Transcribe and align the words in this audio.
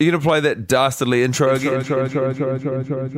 You 0.00 0.12
gonna 0.12 0.22
play 0.22 0.38
that 0.40 0.68
dastardly 0.68 1.24
intro 1.24 1.54
again? 1.56 1.84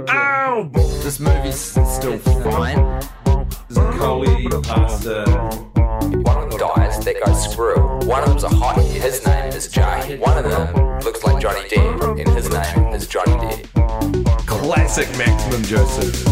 Ow! 0.09 0.71
This 1.03 1.21
movie's 1.21 1.55
still 1.57 2.19
fine. 2.19 3.03
Coley, 3.99 4.49
pasta. 4.63 5.25
One 6.23 6.39
of 6.39 6.51
them 6.51 6.59
dies, 6.59 7.05
that 7.05 7.17
goes 7.25 7.53
screw. 7.53 7.77
One 8.09 8.23
of 8.23 8.31
them's 8.31 8.45
a 8.45 8.49
hottie, 8.49 8.89
his 8.93 9.25
name 9.27 9.53
is 9.53 9.69
Jay. 9.69 10.17
One 10.19 10.39
of 10.39 10.51
them 10.51 11.01
looks 11.01 11.23
like 11.23 11.43
Johnny 11.43 11.69
Depp, 11.69 12.19
and 12.19 12.29
his 12.31 12.49
name 12.49 12.95
is 12.95 13.07
Johnny 13.07 13.33
Depp. 13.33 14.47
Classic 14.47 15.09
Maximum 15.19 15.63
Joseph. 15.65 16.25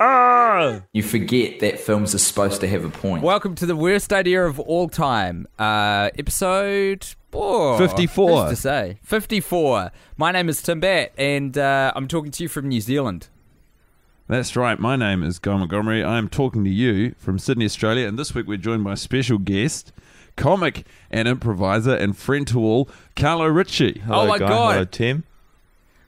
You 0.00 1.02
forget 1.02 1.60
that 1.60 1.78
films 1.78 2.14
are 2.14 2.18
supposed 2.18 2.62
to 2.62 2.68
have 2.68 2.86
a 2.86 2.88
point. 2.88 3.22
Welcome 3.22 3.54
to 3.56 3.66
the 3.66 3.76
worst 3.76 4.14
idea 4.14 4.46
of 4.46 4.58
all 4.58 4.88
time, 4.88 5.46
uh, 5.58 6.08
episode 6.18 7.06
oh, 7.34 7.76
54. 7.76 8.40
who's 8.46 8.50
to 8.50 8.56
say 8.56 8.98
fifty-four. 9.02 9.90
My 10.16 10.32
name 10.32 10.48
is 10.48 10.62
Tim 10.62 10.80
Batt, 10.80 11.12
and 11.18 11.58
uh, 11.58 11.92
I'm 11.94 12.08
talking 12.08 12.30
to 12.30 12.42
you 12.42 12.48
from 12.48 12.68
New 12.68 12.80
Zealand. 12.80 13.28
That's 14.26 14.56
right. 14.56 14.78
My 14.78 14.96
name 14.96 15.22
is 15.22 15.38
Guy 15.38 15.54
Montgomery. 15.58 16.02
I 16.02 16.16
am 16.16 16.30
talking 16.30 16.64
to 16.64 16.70
you 16.70 17.14
from 17.18 17.38
Sydney, 17.38 17.66
Australia, 17.66 18.08
and 18.08 18.18
this 18.18 18.34
week 18.34 18.46
we're 18.46 18.56
joined 18.56 18.84
by 18.84 18.94
a 18.94 18.96
special 18.96 19.36
guest, 19.36 19.92
comic 20.34 20.86
and 21.10 21.28
improviser 21.28 21.94
and 21.94 22.16
friend 22.16 22.46
to 22.48 22.58
all, 22.60 22.88
Carlo 23.16 23.44
Ritchie. 23.48 24.00
oh 24.08 24.26
my 24.28 24.38
god, 24.38 24.72
Hello, 24.72 24.84
Tim. 24.86 25.24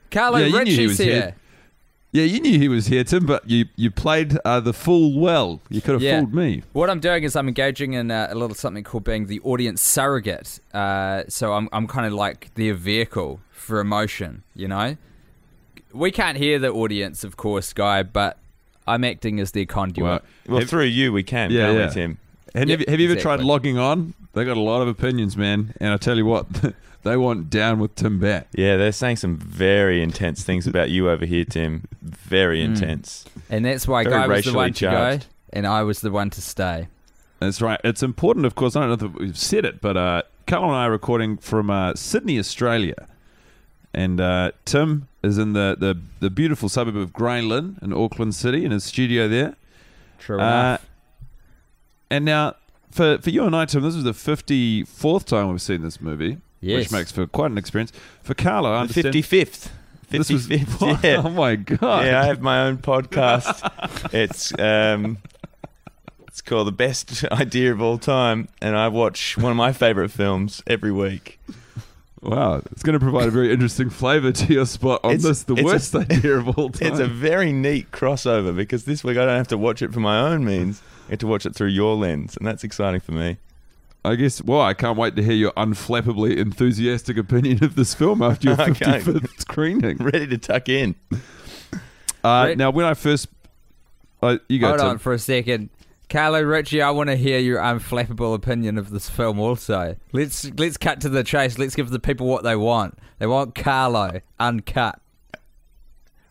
Carlo 0.09 0.39
Yeah, 0.39 0.45
you 0.47 0.51
knew 0.51 0.57
he 0.57 0.71
Ritchie's 0.71 0.87
was 0.89 0.97
here. 0.97 1.13
here. 1.13 1.35
Yeah, 2.13 2.25
you 2.25 2.39
knew 2.39 2.59
he 2.59 2.69
was 2.69 2.85
here, 2.87 3.03
Tim, 3.03 3.25
but 3.25 3.49
you 3.49 3.65
you 3.75 3.89
played 3.89 4.37
uh, 4.45 4.59
the 4.59 4.71
fool 4.71 5.19
well. 5.19 5.61
You 5.69 5.81
could 5.81 5.93
have 5.93 6.01
Yeah. 6.03 6.19
fooled 6.19 6.33
me. 6.33 6.61
What 6.71 6.89
I'm 6.91 6.99
doing 6.99 7.23
is 7.23 7.35
I'm 7.35 7.47
engaging 7.47 7.93
in 7.93 8.11
uh, 8.11 8.27
a 8.29 8.35
little 8.35 8.55
something 8.55 8.83
called 8.83 9.03
being 9.03 9.25
the 9.25 9.39
audience 9.41 9.81
surrogate. 9.81 10.59
Uh, 10.73 11.23
so 11.27 11.53
I'm 11.53 11.67
I'm 11.73 11.87
kind 11.87 12.05
of 12.05 12.13
like 12.13 12.53
their 12.53 12.75
vehicle 12.75 13.39
for 13.51 13.79
emotion. 13.79 14.43
You 14.55 14.67
know, 14.67 14.95
we 15.91 16.11
can't 16.11 16.37
hear 16.37 16.59
the 16.59 16.69
audience, 16.69 17.23
of 17.23 17.35
course, 17.35 17.73
guy, 17.73 18.03
but 18.03 18.37
I'm 18.85 19.03
acting 19.03 19.39
as 19.39 19.51
their 19.51 19.65
conduit. 19.65 20.03
Well, 20.05 20.21
Well, 20.47 20.59
have, 20.59 20.69
through 20.69 20.85
you, 20.85 21.11
we 21.11 21.23
can, 21.23 21.49
Yeah, 21.49 21.65
can't 21.67 21.77
yeah. 21.79 21.87
we, 21.87 21.93
Tim? 21.93 22.17
and 22.53 22.69
Yeah, 22.69 22.73
have, 22.73 22.79
you- 22.81 22.85
have 22.91 22.99
you 22.99 23.11
ever 23.11 23.19
tried 23.19 23.39
logging 23.39 23.79
on? 23.79 24.13
They 24.33 24.45
got 24.45 24.57
a 24.57 24.61
lot 24.61 24.81
of 24.83 24.87
opinions, 24.87 25.35
man. 25.37 25.73
And 25.79 25.91
I 25.93 25.97
tell 25.97 26.17
you 26.17 26.25
what, 26.25 26.45
they 27.03 27.17
want 27.17 27.49
down 27.49 27.79
with 27.79 27.95
Tim 27.95 28.19
Batt. 28.19 28.47
Yeah, 28.53 28.77
they're 28.77 28.91
saying 28.91 29.17
some 29.17 29.37
very 29.37 30.01
intense 30.01 30.43
things 30.43 30.65
about 30.67 30.89
you 30.89 31.09
over 31.09 31.25
here, 31.25 31.45
Tim. 31.45 31.83
Very 32.01 32.59
Mm. 32.61 32.65
intense. 32.75 33.25
and 33.49 33.65
that's 33.65 33.87
why 33.87 34.03
Very 34.03 34.15
Guy 34.15 34.19
was 34.21 34.27
the 34.27 34.29
racially 34.33 34.55
one 34.55 34.73
to 34.73 34.85
go, 34.85 35.19
and 35.53 35.67
I 35.67 35.83
was 35.83 35.99
the 36.01 36.11
one 36.11 36.29
to 36.31 36.41
stay. 36.41 36.87
That's 37.39 37.61
right. 37.61 37.79
It's 37.83 38.01
important, 38.03 38.45
of 38.45 38.55
course. 38.55 38.75
I 38.75 38.87
don't 38.87 39.01
know 39.01 39.07
if 39.07 39.13
we've 39.15 39.37
said 39.37 39.65
it, 39.65 39.81
but 39.81 39.97
uh, 39.97 40.21
Carl 40.47 40.63
and 40.65 40.75
I 40.75 40.85
are 40.85 40.91
recording 40.91 41.37
from 41.37 41.69
uh, 41.69 41.93
Sydney, 41.95 42.39
Australia. 42.39 43.07
And 43.93 44.19
uh, 44.21 44.51
Tim 44.65 45.07
is 45.21 45.37
in 45.37 45.53
the, 45.53 45.75
the, 45.79 45.99
the 46.19 46.29
beautiful 46.29 46.67
suburb 46.69 46.95
of 46.95 47.11
Grey 47.13 47.41
Lynn 47.41 47.77
in 47.81 47.91
Auckland 47.93 48.33
City 48.33 48.63
in 48.65 48.71
his 48.71 48.83
studio 48.85 49.27
there. 49.27 49.55
True 50.19 50.39
Uh, 50.39 50.41
enough. 50.41 50.85
and 52.09 52.25
now, 52.25 52.55
for, 52.91 53.17
for 53.19 53.29
you 53.29 53.43
and 53.43 53.55
I, 53.55 53.65
Tim, 53.65 53.83
this 53.83 53.93
is 53.95 54.03
the 54.03 54.13
54th 54.13 55.25
time 55.25 55.49
we've 55.49 55.61
seen 55.61 55.81
this 55.81 55.99
movie, 56.01 56.37
Yes. 56.63 56.79
which 56.79 56.91
makes 56.91 57.11
for 57.11 57.27
quite 57.27 57.51
an 57.51 57.57
experience. 57.57 57.91
For 58.23 58.33
Carlo, 58.33 58.71
I 58.73 58.81
understand. 58.81 59.13
55th. 59.13 59.69
This 60.09 60.29
was- 60.29 60.47
55th, 60.47 61.03
yeah. 61.03 61.21
Oh, 61.25 61.29
my 61.29 61.55
God. 61.55 62.05
Yeah, 62.05 62.21
I 62.21 62.25
have 62.25 62.41
my 62.41 62.61
own 62.63 62.77
podcast. 62.77 64.13
it's 64.13 64.57
um, 64.59 65.17
it's 66.27 66.41
called 66.41 66.67
The 66.67 66.71
Best 66.71 67.23
Idea 67.31 67.71
of 67.73 67.81
All 67.81 67.97
Time, 67.97 68.47
and 68.61 68.75
I 68.77 68.87
watch 68.87 69.37
one 69.37 69.51
of 69.51 69.57
my 69.57 69.73
favorite 69.73 70.09
films 70.09 70.63
every 70.67 70.91
week. 70.91 71.39
Wow. 72.21 72.61
It's 72.71 72.83
going 72.83 72.93
to 72.93 72.99
provide 72.99 73.27
a 73.27 73.31
very 73.31 73.51
interesting 73.51 73.89
flavour 73.89 74.31
to 74.31 74.53
your 74.53 74.65
spot 74.65 75.01
on 75.03 75.11
It's- 75.15 75.23
this, 75.23 75.43
the 75.43 75.53
it's 75.55 75.61
a- 75.61 75.65
worst 75.65 75.95
idea 75.95 76.37
of 76.37 76.57
all 76.57 76.69
time. 76.69 76.87
It's 76.91 76.99
a 76.99 77.07
very 77.07 77.51
neat 77.51 77.91
crossover 77.91 78.55
because 78.55 78.85
this 78.85 79.03
week 79.03 79.17
I 79.17 79.25
don't 79.25 79.35
have 79.37 79.49
to 79.49 79.57
watch 79.57 79.81
it 79.81 79.91
for 79.93 79.99
my 79.99 80.19
own 80.19 80.45
means. 80.45 80.81
I 81.07 81.11
get 81.11 81.19
to 81.19 81.27
watch 81.27 81.45
it 81.45 81.53
through 81.53 81.67
your 81.67 81.95
lens, 81.97 82.37
and 82.37 82.47
that's 82.47 82.63
exciting 82.63 83.01
for 83.01 83.11
me. 83.11 83.37
I 84.05 84.15
guess. 84.15 84.41
Well, 84.43 84.61
I 84.61 84.73
can't 84.73 84.97
wait 84.97 85.15
to 85.15 85.23
hear 85.23 85.33
your 85.33 85.51
unflappably 85.53 86.37
enthusiastic 86.37 87.17
opinion 87.17 87.63
of 87.63 87.75
this 87.75 87.93
film 87.93 88.21
after 88.21 88.49
your 88.49 88.61
Okay. 88.61 88.99
55th 88.99 89.39
screening. 89.39 89.97
Ready 89.99 90.27
to 90.27 90.37
tuck 90.37 90.67
in. 90.69 90.95
Uh, 92.23 92.45
Wait. 92.49 92.57
now, 92.57 92.69
when 92.69 92.85
I 92.85 92.93
first, 92.93 93.27
uh, 94.21 94.37
you 94.49 94.59
go. 94.59 94.67
Hold 94.67 94.79
Tim. 94.79 94.89
on 94.89 94.97
for 94.97 95.13
a 95.13 95.19
second. 95.19 95.69
Carlo 96.09 96.41
Ritchie, 96.41 96.81
I 96.81 96.91
want 96.91 97.09
to 97.09 97.15
hear 97.15 97.39
your 97.39 97.59
unflappable 97.59 98.35
opinion 98.35 98.77
of 98.77 98.89
this 98.91 99.09
film 99.09 99.39
also. 99.39 99.95
Let's 100.11 100.45
let's 100.57 100.77
cut 100.77 101.01
to 101.01 101.09
the 101.09 101.23
chase. 101.23 101.57
Let's 101.57 101.75
give 101.75 101.89
the 101.89 101.99
people 101.99 102.27
what 102.27 102.43
they 102.43 102.55
want. 102.55 102.99
They 103.19 103.25
want 103.25 103.55
Carlo 103.55 104.21
uncut. 104.39 104.99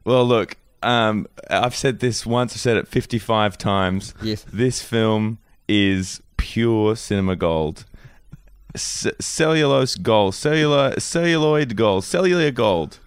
Well, 0.04 0.24
look, 0.24 0.56
um, 0.82 1.26
I've 1.50 1.74
said 1.74 2.00
this 2.00 2.24
once. 2.26 2.52
I've 2.54 2.60
said 2.60 2.76
it 2.76 2.86
55 2.86 3.56
times. 3.58 4.14
Yes. 4.22 4.44
This 4.52 4.82
film 4.82 5.38
is 5.68 6.20
pure 6.42 6.96
cinema 6.96 7.36
gold. 7.36 7.84
C- 8.74 9.12
cellulose 9.20 9.94
gold. 9.94 10.34
Cellular, 10.34 10.98
celluloid 10.98 11.76
gold. 11.76 12.04
Cellular 12.04 12.50
gold. 12.50 12.98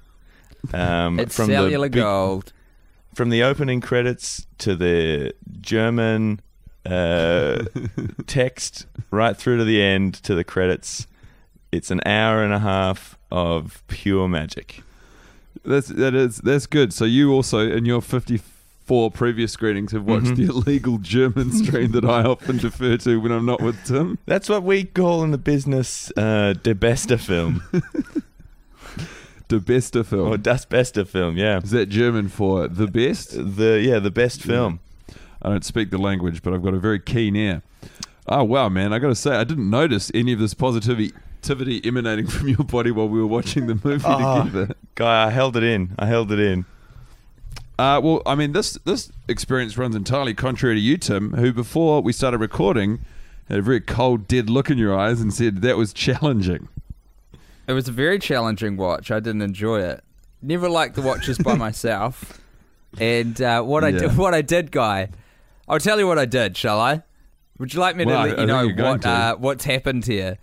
Um, 0.73 1.19
It's 1.19 1.35
from 1.35 1.47
cellular 1.47 1.87
the 1.87 1.91
big- 1.91 2.01
gold. 2.01 2.53
From 3.13 3.29
the 3.29 3.43
opening 3.43 3.81
credits 3.81 4.45
to 4.59 4.75
the 4.75 5.33
German 5.61 6.39
uh, 6.85 7.63
text 8.27 8.85
right 9.11 9.35
through 9.37 9.57
to 9.57 9.63
the 9.65 9.81
end 9.81 10.15
to 10.23 10.35
the 10.35 10.43
credits, 10.43 11.07
it's 11.71 11.91
an 11.91 12.01
hour 12.05 12.43
and 12.43 12.53
a 12.53 12.59
half 12.59 13.17
of 13.31 13.83
pure 13.87 14.27
magic. 14.27 14.81
That's 15.63 15.87
that 15.87 16.13
is 16.13 16.37
that's 16.37 16.67
good. 16.67 16.93
So 16.93 17.05
you 17.05 17.31
also 17.33 17.59
in 17.59 17.85
your 17.85 18.01
54 18.85 19.11
previous 19.11 19.51
screenings 19.51 19.91
have 19.93 20.03
watched 20.05 20.27
Mhm. 20.27 20.35
the 20.35 20.43
illegal 20.45 20.99
German 20.99 21.51
stream 21.65 21.91
that 21.93 22.05
I 22.05 22.21
often 22.23 22.57
defer 22.57 22.97
to 22.97 23.19
when 23.19 23.31
I'm 23.31 23.45
not 23.45 23.59
with 23.61 23.83
Tim. 23.83 24.19
That's 24.27 24.47
what 24.47 24.61
we 24.63 24.83
call 24.83 25.23
in 25.23 25.31
the 25.31 25.39
business 25.39 26.11
uh, 26.15 26.53
the 26.61 26.75
bester 26.75 27.17
film 27.17 27.63
The 29.47 29.59
best 29.59 29.95
of 29.95 30.07
film. 30.07 30.27
or 30.27 30.37
das 30.37 30.65
beste 30.65 31.07
film. 31.07 31.37
Yeah, 31.37 31.57
is 31.63 31.69
that 31.71 31.87
German 31.89 32.29
for 32.29 32.67
the 32.67 32.87
best? 32.87 33.31
the 33.57 33.79
yeah 33.83 33.99
the 33.99 34.09
best 34.11 34.41
film. 34.41 34.79
I 35.41 35.49
don't 35.49 35.63
speak 35.63 35.91
the 35.91 35.99
language, 35.99 36.41
but 36.41 36.51
I've 36.53 36.63
got 36.63 36.73
a 36.73 36.79
very 36.79 36.99
keen 36.99 37.35
ear. 37.35 37.61
Oh 38.27 38.43
wow, 38.43 38.69
man! 38.69 38.91
I 38.91 38.97
got 38.99 39.09
to 39.09 39.15
say, 39.15 39.35
I 39.35 39.43
didn't 39.43 39.69
notice 39.69 40.09
any 40.15 40.33
of 40.33 40.39
this 40.39 40.55
positivity 40.55 41.11
emanating 41.83 42.25
from 42.35 42.47
your 42.47 42.63
body 42.63 42.89
while 42.89 43.07
we 43.07 43.19
were 43.19 43.27
watching 43.27 43.67
the 43.67 43.75
movie 43.83 44.03
Oh. 44.07 44.45
together. 44.45 44.75
Guy, 44.95 45.27
I 45.27 45.29
held 45.29 45.55
it 45.57 45.63
in. 45.63 45.93
I 45.99 46.07
held 46.07 46.31
it 46.31 46.39
in. 46.39 46.65
Uh, 47.77 47.99
well, 48.01 48.21
I 48.25 48.35
mean, 48.35 48.53
this 48.53 48.73
this 48.85 49.11
experience 49.27 49.77
runs 49.77 49.95
entirely 49.95 50.33
contrary 50.33 50.75
to 50.75 50.81
you, 50.81 50.97
Tim, 50.97 51.33
who 51.33 51.51
before 51.51 52.01
we 52.01 52.13
started 52.13 52.37
recording 52.37 52.99
had 53.49 53.59
a 53.59 53.61
very 53.61 53.81
cold, 53.81 54.27
dead 54.27 54.49
look 54.49 54.69
in 54.69 54.77
your 54.77 54.97
eyes 54.97 55.19
and 55.21 55.33
said 55.33 55.61
that 55.61 55.77
was 55.77 55.93
challenging. 55.93 56.67
It 57.67 57.73
was 57.73 57.87
a 57.87 57.91
very 57.91 58.17
challenging 58.19 58.77
watch. 58.77 59.11
I 59.11 59.19
didn't 59.19 59.41
enjoy 59.41 59.81
it. 59.81 60.03
Never 60.41 60.69
liked 60.69 60.95
the 60.95 61.01
watches 61.01 61.37
by 61.37 61.55
myself. 61.57 62.39
And 62.99 63.39
uh, 63.41 63.61
what 63.63 63.83
I 63.83 63.89
Yeah. 63.89 63.99
did, 63.99 64.17
what 64.17 64.33
I 64.33 64.41
did, 64.41 64.71
guy, 64.71 65.09
I'll 65.67 65.79
tell 65.79 65.99
you 65.99 66.07
what 66.07 66.17
I 66.17 66.25
did. 66.25 66.55
Shall 66.55 66.79
I? 66.79 67.03
Would 67.59 67.73
you 67.73 67.79
like 67.79 67.95
me 67.95 68.05
to 68.05 68.09
Well, 68.11 68.19
I- 68.19 68.27
let 68.29 68.37
I 68.37 68.41
you 68.41 68.47
know 68.47 68.83
what 68.83 69.05
uh, 69.05 69.35
what's 69.35 69.65
happened 69.65 70.05
here? 70.05 70.37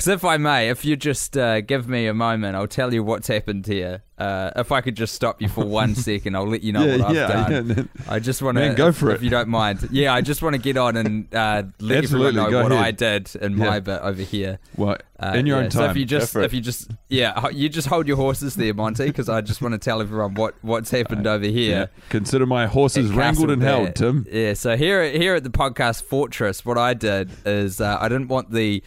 Because 0.00 0.14
if 0.14 0.24
I 0.24 0.38
may, 0.38 0.70
if 0.70 0.82
you 0.82 0.96
just 0.96 1.36
uh, 1.36 1.60
give 1.60 1.86
me 1.86 2.06
a 2.06 2.14
moment, 2.14 2.56
I'll 2.56 2.66
tell 2.66 2.94
you 2.94 3.04
what's 3.04 3.28
happened 3.28 3.66
here. 3.66 4.02
Uh, 4.16 4.50
if 4.56 4.72
I 4.72 4.80
could 4.80 4.96
just 4.96 5.14
stop 5.14 5.42
you 5.42 5.48
for 5.50 5.62
one 5.62 5.94
second, 6.10 6.36
I'll 6.36 6.48
let 6.48 6.62
you 6.62 6.72
know 6.72 6.86
Yeah, 6.86 6.96
what 6.96 7.00
I've 7.02 7.14
yeah, 7.16 7.26
done. 7.50 7.68
yeah. 7.76 7.82
I 8.08 8.18
just 8.18 8.40
want 8.40 8.56
to, 8.56 8.72
go 8.72 8.92
for 8.92 9.10
if 9.10 9.12
it. 9.12 9.16
If 9.16 9.22
you 9.24 9.28
don't 9.30 9.48
mind. 9.50 9.88
Yeah, 9.92 10.14
I 10.14 10.22
just 10.22 10.40
want 10.40 10.54
to 10.56 10.58
get 10.62 10.78
on 10.78 10.96
and 10.96 11.34
uh, 11.34 11.64
let 11.80 11.98
Absolutely, 12.04 12.28
everyone 12.28 12.50
know 12.52 12.62
what 12.62 12.72
ahead. 12.72 12.84
I 12.86 12.90
did 12.92 13.36
in 13.42 13.56
my 13.56 13.80
bit 13.80 14.00
over 14.00 14.22
here. 14.22 14.58
Well, 14.74 14.96
Uh, 15.18 15.32
in 15.34 15.44
your 15.44 15.58
own 15.58 15.70
So 15.70 15.84
if 15.84 15.98
you 15.98 16.06
just, 16.06 16.34
if 16.34 16.54
you 16.54 16.62
just, 16.62 16.90
yeah, 17.10 17.48
you 17.50 17.68
just 17.68 17.88
hold 17.88 18.08
your 18.08 18.16
horses 18.16 18.54
there, 18.54 18.72
Monty, 18.72 19.04
because 19.04 19.28
I 19.28 19.42
just 19.42 19.60
want 19.60 19.72
to 19.72 19.78
tell 19.78 20.00
everyone 20.00 20.32
what 20.32 20.54
what's 20.62 20.90
happened 20.90 21.26
over 21.26 21.44
yeah. 21.44 21.50
here. 21.52 21.90
Consider 22.08 22.46
my 22.46 22.66
horses 22.68 23.10
wrangled 23.12 23.50
and 23.50 23.62
held. 23.62 23.96
Tim. 23.96 24.26
Yeah. 24.32 24.54
So 24.54 24.78
here, 24.78 25.10
here 25.10 25.34
at 25.34 25.44
the 25.44 25.50
podcast 25.50 26.04
Fortress, 26.04 26.64
what 26.64 26.78
I 26.78 26.94
did 26.94 27.30
is 27.44 27.82
uh, 27.82 27.98
I 28.00 28.08
didn't 28.08 28.28
want 28.28 28.50
the 28.50 28.82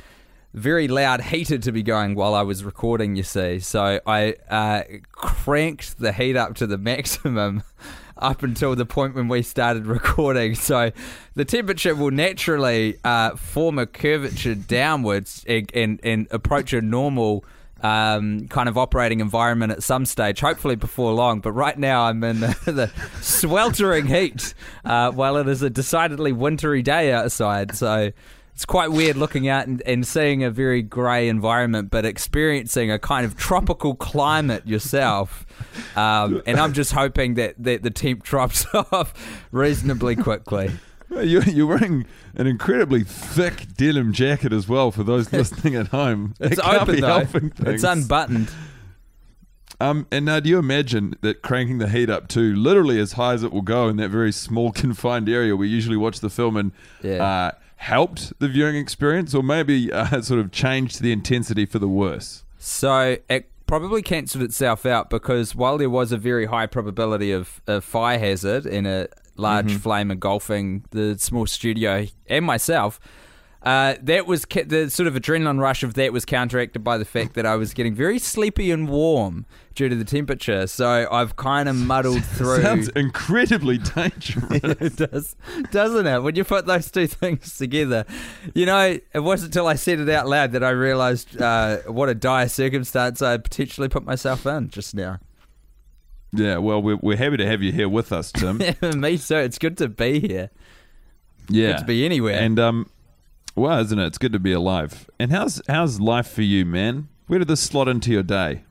very 0.54 0.88
loud 0.88 1.22
heater 1.22 1.58
to 1.58 1.72
be 1.72 1.84
going 1.84 2.16
while 2.16 2.36
I 2.36 2.44
was 2.44 2.64
recording. 2.64 3.16
You 3.16 3.24
see, 3.24 3.60
so 3.60 4.00
I 4.06 4.36
uh, 4.50 4.84
cranked 5.12 6.00
the 6.00 6.14
heat 6.14 6.36
up 6.36 6.56
to 6.56 6.68
the 6.68 6.78
maximum. 6.94 7.64
Up 8.16 8.44
until 8.44 8.76
the 8.76 8.86
point 8.86 9.16
when 9.16 9.28
we 9.28 9.42
started 9.42 9.88
recording, 9.88 10.54
so 10.54 10.92
the 11.34 11.44
temperature 11.44 11.96
will 11.96 12.12
naturally 12.12 12.98
uh, 13.04 13.36
form 13.36 13.80
a 13.80 13.88
curvature 13.88 14.54
downwards 14.54 15.44
and, 15.48 15.70
and, 15.74 16.00
and 16.04 16.28
approach 16.30 16.74
a 16.74 16.82
normal 16.82 17.44
um, 17.82 18.48
kind 18.48 18.70
of 18.70 18.78
operating 18.78 19.20
environment 19.20 19.72
at 19.74 19.84
some 19.84 20.06
stage, 20.06 20.40
hopefully 20.40 20.76
before 20.76 21.12
long. 21.12 21.42
But 21.42 21.52
right 21.52 21.78
now, 21.78 22.04
I'm 22.04 22.24
in 22.24 22.40
the, 22.40 22.58
the 22.66 22.92
sweltering 23.22 24.06
heat 24.06 24.54
uh, 24.86 25.12
while 25.12 25.36
it 25.38 25.48
is 25.48 25.62
a 25.62 25.70
decidedly 25.70 26.32
wintry 26.32 26.82
day 26.82 27.12
outside. 27.12 27.76
So 27.76 28.14
it's 28.54 28.66
quite 28.66 28.92
weird 28.92 29.16
looking 29.18 29.48
out 29.48 29.68
and, 29.68 29.82
and 29.86 30.06
seeing 30.06 30.44
a 30.44 30.52
very 30.52 30.82
grey 30.82 31.28
environment, 31.28 31.90
but 31.90 32.06
experiencing 32.06 32.92
a 32.92 33.00
kind 33.00 33.26
of 33.26 33.36
tropical 33.36 33.96
climate 33.96 34.68
yourself. 34.68 35.46
Um, 35.98 36.42
and 36.46 36.60
I'm 36.60 36.74
just 36.74 36.92
hoping 36.94 37.34
that, 37.36 37.56
that 37.58 37.82
the 37.84 37.90
temp 37.90 38.24
drops 38.24 38.66
off 38.74 39.14
reasonably 39.52 40.16
quickly. 40.16 40.72
You're, 41.10 41.44
you're 41.44 41.68
wearing 41.68 42.06
an 42.36 42.48
incredibly 42.48 43.04
thick 43.04 43.68
denim 43.76 44.14
jacket 44.14 44.52
as 44.54 44.68
well 44.68 44.92
for 44.92 45.04
those 45.04 45.32
listening 45.34 45.76
at 45.76 45.88
home. 45.88 46.34
It's 46.40 46.58
It 46.58 46.66
open 46.66 47.02
though. 47.02 47.28
It's 47.66 47.84
unbuttoned. 47.84 48.52
Um, 49.80 50.08
and 50.12 50.26
now, 50.26 50.40
do 50.40 50.50
you 50.50 50.60
imagine 50.60 51.16
that 51.22 51.42
cranking 51.42 51.80
the 51.80 51.90
heat 51.90 52.10
up 52.10 52.28
to 52.30 52.56
literally 52.56 53.00
as 53.00 53.14
high 53.14 53.34
as 53.34 53.44
it 53.44 53.52
will 53.52 53.62
go 53.64 53.90
in 53.90 53.98
that 53.98 54.10
very 54.10 54.32
small, 54.32 54.72
confined 54.72 55.28
area 55.28 55.56
we 55.56 55.68
usually 55.68 55.98
watch 55.98 56.20
the 56.20 56.30
film 56.30 56.56
and 56.56 56.72
Yeah. 57.02 57.24
uh, 57.24 57.52
helped 57.84 58.40
the 58.40 58.48
viewing 58.48 58.78
experience, 58.78 59.36
or 59.36 59.44
maybe 59.44 59.92
uh, 59.92 60.22
sort 60.22 60.40
of 60.40 60.52
changed 60.52 61.02
the 61.02 61.12
intensity 61.12 61.66
for 61.66 61.80
the 61.80 61.88
worse? 61.88 62.46
So 62.58 63.18
it 63.30 63.50
probably 63.68 64.02
cancelled 64.02 64.44
itself 64.44 64.86
out 64.86 65.10
because 65.10 65.54
while 65.54 65.78
there 65.78 65.90
was 65.90 66.12
a 66.12 66.18
very 66.18 66.46
high 66.46 66.66
probability 66.66 67.32
of 67.32 67.62
a 67.68 67.82
fire 67.82 68.18
hazard 68.18 68.66
in 68.66 68.86
a 68.86 69.08
large 69.36 69.74
flame 69.76 70.12
engulfing 70.12 70.86
the 70.92 71.18
small 71.18 71.46
studio 71.46 72.06
and 72.28 72.46
myself, 72.46 73.00
uh, 73.64 73.96
that 74.02 74.28
was 74.28 74.46
ca- 74.46 74.64
the 74.66 74.90
sort 74.90 75.08
of 75.08 75.14
adrenaline 75.16 75.60
rush 75.60 75.84
of 75.84 75.94
that 75.94 76.12
was 76.14 76.26
counteracted 76.26 76.84
by 76.84 76.98
the 76.98 77.06
fact 77.06 77.34
that 77.36 77.46
I 77.46 77.56
was 77.56 77.74
getting 77.74 77.96
very 77.96 78.20
sleepy 78.20 78.72
and 78.72 78.90
warm 78.90 79.46
due 79.74 79.88
to 79.90 79.96
the 79.96 80.04
temperature. 80.04 80.68
So 80.68 81.08
I've 81.10 81.36
kind 81.38 81.70
of 81.70 81.76
muddled 81.76 82.24
through. 82.36 82.62
Sounds 82.62 82.90
incredibly 82.90 83.78
dangerous. 83.78 84.46
it 84.64 84.96
does, 84.98 85.36
doesn't 85.72 86.06
it? 86.06 86.20
When 86.20 86.36
you 86.36 86.44
put 86.44 86.66
those 86.66 86.92
two 86.92 87.08
things 87.08 87.58
together, 87.58 88.06
you 88.54 88.66
know, 88.66 89.00
it 89.14 89.20
wasn't 89.20 89.50
until 89.56 89.68
I 89.68 89.76
said 89.76 90.00
it 90.00 90.10
out 90.10 90.28
loud 90.28 90.52
that 90.52 90.64
I 90.64 90.70
realised 90.72 91.42
uh, 91.42 91.78
what 91.88 92.10
a 92.10 92.16
dire 92.16 92.50
circumstance 92.50 93.22
I 93.22 93.38
potentially 93.38 93.88
put 93.88 94.04
myself 94.04 94.46
in 94.46 94.70
just 94.70 94.94
now. 94.94 95.20
yeah, 96.34 96.58
well, 96.58 96.82
we're, 96.82 96.98
we're 96.98 97.18
happy 97.18 97.38
to 97.38 97.46
have 97.46 97.62
you 97.62 97.72
here 97.72 97.88
with 97.88 98.12
us, 98.12 98.32
Tim. 98.32 98.58
Me 98.58 99.18
too. 99.18 99.38
It's 99.38 99.58
good 99.58 99.78
to 99.78 99.88
be 99.88 100.20
here. 100.20 100.50
yeah, 101.50 101.74
Good 101.74 101.78
to 101.80 101.86
be 101.86 102.06
anywhere. 102.06 102.40
And 102.40 102.60
um, 102.60 102.90
well, 103.56 103.80
isn't 103.80 103.98
it? 104.00 104.06
It's 104.08 104.18
good 104.18 104.34
to 104.34 104.40
be 104.40 104.52
alive. 104.52 105.10
And 105.20 105.32
how's 105.32 105.62
how's 105.68 106.00
life 106.00 106.28
for 106.28 106.42
you, 106.42 106.66
man? 106.66 107.08
Where 107.28 107.40
did 107.40 107.48
this 107.48 107.62
slot 107.62 107.88
into 107.88 108.12
your 108.12 108.24
day? 108.24 108.64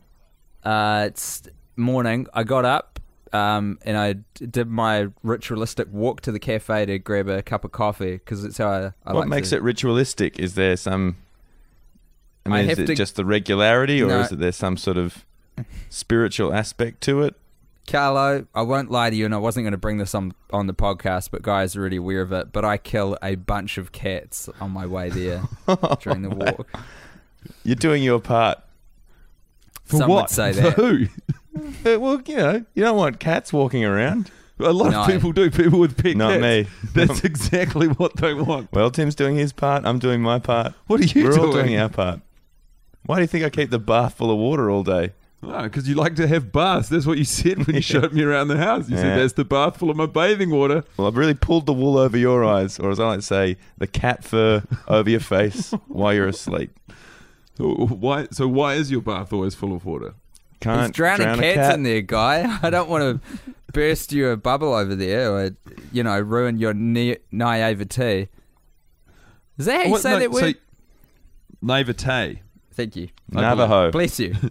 Uh, 0.65 1.05
it's 1.09 1.43
morning. 1.77 2.27
I 2.35 2.45
got 2.45 2.65
up 2.65 3.01
um, 3.33 3.79
and 3.85 3.97
I 3.97 4.15
did 4.45 4.69
my 4.69 5.09
ritualistic 5.23 5.89
walk 5.91 6.21
to 6.23 6.33
the 6.33 6.39
cafe 6.39 6.87
to 6.87 6.99
grab 6.99 7.29
a 7.29 7.43
cup 7.43 7.65
of 7.65 7.73
coffee 7.73 8.13
because 8.13 8.45
it's 8.45 8.59
how 8.59 8.69
I, 8.71 8.79
I 9.07 9.13
what 9.13 9.21
like 9.21 9.29
makes 9.29 9.51
to- 9.51 9.57
it 9.57 9.63
ritualistic? 9.63 10.39
Is 10.39 10.55
there 10.55 10.77
some? 10.77 11.17
I 12.45 12.51
I 12.51 12.53
mean, 12.59 12.69
have 12.69 12.73
is 12.73 12.79
it 12.81 12.87
to- 12.87 12.95
just 12.95 13.17
the 13.17 13.25
regularity, 13.25 14.03
or 14.03 14.09
No. 14.09 14.21
is 14.21 14.33
it 14.33 14.39
there 14.39 14.53
some 14.53 14.77
sort 14.77 14.97
of 14.99 15.25
spiritual 15.89 16.53
aspect 16.53 17.01
to 17.03 17.23
it? 17.23 17.35
Carlo, 17.93 18.47
I 18.55 18.63
won't 18.63 18.91
lie 18.91 19.11
to 19.11 19.15
you, 19.17 19.27
and 19.27 19.35
I 19.35 19.39
wasn't 19.39 19.65
going 19.65 19.73
to 19.73 19.79
bring 19.79 19.99
this 19.99 20.15
on 20.15 20.33
on 20.51 20.67
the 20.67 20.73
podcast, 20.75 21.31
but 21.31 21.43
guys 21.43 21.77
are 21.77 21.81
already 21.81 21.97
aware 21.97 22.23
of 22.23 22.33
it. 22.33 22.51
But 22.53 22.65
I 22.65 22.79
kill 22.79 23.19
a 23.23 23.35
bunch 23.35 23.77
of 23.79 23.93
cats 23.93 24.49
on 24.61 24.71
my 24.71 24.87
way 24.87 25.11
there 25.11 25.43
during 26.01 26.23
the 26.23 26.31
walk. 26.35 26.69
You're 27.65 27.77
doing 27.77 28.03
your 28.03 28.19
part. 28.19 28.59
For 29.85 29.99
Some 29.99 30.09
what? 30.11 30.23
would 30.23 30.31
say 30.31 30.53
For 30.55 30.61
that. 30.63 30.73
who? 30.75 31.07
Uh, 31.85 32.01
well, 32.01 32.19
you 32.27 32.37
know, 32.37 32.65
you 32.75 32.83
don't 32.83 32.97
want 32.97 33.21
cats 33.21 33.53
walking 33.53 33.85
around. 33.85 34.31
A 34.59 34.73
lot 34.73 34.91
No. 34.91 35.03
of 35.03 35.07
people 35.07 35.33
do. 35.33 35.51
People 35.51 35.79
with 35.79 36.03
pet 36.03 36.17
Not 36.17 36.41
cats. 36.41 36.43
me. 36.43 36.67
That's 36.95 37.25
exactly 37.25 37.89
what 37.89 38.17
they 38.17 38.33
want. 38.33 38.73
Well, 38.73 38.91
Tim's 38.91 39.15
doing 39.15 39.37
his 39.37 39.53
part. 39.53 39.85
I'm 39.85 39.99
doing 39.99 40.23
my 40.23 40.39
part. 40.39 40.73
What 40.87 41.01
are 41.01 41.05
you 41.05 41.25
We're 41.25 41.33
doing? 41.33 41.45
all 41.47 41.53
doing 41.53 41.77
our 41.77 41.91
part. 41.91 42.21
Why 43.05 43.17
do 43.17 43.21
you 43.21 43.27
think 43.27 43.45
I 43.45 43.51
keep 43.51 43.69
the 43.69 43.79
bath 43.79 44.15
full 44.15 44.31
of 44.31 44.39
water 44.39 44.71
all 44.71 44.83
day? 44.83 45.13
Because 45.43 45.89
you 45.89 45.95
like 45.97 46.15
to 46.17 46.27
have 46.29 46.53
baths. 46.53 46.89
That's 46.89 47.05
what 47.05 47.19
you 47.19 47.25
said 47.25 47.67
when 47.67 47.75
you 47.77 47.83
showed 47.83 48.13
me 48.13 48.23
around 48.23 48.49
the 48.49 48.57
house. 48.59 48.89
You 48.89 48.97
Yeah. 48.97 49.03
said, 49.03 49.19
"That's 49.19 49.33
the 49.35 49.45
bath 49.45 49.77
full 49.77 49.91
of 49.91 49.97
my 49.97 50.07
bathing 50.07 50.51
water." 50.51 50.85
Well, 50.97 51.09
I've 51.09 51.17
really 51.17 51.35
pulled 51.35 51.67
the 51.67 51.73
wool 51.73 51.99
over 51.99 52.17
your 52.17 52.45
eyes, 52.45 52.79
or 52.79 52.91
as 52.91 53.01
I 53.01 53.07
like 53.07 53.19
to 53.21 53.27
say, 53.27 53.57
the 53.79 53.87
cat 53.89 54.23
fur 54.25 54.63
over 54.87 55.11
your 55.11 55.21
face 55.21 55.73
while 55.89 56.15
you're 56.15 56.29
asleep. 56.29 56.79
So 57.59 57.65
Why? 57.75 58.29
So 58.31 58.47
why 58.49 58.75
is 58.75 58.91
your 58.91 59.03
bath 59.03 59.33
always 59.33 59.55
full 59.55 59.75
of 59.75 59.85
water? 59.85 60.15
Can't 60.61 60.79
There's 60.79 60.91
drowning 60.93 61.25
drown 61.27 61.39
a 61.41 61.43
cats 61.43 61.57
cat. 61.57 61.75
in 61.75 61.83
there, 61.83 62.01
guy. 62.03 62.59
I 62.63 62.71
don't 62.71 62.89
want 62.89 63.21
to 63.23 63.41
burst 63.73 64.13
your 64.13 64.37
bubble 64.37 64.73
over 64.73 64.95
there, 64.95 65.33
or 65.33 65.51
you 65.93 66.05
know, 66.05 66.21
ruin 66.21 66.59
your 66.59 66.73
na- 66.73 67.15
naivete. 67.33 68.29
Is 69.59 69.67
that 69.67 69.77
how 69.81 69.85
you 69.87 69.91
What- 69.91 70.03
say 70.03 70.11
no, 70.13 70.19
that 70.21 70.31
word? 70.31 70.55
so- 70.55 70.61
naivete, 71.61 72.43
Thank 72.75 72.97
you. 72.97 73.09
Navajo. 73.31 73.91
Bless 73.91 74.19
you. 74.21 74.35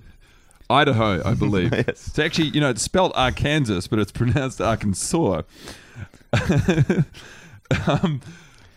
Idaho, 0.72 1.22
I 1.24 1.34
believe. 1.46 1.74
Yes. 1.74 2.08
It's 2.08 2.20
actually, 2.20 2.48
you 2.50 2.62
know, 2.62 2.70
it's 2.70 2.82
spelled 2.82 3.12
Arkansas, 3.16 3.82
but 3.90 4.00
it's 4.00 4.12
pronounced 4.12 4.60
Arkansas. 4.62 5.42
um, 7.88 8.22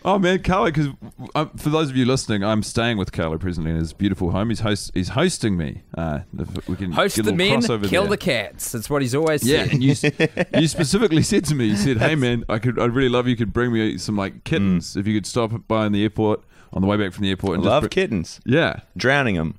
oh 0.04 0.18
man, 0.18 0.42
Carlo, 0.42 0.66
because 0.66 0.88
um, 1.34 1.50
for 1.56 1.68
those 1.70 1.90
of 1.90 1.96
you 1.96 2.04
listening, 2.04 2.44
I'm 2.44 2.62
staying 2.62 2.98
with 2.98 3.12
Carlo 3.12 3.38
presently 3.38 3.70
in 3.70 3.76
his 3.76 3.92
beautiful 3.92 4.30
home. 4.30 4.48
He's 4.50 4.60
host, 4.60 4.90
he's 4.94 5.10
hosting 5.10 5.56
me. 5.56 5.82
Uh, 5.96 6.20
if 6.38 6.68
we 6.68 6.76
can 6.76 6.92
Host 6.92 7.16
get 7.16 7.26
a 7.26 7.30
the 7.30 7.36
little 7.36 7.50
men, 7.60 7.60
crossover 7.62 7.88
kill 7.88 8.02
there. 8.02 8.10
the 8.10 8.16
cats. 8.18 8.72
That's 8.72 8.88
what 8.90 9.02
he's 9.02 9.14
always 9.14 9.44
Yeah, 9.44 9.64
said. 9.64 9.72
and 9.72 9.82
you, 9.82 9.90
s- 9.92 10.04
you 10.60 10.68
specifically 10.68 11.22
said 11.22 11.44
to 11.46 11.54
me, 11.54 11.66
you 11.66 11.76
said, 11.76 11.98
"Hey 11.98 12.14
man, 12.14 12.44
I 12.48 12.58
could, 12.58 12.78
I'd 12.78 12.92
really 12.92 13.08
love 13.08 13.26
you 13.28 13.36
could 13.36 13.52
bring 13.52 13.72
me 13.72 13.98
some 13.98 14.16
like 14.16 14.44
kittens 14.44 14.96
if 14.96 15.06
you 15.06 15.14
could 15.14 15.26
stop 15.26 15.52
by 15.68 15.86
in 15.86 15.92
the 15.92 16.02
airport 16.02 16.42
on 16.72 16.82
the 16.82 16.88
way 16.88 16.96
back 16.96 17.12
from 17.12 17.22
the 17.22 17.30
airport." 17.30 17.52
I 17.52 17.54
And 17.56 17.64
love 17.64 17.82
just 17.84 17.94
bring- 17.94 18.04
kittens. 18.06 18.40
Yeah, 18.44 18.80
Drowning 18.96 19.36
them. 19.36 19.58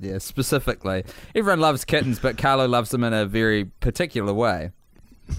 Yeah, 0.00 0.18
specifically. 0.18 1.04
Everyone 1.34 1.60
loves 1.60 1.84
kittens, 1.84 2.18
but 2.18 2.38
Carlo 2.38 2.66
loves 2.66 2.90
them 2.90 3.04
in 3.04 3.12
a 3.12 3.26
very 3.26 3.66
particular 3.66 4.32
way. 4.32 4.70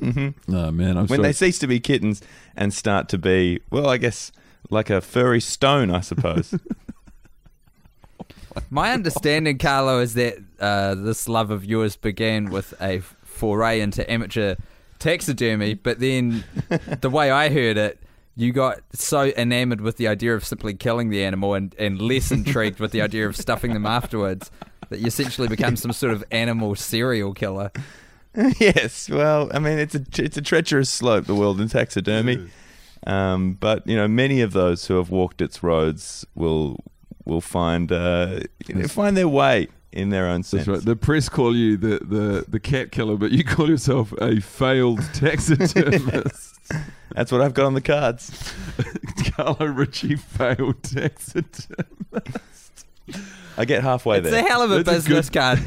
oh 0.02 0.72
man, 0.72 0.98
I'm 0.98 1.08
When 1.08 1.20
so 1.20 1.22
they 1.22 1.34
cease 1.34 1.60
to 1.60 1.68
be 1.68 1.80
kittens 1.80 2.22
and 2.56 2.74
start 2.74 3.10
to 3.10 3.18
be, 3.18 3.60
well, 3.70 3.88
I 3.88 3.98
guess 3.98 4.32
like 4.70 4.90
a 4.90 5.02
furry 5.02 5.42
stone, 5.42 5.92
I 5.92 6.02
suppose. 6.02 6.54
My 8.70 8.94
understanding, 8.94 9.58
Carlo, 9.58 10.00
is 10.00 10.14
that 10.14 10.38
uh, 10.60 10.96
this 10.96 11.28
love 11.28 11.52
of 11.52 11.66
yours 11.66 11.98
began 11.98 12.50
with 12.50 12.74
a 12.82 13.00
foray 13.00 13.82
into 13.82 14.10
amateur 14.10 14.56
taxidermy, 14.98 15.74
but 15.74 16.00
then 16.00 16.46
the 17.02 17.10
way 17.10 17.32
I 17.32 17.50
heard 17.50 17.78
it, 17.78 18.00
you 18.36 18.52
got 18.52 18.80
so 18.94 19.26
enamored 19.38 19.82
with 19.82 19.98
the 19.98 20.08
idea 20.08 20.36
of 20.36 20.46
simply 20.46 20.74
killing 20.74 21.10
the 21.10 21.24
animal 21.24 21.54
and, 21.54 21.74
and 21.80 22.02
less 22.02 22.32
intrigued 22.32 22.80
with 22.80 22.92
the 22.92 23.02
idea 23.02 23.28
of 23.28 23.36
stuffing 23.36 23.74
them 23.74 23.86
afterwards 23.86 24.52
that 24.90 25.00
you 25.00 25.08
essentially 25.08 25.48
become 25.48 25.76
some 25.76 25.94
sort 25.94 26.14
of 26.14 26.24
animal 26.32 26.76
serial 26.76 27.34
killer. 27.34 27.72
yes, 28.60 29.10
well, 29.10 29.50
I 29.54 29.60
mean, 29.60 29.80
it's 29.80 29.96
a 29.96 30.04
it's 30.18 30.36
a 30.36 30.42
treacherous 30.42 30.90
slope, 30.90 31.26
the 31.26 31.36
world 31.36 31.62
in 31.62 31.70
taxidermy. 31.70 32.50
Um, 33.08 33.54
but 33.54 33.88
you 33.88 33.96
know, 33.96 34.08
many 34.08 34.42
of 34.42 34.52
those 34.52 34.88
who 34.88 34.98
have 34.98 35.10
walked 35.10 35.42
its 35.42 35.64
roads 35.64 36.26
will 36.36 36.84
will 37.24 37.42
find 37.42 37.92
uh, 37.92 38.42
you 38.68 38.76
know, 38.76 38.88
find 38.88 39.16
their 39.16 39.30
way 39.30 39.70
in 39.96 40.10
their 40.10 40.28
own 40.28 40.44
sense. 40.44 40.66
That's 40.66 40.78
right. 40.80 40.86
The 40.86 40.96
press 40.96 41.30
call 41.30 41.56
you 41.56 41.78
the, 41.78 42.00
the, 42.04 42.46
the 42.48 42.60
cat 42.60 42.92
killer, 42.92 43.16
but 43.18 43.32
you 43.32 43.44
call 43.44 43.70
yourself 43.70 44.14
a 44.22 44.40
failed 44.42 45.02
taxidermist. 45.14 46.60
That's 47.16 47.32
what 47.32 47.42
I've 47.42 47.54
got 47.54 47.66
on 47.66 47.74
the 47.76 47.82
cards. 47.82 48.54
Carlo 49.36 49.66
Ritchie 49.68 50.16
failed 50.18 50.82
taxidermist. 50.84 52.86
I 53.58 53.66
get 53.66 53.84
halfway 53.84 54.18
It's 54.18 54.30
there. 54.30 54.40
It's 54.40 54.48
a 54.48 54.52
hell 54.52 54.62
of 54.62 54.72
a 54.72 54.84
That's 54.84 55.06
a 55.06 55.10
business 55.10 55.30
good- 55.30 55.40
card. 55.40 55.60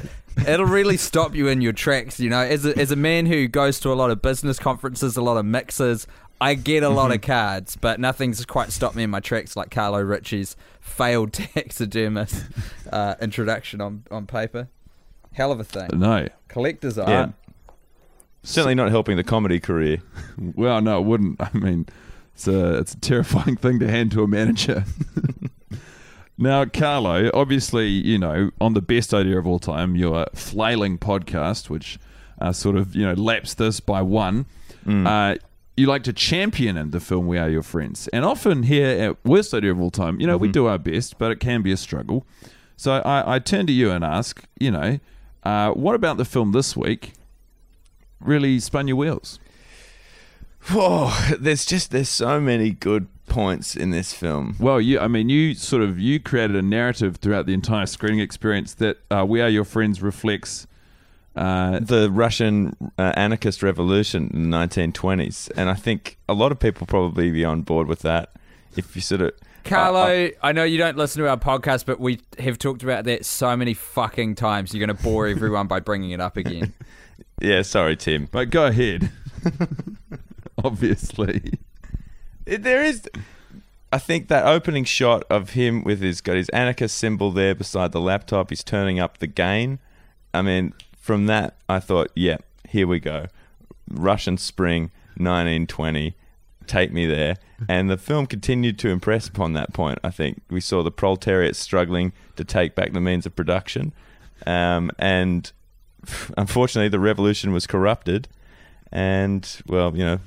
It'll 0.46 0.66
really 0.66 0.96
stop 0.96 1.34
you 1.34 1.48
in 1.48 1.60
your 1.60 1.72
tracks, 1.72 2.20
you 2.20 2.30
know. 2.30 2.38
As 2.40 2.64
a, 2.64 2.78
as 2.78 2.92
a 2.92 2.96
man 2.96 3.26
who 3.26 3.48
goes 3.48 3.80
to 3.80 3.92
a 3.92 3.94
lot 3.94 4.10
of 4.12 4.22
business 4.22 4.60
conferences, 4.60 5.16
a 5.16 5.22
lot 5.22 5.36
of 5.36 5.44
mixers, 5.44 6.06
I 6.40 6.54
get 6.54 6.82
a 6.82 6.88
lot 6.88 7.12
of 7.12 7.20
cards, 7.20 7.76
but 7.76 7.98
nothing's 7.98 8.44
quite 8.44 8.70
stopped 8.70 8.94
me 8.94 9.02
in 9.02 9.10
my 9.10 9.20
tracks 9.20 9.56
like 9.56 9.70
Carlo 9.70 10.00
Ritchie's 10.00 10.56
failed 10.80 11.32
taxidermist 11.34 12.44
uh, 12.92 13.16
introduction 13.20 13.80
on, 13.80 14.04
on 14.10 14.26
paper. 14.26 14.68
Hell 15.32 15.52
of 15.52 15.60
a 15.60 15.64
thing. 15.64 15.88
No. 15.94 16.28
Collector's 16.48 16.98
art. 16.98 17.08
Yeah. 17.08 17.28
Certainly 18.42 18.76
not 18.76 18.90
helping 18.90 19.16
the 19.16 19.24
comedy 19.24 19.60
career. 19.60 19.98
Well, 20.54 20.80
no, 20.80 20.98
it 21.00 21.04
wouldn't. 21.04 21.40
I 21.40 21.50
mean, 21.52 21.86
it's 22.34 22.46
a, 22.46 22.78
it's 22.78 22.94
a 22.94 23.00
terrifying 23.00 23.56
thing 23.60 23.80
to 23.80 23.90
hand 23.90 24.12
to 24.12 24.22
a 24.22 24.28
manager. 24.28 24.84
now, 26.38 26.64
Carlo, 26.64 27.28
obviously, 27.34 27.88
you 27.88 28.18
know, 28.18 28.52
on 28.60 28.74
the 28.74 28.80
best 28.80 29.12
idea 29.12 29.36
of 29.38 29.48
all 29.48 29.58
time, 29.58 29.96
your 29.96 30.26
flailing 30.34 30.96
podcast, 30.96 31.68
which 31.68 31.98
uh, 32.40 32.52
sort 32.52 32.76
of, 32.76 32.94
you 32.94 33.04
know, 33.04 33.14
laps 33.14 33.54
this 33.54 33.80
by 33.80 34.00
one. 34.00 34.46
Uh, 34.88 35.34
you 35.78 35.86
like 35.86 36.02
to 36.02 36.12
champion 36.12 36.76
in 36.76 36.90
the 36.90 36.98
film 36.98 37.28
We 37.28 37.38
Are 37.38 37.48
Your 37.48 37.62
Friends. 37.62 38.08
And 38.08 38.24
often 38.24 38.64
here 38.64 38.88
at 38.88 39.24
Worst 39.24 39.54
Idea 39.54 39.70
of 39.70 39.80
All 39.80 39.90
Time, 39.90 40.20
you 40.20 40.26
know, 40.26 40.36
we 40.36 40.48
do 40.48 40.66
our 40.66 40.76
best, 40.76 41.18
but 41.18 41.30
it 41.30 41.38
can 41.38 41.62
be 41.62 41.70
a 41.70 41.76
struggle. 41.76 42.26
So 42.76 42.94
I, 42.94 43.36
I 43.36 43.38
turn 43.38 43.66
to 43.68 43.72
you 43.72 43.92
and 43.92 44.04
ask, 44.04 44.44
you 44.58 44.72
know, 44.72 44.98
uh, 45.44 45.70
what 45.70 45.94
about 45.94 46.16
the 46.16 46.24
film 46.24 46.50
this 46.50 46.76
week 46.76 47.12
really 48.20 48.58
spun 48.58 48.88
your 48.88 48.96
wheels? 48.96 49.38
Oh, 50.70 51.32
there's 51.38 51.64
just 51.64 51.92
there's 51.92 52.08
so 52.08 52.40
many 52.40 52.70
good 52.70 53.06
points 53.26 53.76
in 53.76 53.90
this 53.90 54.12
film. 54.12 54.56
Well, 54.58 54.80
you, 54.80 54.98
I 54.98 55.06
mean, 55.06 55.28
you 55.28 55.54
sort 55.54 55.82
of 55.82 56.00
you 56.00 56.18
created 56.18 56.56
a 56.56 56.62
narrative 56.62 57.16
throughout 57.16 57.46
the 57.46 57.54
entire 57.54 57.86
screening 57.86 58.20
experience 58.20 58.74
that 58.74 58.98
uh, 59.10 59.24
"We 59.26 59.40
Are 59.40 59.48
Your 59.48 59.64
Friends" 59.64 60.02
reflects. 60.02 60.66
Uh, 61.36 61.78
The 61.80 62.10
Russian 62.10 62.74
uh, 62.98 63.12
anarchist 63.16 63.62
revolution 63.62 64.30
in 64.34 64.50
the 64.50 64.56
1920s, 64.56 65.50
and 65.56 65.68
I 65.70 65.74
think 65.74 66.18
a 66.28 66.34
lot 66.34 66.50
of 66.52 66.58
people 66.58 66.86
probably 66.86 67.30
be 67.30 67.44
on 67.44 67.62
board 67.62 67.86
with 67.86 68.00
that. 68.00 68.32
If 68.76 68.94
you 68.96 69.02
sort 69.02 69.20
of 69.20 69.32
Carlo, 69.64 70.00
I- 70.00 70.32
I 70.42 70.52
know 70.52 70.64
you 70.64 70.78
don't 70.78 70.96
listen 70.96 71.22
to 71.22 71.28
our 71.28 71.36
podcast, 71.36 71.84
but 71.86 72.00
we 72.00 72.20
have 72.38 72.58
talked 72.58 72.82
about 72.82 73.04
that 73.04 73.24
so 73.26 73.56
many 73.56 73.74
fucking 73.74 74.34
times. 74.36 74.72
You're 74.74 74.84
going 74.86 74.96
to 74.96 75.02
bore 75.02 75.26
everyone 75.28 75.66
by 75.66 75.80
bringing 75.80 76.10
it 76.12 76.20
up 76.20 76.36
again. 76.36 76.72
yeah, 77.40 77.62
sorry, 77.62 77.96
Tim. 77.96 78.28
but 78.30 78.50
go 78.50 78.66
ahead. 78.66 79.10
Obviously, 80.64 81.52
there 82.46 82.82
is 82.82 83.08
I 83.92 83.98
think 83.98 84.28
that 84.28 84.44
opening 84.44 84.84
shot 84.84 85.22
of 85.30 85.50
him 85.50 85.84
with 85.84 86.00
his 86.00 86.20
got 86.20 86.36
his 86.36 86.48
anarchist 86.50 86.98
symbol 86.98 87.30
there 87.30 87.54
beside 87.54 87.92
the 87.92 88.00
laptop, 88.00 88.50
he's 88.50 88.64
turning 88.64 88.98
up 88.98 89.18
the 89.18 89.26
gain. 89.26 89.78
I 90.34 90.42
mean, 90.42 90.74
from 91.08 91.24
that 91.24 91.56
I 91.70 91.80
thought, 91.80 92.10
yeah, 92.14 92.36
here 92.68 92.86
we 92.86 93.00
go. 93.00 93.28
Russian 93.90 94.36
Spring 94.36 94.90
1920. 95.16 96.14
Take 96.66 96.92
me 96.92 97.06
there. 97.06 97.36
And 97.66 97.88
the 97.88 97.96
film 97.96 98.26
continued 98.26 98.78
to 98.80 98.90
impress 98.90 99.26
upon 99.26 99.54
that 99.54 99.72
point. 99.72 100.00
I 100.04 100.10
think 100.10 100.42
we 100.50 100.60
saw 100.60 100.82
the 100.82 100.90
proletariat 100.90 101.56
struggling 101.56 102.12
to 102.36 102.44
take 102.44 102.74
back 102.74 102.92
the 102.92 103.00
means 103.00 103.24
of 103.24 103.34
production. 103.34 103.94
Um, 104.46 104.90
and 104.98 105.50
unfortunately, 106.36 106.90
the 106.90 107.00
revolution 107.00 107.54
was 107.54 107.66
corrupted. 107.66 108.28
And, 108.92 109.48
well, 109.66 109.96
you 109.96 110.04
know, 110.04 110.18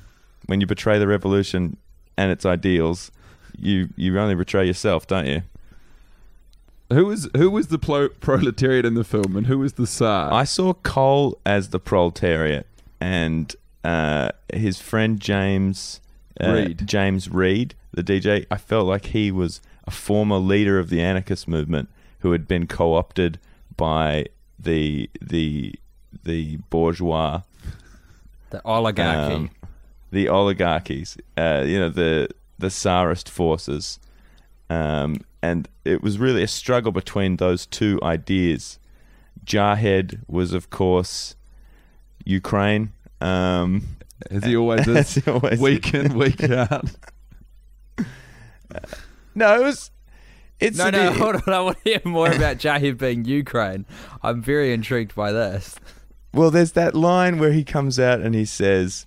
when 0.47 0.61
you 0.61 0.65
betray 0.65 0.97
the 0.97 1.05
revolution 1.05 1.77
and 2.17 2.31
its 2.31 2.43
ideals, 2.43 3.11
you 3.55 3.89
you 3.95 4.17
only 4.17 4.33
betray 4.33 4.65
yourself, 4.65 5.05
don't 5.05 5.27
you? 5.27 5.43
Who 6.91 7.05
was 7.07 7.29
who 7.35 7.49
was 7.49 7.67
the 7.67 7.79
pro- 7.79 8.09
proletariat 8.09 8.85
in 8.85 8.93
the 8.95 9.03
film, 9.03 9.35
and 9.35 9.47
who 9.47 9.59
was 9.59 9.73
the 9.73 9.85
Tsar? 9.87 10.31
I 10.33 10.43
saw 10.43 10.73
Cole 10.73 11.39
as 11.45 11.69
the 11.69 11.79
proletariat, 11.79 12.67
and 12.99 13.55
uh, 13.83 14.29
his 14.53 14.79
friend 14.79 15.19
James 15.19 16.01
uh, 16.39 16.51
Reed. 16.51 16.87
James 16.87 17.29
Reed, 17.29 17.75
the 17.93 18.03
DJ. 18.03 18.45
I 18.51 18.57
felt 18.57 18.87
like 18.87 19.07
he 19.07 19.31
was 19.31 19.61
a 19.85 19.91
former 19.91 20.37
leader 20.37 20.79
of 20.79 20.89
the 20.89 21.01
anarchist 21.01 21.47
movement 21.47 21.89
who 22.19 22.31
had 22.31 22.47
been 22.47 22.67
co-opted 22.67 23.39
by 23.77 24.25
the 24.59 25.09
the 25.21 25.73
the 26.23 26.57
bourgeois 26.69 27.41
The 28.51 28.61
oligarchy. 28.65 29.33
um, 29.35 29.49
the 30.11 30.27
oligarchies, 30.29 31.17
uh, 31.37 31.63
you 31.65 31.79
know, 31.79 31.89
the 31.89 32.29
the 32.59 32.69
Tsarist 32.69 33.27
forces, 33.29 33.97
um, 34.69 35.15
and 35.41 35.67
it 35.85 36.01
was 36.03 36.17
really 36.19 36.43
a 36.43 36.47
struggle 36.47 36.91
between 36.91 37.37
those 37.37 37.65
two 37.65 37.99
ideas. 38.03 38.77
Jarhead 39.45 40.19
was, 40.27 40.53
of 40.53 40.69
course, 40.69 41.35
Ukraine. 42.25 42.91
Um, 43.19 43.97
As 44.29 44.43
he 44.43 44.55
always 44.55 44.87
as 44.87 45.17
is, 45.17 45.23
he 45.25 45.31
always 45.31 45.59
week 45.59 45.93
in, 45.93 46.13
week 46.17 46.43
out. 46.49 46.85
no, 49.35 49.59
it 49.59 49.63
was. 49.63 49.91
It's 50.59 50.77
no, 50.77 50.85
an- 50.87 50.91
no, 50.93 51.11
hold 51.13 51.35
on. 51.35 51.41
I 51.53 51.59
want 51.61 51.77
to 51.83 51.89
hear 51.89 52.01
more 52.05 52.31
about 52.31 52.57
Jahid 52.57 52.97
being 52.99 53.25
Ukraine. 53.25 53.85
I'm 54.21 54.41
very 54.43 54.73
intrigued 54.73 55.15
by 55.15 55.31
this. 55.31 55.75
Well, 56.33 56.51
there's 56.51 56.73
that 56.73 56.93
line 56.95 57.39
where 57.39 57.51
he 57.51 57.63
comes 57.63 57.99
out 57.99 58.21
and 58.21 58.35
he 58.35 58.45
says, 58.45 59.05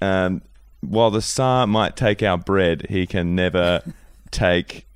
um, 0.00 0.42
"While 0.80 1.10
the 1.10 1.20
Tsar 1.20 1.66
might 1.66 1.96
take 1.96 2.22
our 2.22 2.38
bread, 2.38 2.86
he 2.88 3.06
can 3.06 3.34
never 3.34 3.82
take 4.30 4.86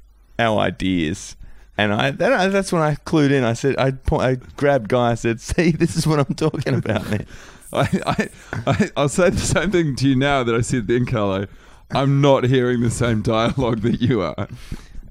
our 0.43 0.59
ideas." 0.59 1.37
And 1.79 1.93
I, 1.95 2.11
that, 2.11 2.33
I- 2.33 2.49
that's 2.49 2.73
when 2.73 2.83
I 2.83 2.97
clued 2.97 3.31
in. 3.31 3.45
I 3.45 3.55
said, 3.55 3.77
I, 3.79 3.93
po- 3.93 4.21
I 4.21 4.35
grabbed 4.57 4.89
Guy. 4.89 5.13
I 5.13 5.15
said, 5.15 5.41
"See, 5.41 5.71
this 5.73 5.97
is 5.97 6.07
what 6.07 6.19
I'm 6.19 6.35
talking 6.35 6.75
about, 6.75 7.09
man." 7.11 7.27
I, 7.73 7.89
I, 8.07 8.29
I, 8.67 8.91
I'll 8.99 9.09
say 9.09 9.31
the 9.31 9.39
same 9.41 9.71
thing 9.71 9.97
to 9.97 10.09
you 10.09 10.15
now 10.17 10.43
that 10.45 10.55
I 10.55 10.61
said 10.61 10.87
then, 10.89 11.07
Carlo. 11.07 11.47
I'm 11.91 12.21
not 12.21 12.45
hearing 12.45 12.81
the 12.83 12.91
same 12.91 13.23
dialogue 13.23 13.81
that 13.81 14.01
you 14.01 14.21
are. 14.23 14.49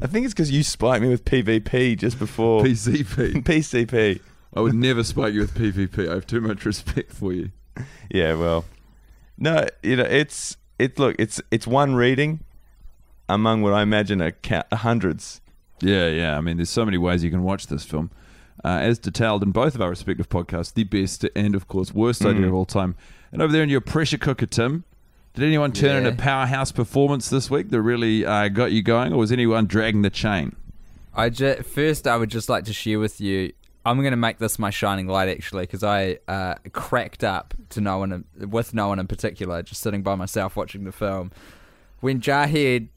I 0.01 0.07
think 0.07 0.25
it's 0.25 0.33
because 0.33 0.51
you 0.51 0.63
spiked 0.63 1.01
me 1.03 1.09
with 1.09 1.25
PvP 1.25 1.97
just 1.97 2.17
before 2.19 2.63
PCP. 2.63 3.43
PCP. 3.43 4.19
I 4.55 4.59
would 4.61 4.73
never 4.75 5.03
spike 5.03 5.33
you 5.33 5.41
with 5.41 5.53
PvP. 5.55 6.09
I 6.09 6.13
have 6.15 6.27
too 6.27 6.41
much 6.41 6.65
respect 6.65 7.13
for 7.13 7.33
you. 7.33 7.51
Yeah, 8.11 8.33
well, 8.35 8.65
no, 9.37 9.65
you 9.81 9.95
know, 9.95 10.03
it's 10.03 10.57
it. 10.77 10.99
Look, 10.99 11.15
it's 11.19 11.39
it's 11.51 11.65
one 11.65 11.95
reading 11.95 12.41
among 13.33 13.61
what 13.61 13.73
I 13.73 13.81
imagine 13.81 14.21
are 14.21 14.31
ca- 14.31 14.63
hundreds. 14.73 15.41
Yeah, 15.81 16.07
yeah. 16.09 16.37
I 16.37 16.41
mean, 16.41 16.57
there's 16.57 16.69
so 16.69 16.85
many 16.85 16.97
ways 16.97 17.23
you 17.23 17.31
can 17.31 17.43
watch 17.43 17.67
this 17.67 17.83
film. 17.83 18.11
Uh, 18.63 18.77
as 18.81 18.99
detailed 18.99 19.41
in 19.41 19.51
both 19.51 19.73
of 19.73 19.81
our 19.81 19.89
respective 19.89 20.29
podcasts, 20.29 20.73
the 20.73 20.83
best 20.83 21.25
and, 21.35 21.55
of 21.55 21.67
course, 21.67 21.93
worst 21.93 22.23
idea 22.23 22.45
of 22.47 22.53
all 22.53 22.65
time. 22.65 22.95
And 23.31 23.41
over 23.41 23.51
there 23.51 23.63
in 23.63 23.69
your 23.69 23.81
pressure 23.81 24.19
cooker, 24.19 24.45
Tim, 24.45 24.83
did 25.33 25.43
anyone 25.45 25.71
turn 25.71 25.95
in 26.05 26.05
a 26.05 26.15
powerhouse 26.15 26.71
performance 26.71 27.29
this 27.29 27.49
week 27.49 27.69
that 27.69 27.81
really 27.81 28.23
uh, 28.25 28.49
got 28.49 28.71
you 28.71 28.83
going, 28.83 29.13
or 29.13 29.17
was 29.17 29.31
anyone 29.31 29.65
dragging 29.65 30.03
the 30.03 30.11
chain? 30.11 30.55
I 31.15 31.29
ju- 31.29 31.63
first, 31.63 32.05
I 32.05 32.17
would 32.17 32.29
just 32.29 32.49
like 32.49 32.65
to 32.65 32.73
share 32.73 32.99
with 32.99 33.19
you. 33.19 33.53
I'm 33.83 33.97
going 34.01 34.11
to 34.11 34.17
make 34.17 34.37
this 34.37 34.59
my 34.59 34.69
shining 34.69 35.07
light, 35.07 35.27
actually, 35.29 35.63
because 35.63 35.83
I 35.83 36.19
uh, 36.27 36.55
cracked 36.71 37.23
up 37.23 37.55
to 37.69 37.81
no 37.81 37.97
one, 37.97 38.11
in- 38.39 38.49
with 38.51 38.75
no 38.75 38.89
one 38.89 38.99
in 38.99 39.07
particular, 39.07 39.63
just 39.63 39.81
sitting 39.81 40.03
by 40.03 40.13
myself 40.13 40.55
watching 40.55 40.83
the 40.83 40.91
film. 40.91 41.31
When 42.01 42.19
Jarhead, 42.21 42.89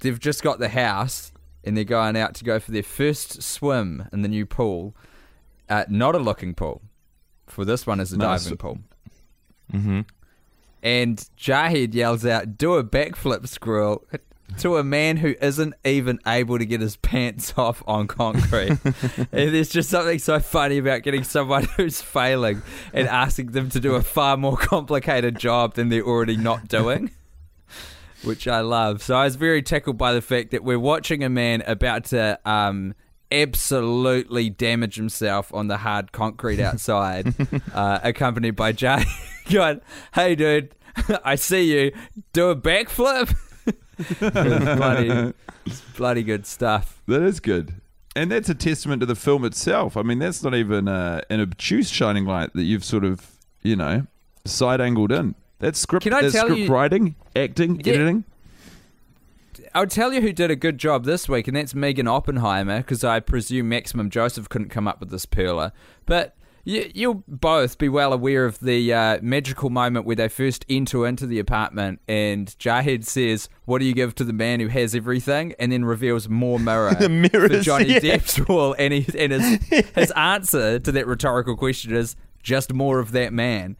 they've 0.00 0.18
just 0.20 0.42
got 0.42 0.58
the 0.58 0.68
house 0.68 1.32
and 1.64 1.76
they're 1.76 1.84
going 1.84 2.16
out 2.16 2.34
to 2.36 2.44
go 2.44 2.58
for 2.60 2.70
their 2.70 2.82
first 2.82 3.42
swim 3.42 4.08
in 4.12 4.22
the 4.22 4.28
new 4.28 4.46
pool. 4.46 4.94
Uh, 5.68 5.84
not 5.88 6.14
a 6.14 6.18
looking 6.18 6.54
pool. 6.54 6.82
For 7.46 7.64
this 7.64 7.86
one 7.86 8.00
is 8.00 8.12
a 8.12 8.16
Nice. 8.16 8.44
diving 8.44 8.58
pool. 8.58 8.78
Mm-hmm. 9.72 10.00
And 10.82 11.28
Jahid 11.38 11.94
yells 11.94 12.24
out, 12.24 12.56
"Do 12.58 12.74
a 12.74 12.84
backflip, 12.84 13.48
squirrel!" 13.48 14.04
to 14.58 14.76
a 14.76 14.84
man 14.84 15.16
who 15.16 15.34
isn't 15.40 15.74
even 15.84 16.20
able 16.24 16.56
to 16.56 16.64
get 16.64 16.80
his 16.80 16.96
pants 16.98 17.52
off 17.56 17.82
on 17.86 18.06
concrete. 18.06 18.78
and 18.84 19.26
there's 19.32 19.70
just 19.70 19.90
something 19.90 20.20
so 20.20 20.38
funny 20.38 20.78
about 20.78 21.02
getting 21.02 21.24
someone 21.24 21.64
who's 21.76 22.00
failing 22.00 22.62
and 22.92 23.08
asking 23.08 23.50
them 23.52 23.68
to 23.70 23.80
do 23.80 23.94
a 23.96 24.02
far 24.02 24.36
more 24.36 24.56
complicated 24.56 25.36
job 25.38 25.74
than 25.74 25.88
they're 25.88 26.04
already 26.06 26.36
not 26.36 26.68
doing. 26.68 27.10
Which 28.26 28.48
I 28.48 28.60
love. 28.60 29.02
So 29.02 29.14
I 29.14 29.24
was 29.24 29.36
very 29.36 29.62
tickled 29.62 29.96
by 29.96 30.12
the 30.12 30.20
fact 30.20 30.50
that 30.50 30.64
we're 30.64 30.78
watching 30.78 31.22
a 31.22 31.28
man 31.28 31.62
about 31.66 32.06
to 32.06 32.38
um, 32.44 32.94
absolutely 33.30 34.50
damage 34.50 34.96
himself 34.96 35.52
on 35.54 35.68
the 35.68 35.78
hard 35.78 36.12
concrete 36.12 36.60
outside, 36.60 37.34
uh, 37.72 38.00
accompanied 38.02 38.56
by 38.56 38.72
Jay 38.72 39.04
going, 39.50 39.80
"Hey, 40.14 40.34
dude, 40.34 40.74
I 41.24 41.36
see 41.36 41.72
you. 41.72 41.92
Do 42.32 42.50
a 42.50 42.56
backflip." 42.56 43.34
it's 43.98 44.76
bloody, 44.78 45.32
bloody 45.96 46.22
good 46.22 46.46
stuff. 46.46 47.02
That 47.06 47.22
is 47.22 47.40
good. 47.40 47.80
And 48.14 48.30
that's 48.30 48.48
a 48.48 48.54
testament 48.54 49.00
to 49.00 49.06
the 49.06 49.14
film 49.14 49.44
itself. 49.44 49.96
I 49.96 50.02
mean, 50.02 50.18
that's 50.18 50.42
not 50.42 50.54
even 50.54 50.88
uh, 50.88 51.20
an 51.28 51.40
obtuse 51.40 51.90
shining 51.90 52.24
light 52.24 52.50
that 52.54 52.62
you've 52.62 52.84
sort 52.84 53.04
of, 53.04 53.26
you 53.62 53.76
know, 53.76 54.06
side 54.46 54.80
angled 54.80 55.12
in. 55.12 55.34
That's 55.58 55.78
script, 55.78 56.02
Can 56.04 56.12
I 56.12 56.22
that's 56.22 56.34
tell 56.34 56.44
script 56.46 56.60
you- 56.62 56.68
writing, 56.72 57.14
acting, 57.34 57.80
Yeah. 57.84 57.94
editing. 57.94 58.24
I'll 59.74 59.86
tell 59.86 60.12
you 60.12 60.20
who 60.20 60.32
did 60.32 60.50
a 60.50 60.56
good 60.56 60.78
job 60.78 61.04
this 61.04 61.28
week, 61.28 61.48
and 61.48 61.56
that's 61.56 61.72
Meaghan 61.74 62.08
Oppenheimer, 62.08 62.78
because 62.78 63.04
I 63.04 63.20
presume 63.20 63.68
Maximum 63.68 64.10
Joseph 64.10 64.48
couldn't 64.48 64.68
come 64.70 64.86
up 64.88 65.00
with 65.00 65.10
this 65.10 65.26
perler. 65.26 65.72
But 66.06 66.34
you, 66.64 66.90
you'll 66.94 67.22
both 67.28 67.78
be 67.78 67.88
well 67.88 68.12
aware 68.12 68.44
of 68.44 68.58
the 68.60 68.92
uh, 68.92 69.18
magical 69.22 69.70
moment 69.70 70.04
where 70.06 70.16
they 70.16 70.28
first 70.28 70.64
enter 70.68 71.06
into 71.06 71.26
the 71.26 71.38
apartment, 71.38 72.00
and 72.08 72.54
Jahed 72.58 73.06
says, 73.06 73.48
"What 73.66 73.78
do 73.78 73.84
you 73.86 73.94
give 73.94 74.14
to 74.16 74.24
the 74.24 74.32
man 74.32 74.60
who 74.60 74.68
has 74.68 74.94
everything?" 74.94 75.54
and 75.58 75.72
then 75.72 75.84
reveals 75.84 76.28
more 76.28 76.58
mirror 76.58 76.94
The 76.98 77.08
mirrors, 77.08 77.50
for 77.50 77.60
Johnny 77.60 77.92
yeah. 77.94 78.00
Depp's 78.00 78.38
role. 78.48 78.74
and, 78.78 78.92
he, 78.92 79.06
and 79.18 79.32
his, 79.32 79.84
his 79.94 80.10
answer 80.12 80.78
to 80.78 80.92
that 80.92 81.06
rhetorical 81.06 81.56
question 81.56 81.94
is 81.94 82.16
just 82.42 82.72
more 82.72 82.98
of 82.98 83.12
that 83.12 83.32
man. 83.32 83.76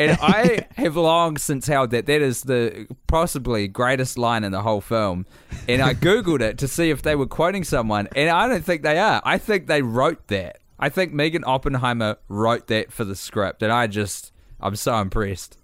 And 0.00 0.18
I 0.22 0.66
have 0.76 0.96
long 0.96 1.36
since 1.36 1.66
held 1.66 1.90
that 1.90 2.06
that 2.06 2.22
is 2.22 2.42
the 2.42 2.86
possibly 3.06 3.68
greatest 3.68 4.16
line 4.16 4.44
in 4.44 4.50
the 4.50 4.62
whole 4.62 4.80
film. 4.80 5.26
And 5.68 5.82
I 5.82 5.92
Googled 5.94 6.40
it 6.40 6.56
to 6.58 6.68
see 6.68 6.88
if 6.88 7.02
they 7.02 7.14
were 7.14 7.26
quoting 7.26 7.64
someone, 7.64 8.08
and 8.16 8.30
I 8.30 8.48
don't 8.48 8.64
think 8.64 8.82
they 8.82 8.98
are. 8.98 9.20
I 9.24 9.36
think 9.36 9.66
they 9.66 9.82
wrote 9.82 10.26
that. 10.28 10.60
I 10.78 10.88
think 10.88 11.12
Meaghan 11.12 11.42
Oppenheimer 11.46 12.16
wrote 12.28 12.68
that 12.68 12.90
for 12.90 13.04
the 13.04 13.14
script, 13.14 13.62
and 13.62 13.70
I 13.70 13.86
just, 13.86 14.32
I'm 14.58 14.74
so 14.74 14.98
impressed. 14.98 15.58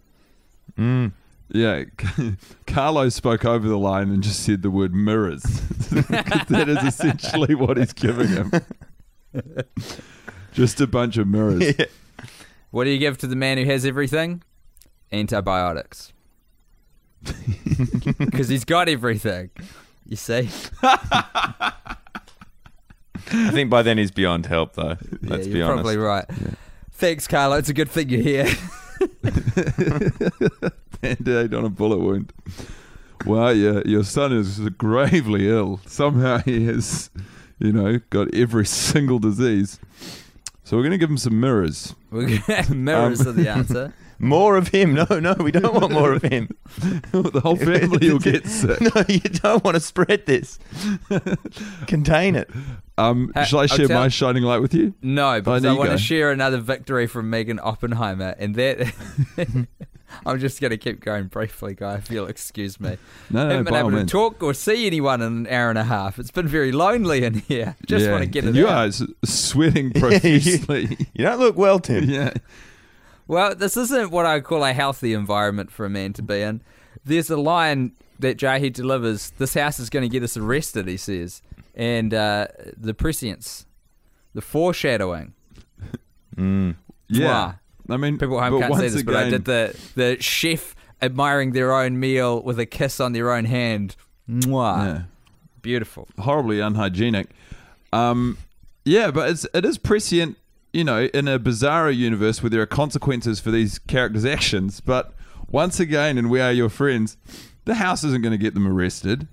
Mm. 0.76 1.12
Yeah, 1.49 1.85
Carlo 2.66 3.09
spoke 3.09 3.47
over 3.47 3.66
the 3.66 3.78
line 3.78 4.11
and 4.11 4.23
just 4.23 4.43
said 4.43 4.61
the 4.61 4.71
word 4.71 4.95
mirrors. 4.95 5.43
that 5.90 6.66
is 6.69 6.83
essentially 6.83 7.55
what 7.55 7.78
he's 7.78 7.95
giving 7.95 8.28
him. 8.28 8.52
Just 10.52 10.81
a 10.81 10.87
bunch 10.87 11.16
of 11.16 11.26
mirrors. 11.28 11.73
What 12.70 12.85
do 12.85 12.90
you 12.90 12.99
give 12.99 13.18
to 13.18 13.26
the 13.26 13.37
man 13.37 13.58
who 13.58 13.64
has 13.64 13.85
everything? 13.85 14.42
Antibiotics. 15.12 16.12
Because 18.18 18.49
he's 18.49 18.64
got 18.64 18.88
everything. 18.88 19.50
You 20.06 20.16
see? 20.16 20.49
I 20.82 21.73
think 23.50 23.68
by 23.70 23.82
then 23.82 23.99
he's 23.99 24.11
beyond 24.12 24.46
help, 24.46 24.75
though. 24.75 24.96
Let's 25.23 25.46
yeah, 25.46 25.52
be 25.52 25.58
you're 25.58 25.70
honest. 25.70 25.82
probably 25.82 25.96
right. 25.96 26.25
Thanks, 26.92 27.26
Carlo. 27.26 27.56
It's 27.56 27.68
a 27.68 27.75
good 27.75 27.90
thing 27.90 28.08
you're 28.08 28.23
here. 28.23 28.44
Band-aid 31.00 31.54
on 31.54 31.64
a 31.64 31.68
bullet 31.68 31.99
wound. 31.99 32.32
Well, 33.26 33.52
yeah, 33.54 33.80
your 33.85 34.04
son 34.04 34.32
is 34.32 34.61
gravely 34.70 35.50
ill. 35.50 35.80
Somehow 35.87 36.38
he 36.38 36.64
has, 36.66 37.11
you 37.58 37.73
know, 37.73 37.99
got 38.11 38.32
every 38.35 38.66
single 38.66 39.18
disease. 39.18 39.80
So 40.66 40.76
we're 40.76 40.82
going 40.82 40.90
to 40.92 40.99
give 40.99 41.08
him 41.08 41.16
some 41.16 41.38
mirrors. 41.38 41.94
We're 42.11 42.40
gonna- 42.40 42.75
Mirrors 42.75 43.25
are 43.25 43.30
the 43.30 43.49
answer. 43.49 43.94
More 44.18 44.56
of 44.56 44.66
him. 44.68 44.94
No, 44.94 45.04
no, 45.20 45.35
we 45.38 45.52
don't 45.52 45.75
want 45.75 45.92
more 45.92 46.14
of 46.14 46.23
him. 46.23 46.49
the 47.12 47.38
whole 47.42 47.54
family 47.54 48.11
will 48.11 48.18
get 48.18 48.46
sick. 48.49 48.80
No, 48.80 48.90
you 49.08 49.20
don't 49.20 49.62
want 49.62 49.75
to 49.75 49.80
spread 49.80 50.25
this. 50.25 50.58
Contain 51.87 52.35
it. 52.35 52.49
Um, 52.96 53.30
Ha- 53.37 53.44
shall 53.44 53.58
I 53.61 53.66
share 53.66 53.87
tell- 53.87 54.00
my 54.00 54.08
shining 54.08 54.42
light 54.42 54.62
with 54.62 54.73
you? 54.73 54.94
No, 55.02 55.38
because 55.38 55.61
there 55.61 55.70
I 55.70 55.75
you 55.75 55.78
want 55.78 55.90
go. 55.90 55.96
to 55.99 56.02
share 56.02 56.32
another 56.32 56.56
victory 56.58 57.06
from 57.06 57.30
Meaghan 57.30 57.61
Oppenheimer, 57.62 58.35
and 58.38 58.54
that 58.54 58.78
I'm 60.26 60.38
just 60.38 60.60
going 60.60 60.71
to 60.71 60.76
keep 60.76 61.00
going 61.00 61.26
briefly, 61.28 61.75
guy. 61.75 61.97
If 61.97 62.10
you'll 62.10 62.26
excuse 62.26 62.78
me. 62.80 62.97
No, 63.30 63.40
I 63.47 63.50
haven't 63.50 63.64
been 63.64 63.73
by 63.73 63.80
all 63.80 63.88
able 63.88 63.90
to 63.92 63.97
means. 63.99 64.12
talk 64.12 64.42
or 64.42 64.54
see 64.54 64.86
anyone 64.86 65.21
in 65.23 65.32
an 65.32 65.47
hour 65.49 65.69
and 65.71 65.78
a 65.78 65.84
half. 65.84 66.19
It's 66.19 66.30
been 66.30 66.47
very 66.49 66.73
lonely 66.73 67.25
in 67.25 67.34
here. 67.40 67.76
Just 67.86 68.04
Yeah, 68.06 68.12
want 68.12 68.23
to 68.23 68.28
get 68.28 68.45
it 68.45 68.54
You 68.54 68.69
out. 68.69 69.00
are 69.00 69.06
sweating 69.25 69.92
profusely. 69.92 70.97
You 71.14 71.25
don't 71.25 71.38
look 71.40 71.56
well, 71.56 71.78
Tim. 71.80 72.04
yeah. 72.08 72.32
Well, 73.28 73.54
this 73.56 73.76
isn't 73.76 74.10
what 74.12 74.25
I 74.26 74.40
call 74.40 74.64
a 74.64 74.73
healthy 74.73 75.12
environment 75.12 75.71
for 75.73 75.84
a 75.84 75.90
man 75.90 76.12
to 76.14 76.23
be 76.23 76.40
in. 76.42 76.62
There's 77.04 77.28
a 77.30 77.36
line 77.36 77.92
that 78.21 78.38
Jahi 78.38 78.73
delivers. 78.73 79.30
This 79.38 79.54
house 79.54 79.78
is 79.80 79.90
going 79.90 80.02
to 80.04 80.08
get 80.08 80.23
us 80.23 80.36
arrested, 80.36 80.86
he 80.86 80.97
says, 80.97 81.42
and 81.75 82.14
uh, 82.14 82.47
the 82.76 82.95
prescience, 82.95 83.66
the 84.34 84.40
foreshadowing. 84.42 85.34
Mm. 86.36 86.76
Yeah. 87.08 87.54
I 87.88 87.96
mean, 87.96 88.18
People 88.18 88.40
at 88.40 88.50
but 88.50 88.60
home 88.60 88.60
can't 88.62 88.75
see 88.75 88.80
once 88.80 88.92
this, 88.94 89.02
but 89.02 89.16
I 89.16 89.30
did 89.30 89.44
the 89.44 89.78
the 89.94 90.16
chef 90.20 90.75
admiring 91.02 91.52
their 91.52 91.72
own 91.75 92.00
meal 92.00 92.42
with 92.42 92.58
a 92.58 92.66
kiss 92.66 93.00
on 93.00 93.12
their 93.12 93.32
own 93.32 93.44
hand. 93.44 93.96
Mwah. 94.28 94.86
Yeah. 94.86 95.02
Beautiful. 95.62 96.08
horribly 96.18 96.60
unhygienic. 96.60 97.28
Um, 97.92 98.38
yeah, 98.84 99.10
but 99.10 99.30
it's 99.30 99.46
it 99.52 99.64
is 99.64 99.78
prescient, 99.78 100.36
you 100.72 100.84
know, 100.84 101.04
in 101.12 101.26
a 101.28 101.38
bizarro 101.38 101.94
universe 101.94 102.42
where 102.42 102.50
there 102.50 102.60
are 102.62 102.66
consequences 102.66 103.40
for 103.40 103.50
these 103.50 103.78
characters' 103.80 104.25
actions. 104.25 104.80
But 104.80 105.12
once 105.50 105.80
again, 105.80 106.18
and 106.18 106.30
We 106.30 106.40
Are 106.40 106.52
Your 106.52 106.68
Friends, 106.68 107.16
the 107.64 107.75
house 107.75 108.04
isn't 108.04 108.22
going 108.22 108.32
to 108.32 108.38
get 108.38 108.54
them 108.54 108.66
arrested. 108.66 109.26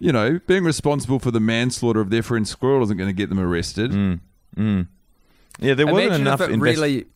You 0.00 0.12
know, 0.12 0.38
being 0.46 0.62
responsible 0.62 1.18
for 1.18 1.32
the 1.32 1.40
manslaughter 1.40 2.00
of 2.00 2.10
their 2.10 2.22
friend 2.22 2.46
Squirrel 2.46 2.84
isn't 2.84 2.96
going 2.96 3.08
to 3.08 3.14
get 3.14 3.28
them 3.28 3.40
arrested. 3.40 3.90
Mm. 3.90 4.20
Mm. 4.56 4.86
Yeah, 5.58 5.74
there 5.74 5.86
wasn't 5.86 6.06
imagine 6.06 6.20
enough 6.20 6.40
if 6.40 6.50
it 6.50 6.52
invest- 6.52 6.78
really. 6.78 7.06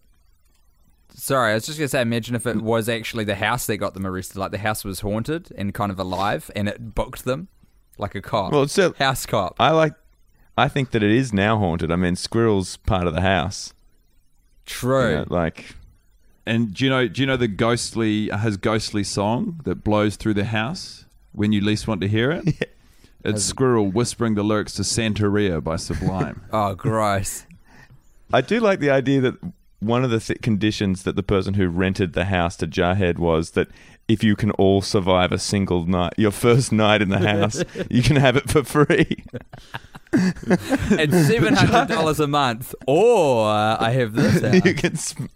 Sorry, 1.22 1.52
I 1.52 1.54
was 1.54 1.66
just 1.66 1.78
gonna 1.78 1.86
say. 1.86 2.00
Imagine 2.00 2.34
if 2.34 2.48
it 2.48 2.56
was 2.56 2.88
actually 2.88 3.22
the 3.22 3.36
house 3.36 3.66
that 3.66 3.76
got 3.76 3.94
them 3.94 4.04
arrested. 4.04 4.38
Like 4.38 4.50
the 4.50 4.58
house 4.58 4.82
was 4.82 4.98
haunted 5.00 5.52
and 5.56 5.72
kind 5.72 5.92
of 5.92 6.00
alive, 6.00 6.50
and 6.56 6.68
it 6.68 6.96
booked 6.96 7.24
them, 7.24 7.46
like 7.96 8.16
a 8.16 8.20
cop. 8.20 8.50
Well, 8.50 8.64
it's 8.64 8.72
still, 8.72 8.92
house 8.94 9.24
cop. 9.24 9.54
I 9.60 9.70
like. 9.70 9.94
I 10.58 10.66
think 10.66 10.90
that 10.90 11.00
it 11.00 11.12
is 11.12 11.32
now 11.32 11.58
haunted. 11.58 11.92
I 11.92 11.96
mean, 11.96 12.16
Squirrel's 12.16 12.76
part 12.76 13.06
of 13.06 13.14
the 13.14 13.20
house. 13.20 13.72
True. 14.66 15.10
You 15.10 15.16
know, 15.18 15.26
like, 15.28 15.76
And 16.44 16.74
do 16.74 16.82
you 16.82 16.90
know? 16.90 17.06
Do 17.06 17.20
you 17.20 17.26
know 17.28 17.36
the 17.36 17.46
ghostly 17.46 18.28
his 18.28 18.56
ghostly 18.56 19.04
song 19.04 19.60
that 19.62 19.84
blows 19.84 20.16
through 20.16 20.34
the 20.34 20.46
house 20.46 21.04
when 21.30 21.52
you 21.52 21.60
least 21.60 21.86
want 21.86 22.00
to 22.00 22.08
hear 22.08 22.32
it? 22.32 22.68
It's 23.24 23.44
Squirrel 23.44 23.86
whispering 23.86 24.34
the 24.34 24.42
lyrics 24.42 24.72
to 24.72 24.82
Santeria 24.82 25.62
by 25.62 25.76
Sublime. 25.76 26.42
Oh, 26.52 26.74
gross. 26.74 27.46
I 28.32 28.40
do 28.40 28.58
like 28.58 28.80
the 28.80 28.90
idea 28.90 29.20
that 29.20 29.36
one 29.82 30.04
of 30.04 30.10
the 30.10 30.20
th- 30.20 30.40
conditions 30.42 31.02
that 31.04 31.16
the 31.16 31.22
person 31.22 31.54
who 31.54 31.68
rented 31.68 32.12
the 32.12 32.26
house 32.26 32.56
to 32.58 32.66
Jarhead 32.66 33.18
was 33.18 33.50
that 33.52 33.68
if 34.08 34.22
you 34.24 34.36
can 34.36 34.50
all 34.52 34.82
survive 34.82 35.32
a 35.32 35.38
single 35.38 35.86
night, 35.86 36.12
your 36.16 36.30
first 36.30 36.72
night 36.72 37.02
in 37.02 37.08
the 37.08 37.18
house, 37.28 37.62
you 37.90 38.02
can 38.02 38.16
have 38.16 38.36
it 38.36 38.50
for 38.50 38.62
free. 38.64 39.24
and 40.12 41.12
seven 41.12 41.54
hundred 41.54 41.88
dollars 41.88 42.20
a 42.20 42.26
month, 42.26 42.74
or 42.86 43.48
uh, 43.48 43.76
I 43.80 43.90
have 43.92 44.12
this. 44.14 44.64
you 44.64 44.74
can. 44.74 44.96
Sp- 45.00 45.30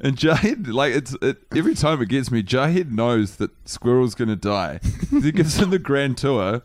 And 0.00 0.16
Jahid, 0.16 0.68
like 0.68 0.94
it's 0.94 1.14
it, 1.22 1.38
every 1.54 1.74
time 1.74 2.02
it 2.02 2.08
gets 2.08 2.30
me, 2.30 2.42
Jahid 2.42 2.90
knows 2.90 3.36
that 3.36 3.50
Squirrel's 3.66 4.14
going 4.14 4.28
to 4.28 4.36
die. 4.36 4.80
he 5.10 5.32
gives 5.32 5.56
him 5.58 5.70
the 5.70 5.78
grand 5.78 6.18
tour, 6.18 6.62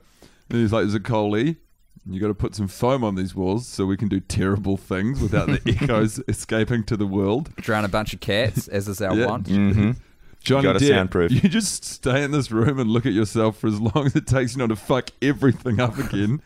and 0.49 0.59
he's 0.59 0.73
like, 0.73 0.87
"Zakoli, 0.87 1.57
you 2.05 2.19
got 2.19 2.27
to 2.27 2.33
put 2.33 2.55
some 2.55 2.67
foam 2.67 3.03
on 3.03 3.15
these 3.15 3.35
walls 3.35 3.67
so 3.67 3.85
we 3.85 3.97
can 3.97 4.07
do 4.07 4.19
terrible 4.19 4.77
things 4.77 5.21
without 5.21 5.47
the 5.47 5.61
echoes 5.81 6.21
escaping 6.27 6.83
to 6.85 6.97
the 6.97 7.05
world." 7.07 7.55
Drown 7.57 7.85
a 7.85 7.89
bunch 7.89 8.13
of 8.13 8.19
cats, 8.19 8.67
as 8.67 8.87
is 8.87 9.01
our 9.01 9.15
Yeah. 9.15 9.25
want. 9.25 9.47
hmm 9.47 9.91
Johnny 10.43 10.63
gotta 10.63 10.79
Depp, 10.79 10.87
soundproof. 10.87 11.31
You 11.31 11.49
just 11.49 11.85
stay 11.85 12.23
in 12.23 12.31
this 12.31 12.51
room 12.51 12.79
and 12.79 12.89
look 12.89 13.05
at 13.05 13.13
yourself 13.13 13.59
for 13.59 13.67
as 13.67 13.79
long 13.79 14.07
as 14.07 14.15
it 14.15 14.25
takes 14.25 14.53
you 14.53 14.57
not 14.59 14.69
to 14.69 14.75
fuck 14.75 15.11
everything 15.21 15.79
up 15.79 15.97
again. 15.99 16.41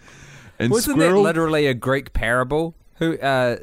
And 0.60 0.72
Wasn't 0.72 0.98
Squirrel, 0.98 1.24
that 1.24 1.30
literally 1.30 1.68
a 1.68 1.74
Greek 1.74 2.12
parable? 2.12 2.76
Who 2.96 3.18
uh, 3.20 3.58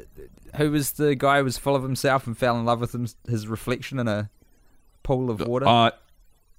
who 0.57 0.71
was 0.71 0.93
the 0.93 1.15
guy 1.15 1.37
who 1.39 1.43
was 1.43 1.57
full 1.57 1.75
of 1.75 1.83
himself 1.83 2.25
and 2.27 2.37
fell 2.37 2.57
in 2.57 2.65
love 2.65 2.79
with 2.79 2.93
him, 2.95 3.07
his 3.27 3.47
reflection 3.47 3.99
in 3.99 4.07
a 4.07 4.29
pool 5.03 5.29
of 5.29 5.39
water? 5.41 5.67
Uh, 5.67 5.91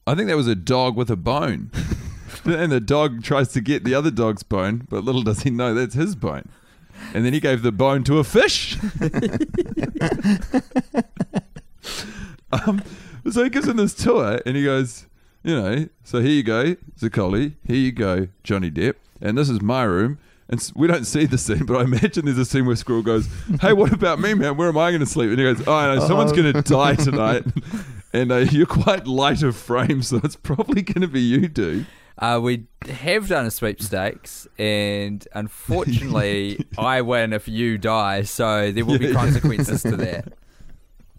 I 0.06 0.14
think 0.14 0.28
that 0.28 0.36
was 0.36 0.48
a 0.48 0.54
dog 0.54 0.96
with 0.96 1.10
a 1.10 1.16
bone. 1.16 1.70
and 2.52 2.70
the 2.72 2.80
dog 2.80 3.22
tries 3.22 3.48
to 3.48 3.60
get 3.60 3.84
the 3.84 3.94
other 3.94 4.10
dog's 4.10 4.42
bone, 4.42 4.86
but 4.88 5.04
little 5.04 5.22
does 5.22 5.42
he 5.42 5.50
know 5.50 5.74
that's 5.74 5.94
his 5.94 6.14
bone. 6.14 6.48
And 7.12 7.24
then 7.24 7.32
he 7.32 7.40
gave 7.40 7.62
the 7.62 7.72
bone 7.72 8.04
to 8.04 8.18
a 8.18 8.24
fish. 8.24 8.76
um, 12.52 12.82
so 13.30 13.42
he 13.42 13.50
gives 13.50 13.66
him 13.66 13.76
this 13.76 13.94
tour 13.94 14.40
and 14.46 14.56
he 14.56 14.64
goes, 14.64 15.06
you 15.42 15.60
know, 15.60 15.88
so 16.02 16.20
here 16.20 16.30
you 16.30 16.42
go, 16.42 16.76
Zaccoli, 16.98 17.54
here 17.66 17.76
you 17.76 17.92
go, 17.92 18.28
Johnny 18.42 18.70
Depp, 18.70 18.94
and 19.20 19.36
this 19.36 19.48
is 19.48 19.60
my 19.60 19.82
room. 19.82 20.18
And 20.48 20.70
we 20.76 20.86
don't 20.86 21.04
see 21.04 21.24
the 21.24 21.38
scene, 21.38 21.64
but 21.64 21.76
I 21.76 21.84
imagine 21.84 22.26
there's 22.26 22.36
a 22.36 22.44
scene 22.44 22.66
where 22.66 22.76
Squirrel 22.76 23.02
goes, 23.02 23.28
"Hey, 23.62 23.72
what 23.72 23.94
about 23.94 24.20
me, 24.20 24.34
man? 24.34 24.58
Where 24.58 24.68
am 24.68 24.76
I 24.76 24.90
going 24.90 25.00
to 25.00 25.06
sleep?" 25.06 25.30
And 25.30 25.38
he 25.38 25.44
goes, 25.44 25.66
"Oh, 25.66 25.94
no, 25.94 26.06
someone's 26.06 26.32
going 26.32 26.52
to 26.52 26.60
die 26.60 26.94
tonight." 26.96 27.46
and 28.12 28.30
uh, 28.30 28.36
you're 28.36 28.66
quite 28.66 29.06
light 29.06 29.42
of 29.42 29.56
frame, 29.56 30.02
so 30.02 30.20
it's 30.22 30.36
probably 30.36 30.82
going 30.82 31.00
to 31.00 31.08
be 31.08 31.22
you, 31.22 31.48
dude. 31.48 31.86
Uh, 32.18 32.38
we 32.42 32.64
have 32.88 33.28
done 33.28 33.44
a 33.46 33.50
sweepstakes, 33.50 34.46
and 34.58 35.26
unfortunately, 35.34 36.64
I 36.78 37.00
win 37.02 37.32
if 37.32 37.48
you 37.48 37.76
die. 37.78 38.22
So 38.22 38.70
there 38.70 38.84
will 38.84 38.98
be 38.98 39.06
Yeah, 39.06 39.10
yeah. 39.10 39.16
consequences 39.16 39.82
to 39.82 39.96
that. 39.96 40.32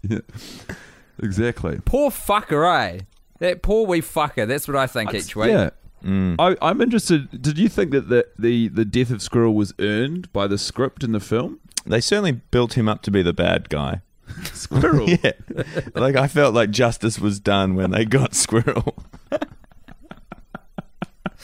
Yeah, 0.08 0.20
exactly. 1.20 1.80
Poor 1.84 2.10
fucker, 2.10 2.64
eh? 2.72 3.00
That 3.40 3.60
poor 3.62 3.84
wee 3.86 4.00
fucker. 4.02 4.46
That's 4.46 4.68
what 4.68 4.76
I 4.76 4.86
think 4.86 5.12
each 5.14 5.34
week. 5.34 5.48
Yeah. 5.48 5.70
Mm. 6.04 6.36
I, 6.38 6.56
I'm 6.62 6.80
interested. 6.80 7.42
Did 7.42 7.58
you 7.58 7.68
think 7.68 7.90
that 7.90 8.08
the, 8.08 8.24
the, 8.38 8.68
the 8.68 8.84
death 8.84 9.10
of 9.10 9.20
Squirrel 9.20 9.54
was 9.54 9.74
earned 9.80 10.32
by 10.32 10.46
the 10.46 10.58
script 10.58 11.02
in 11.02 11.10
the 11.10 11.18
film? 11.18 11.58
They 11.84 12.00
certainly 12.00 12.32
built 12.32 12.74
him 12.76 12.88
up 12.88 13.02
to 13.02 13.10
be 13.10 13.22
the 13.22 13.32
bad 13.32 13.68
guy. 13.68 14.02
Squirrel. 14.52 15.08
Yeah. 15.10 15.32
like 15.96 16.14
I 16.14 16.28
felt 16.28 16.54
like 16.54 16.70
justice 16.70 17.18
was 17.18 17.40
done 17.40 17.74
when 17.74 17.90
they 17.90 18.04
got 18.04 18.34
Squirrel. 18.36 18.96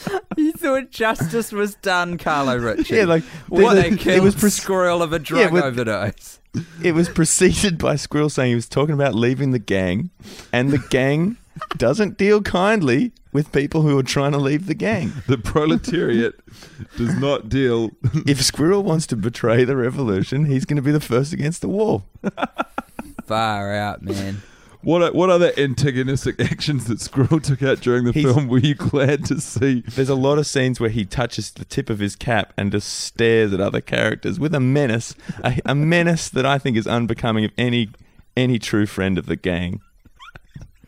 You 0.37 0.51
thought 0.53 0.89
justice 0.89 1.51
was 1.51 1.75
done, 1.75 2.17
Carlo 2.17 2.57
Ritchie. 2.57 2.95
Yeah, 2.95 3.05
like 3.05 3.23
what 3.49 3.75
they- 3.75 3.89
they 3.91 3.97
killed 3.97 4.17
it 4.17 4.23
was 4.23 4.35
pre- 4.35 4.49
squirrel 4.49 5.01
of 5.03 5.13
a 5.13 5.19
drug 5.19 5.51
but- 5.51 5.63
overdose. 5.63 6.39
it 6.83 6.93
was 6.93 7.09
preceded 7.09 7.77
by 7.77 7.95
Squirrel 7.95 8.29
saying 8.29 8.49
he 8.49 8.55
was 8.55 8.67
talking 8.69 8.93
about 8.93 9.15
leaving 9.15 9.51
the 9.51 9.59
gang, 9.59 10.09
and 10.51 10.71
the 10.71 10.77
gang 10.89 11.37
doesn't 11.77 12.17
deal 12.17 12.41
kindly 12.41 13.11
with 13.31 13.51
people 13.51 13.81
who 13.83 13.97
are 13.97 14.03
trying 14.03 14.31
to 14.31 14.37
leave 14.37 14.67
the 14.67 14.75
gang. 14.75 15.11
The 15.27 15.37
proletariat 15.39 16.35
does 16.97 17.15
not 17.15 17.49
deal. 17.49 17.91
If 18.27 18.41
Squirrel 18.43 18.83
wants 18.83 19.07
to 19.07 19.15
betray 19.15 19.63
the 19.65 19.75
revolution, 19.75 20.45
he's 20.45 20.65
going 20.65 20.77
to 20.77 20.83
be 20.83 20.91
the 20.91 20.99
first 20.99 21.33
against 21.33 21.61
the 21.61 21.67
wall. 21.69 22.05
Far 23.25 23.73
out, 23.73 24.01
man. 24.03 24.41
What 24.83 25.01
are- 25.01 25.11
what 25.13 25.29
other 25.29 25.51
antagonistic 25.57 26.39
actions 26.51 26.85
that 26.85 26.99
Squirrel 26.99 27.39
took 27.39 27.63
out 27.63 27.79
during 27.79 28.03
the 28.03 28.11
He's- 28.11 28.25
film 28.33 28.47
were 28.47 28.59
you 28.59 28.75
glad 28.75 29.25
to 29.25 29.39
see? 29.39 29.81
There's 29.87 30.09
a 30.09 30.15
lot 30.15 30.37
of 30.37 30.45
scenes 30.45 30.79
where 30.79 30.89
he 30.89 31.05
touches 31.05 31.51
the 31.51 31.65
tip 31.65 31.89
of 31.89 31.99
his 31.99 32.15
cap 32.15 32.53
and 32.57 32.71
just 32.71 32.89
stares 32.89 33.53
at 33.53 33.61
other 33.61 33.81
characters 33.81 34.39
with 34.39 34.53
a 34.53 34.59
menace, 34.59 35.15
a, 35.43 35.59
a 35.65 35.73
menace 35.73 36.27
that 36.29 36.45
I 36.45 36.57
think 36.57 36.75
is 36.77 36.85
unbecoming 36.87 37.45
of 37.45 37.51
any 37.57 37.89
any 38.35 38.57
true 38.59 38.85
friend 38.85 39.17
of 39.17 39.25
the 39.27 39.35
gang. 39.35 39.79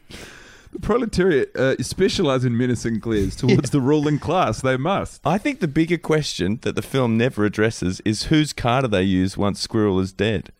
The 0.09 0.81
proletariat 0.81 1.55
uh, 1.55 1.81
specialize 1.81 2.43
in 2.43 2.57
menacing 2.57 2.99
glares 2.99 3.35
towards 3.37 3.69
the 3.69 3.79
ruling 3.79 4.19
class. 4.19 4.61
They 4.61 4.75
must. 4.75 5.21
I 5.25 5.37
think 5.37 5.61
the 5.61 5.69
bigger 5.69 5.97
question 5.97 6.59
that 6.63 6.75
the 6.75 6.81
film 6.81 7.17
never 7.17 7.45
addresses 7.45 8.01
is 8.03 8.23
whose 8.23 8.51
car 8.51 8.81
do 8.81 8.89
they 8.89 9.03
use 9.03 9.37
once 9.37 9.61
Squirrel 9.61 10.01
is 10.01 10.11
dead? 10.11 10.51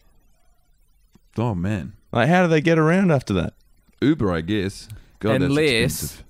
Oh 1.37 1.53
man, 1.53 1.93
Like, 2.15 2.29
how 2.29 2.41
do 2.43 2.47
they 2.47 2.61
get 2.61 2.79
around 2.79 3.11
after 3.11 3.33
that? 3.33 3.53
Uber, 4.01 4.31
I 4.31 4.41
guess. 4.41 4.87
God, 5.19 5.33
that's 5.33 5.43
Unless- 5.43 5.63
expensive. 5.71 6.21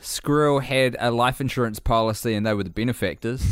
Squirrel 0.00 0.58
had 0.60 0.96
a 1.00 1.10
life 1.10 1.40
insurance 1.40 1.78
policy 1.78 2.34
and 2.34 2.44
they 2.44 2.52
were 2.52 2.64
the 2.64 2.68
benefactors. 2.70 3.42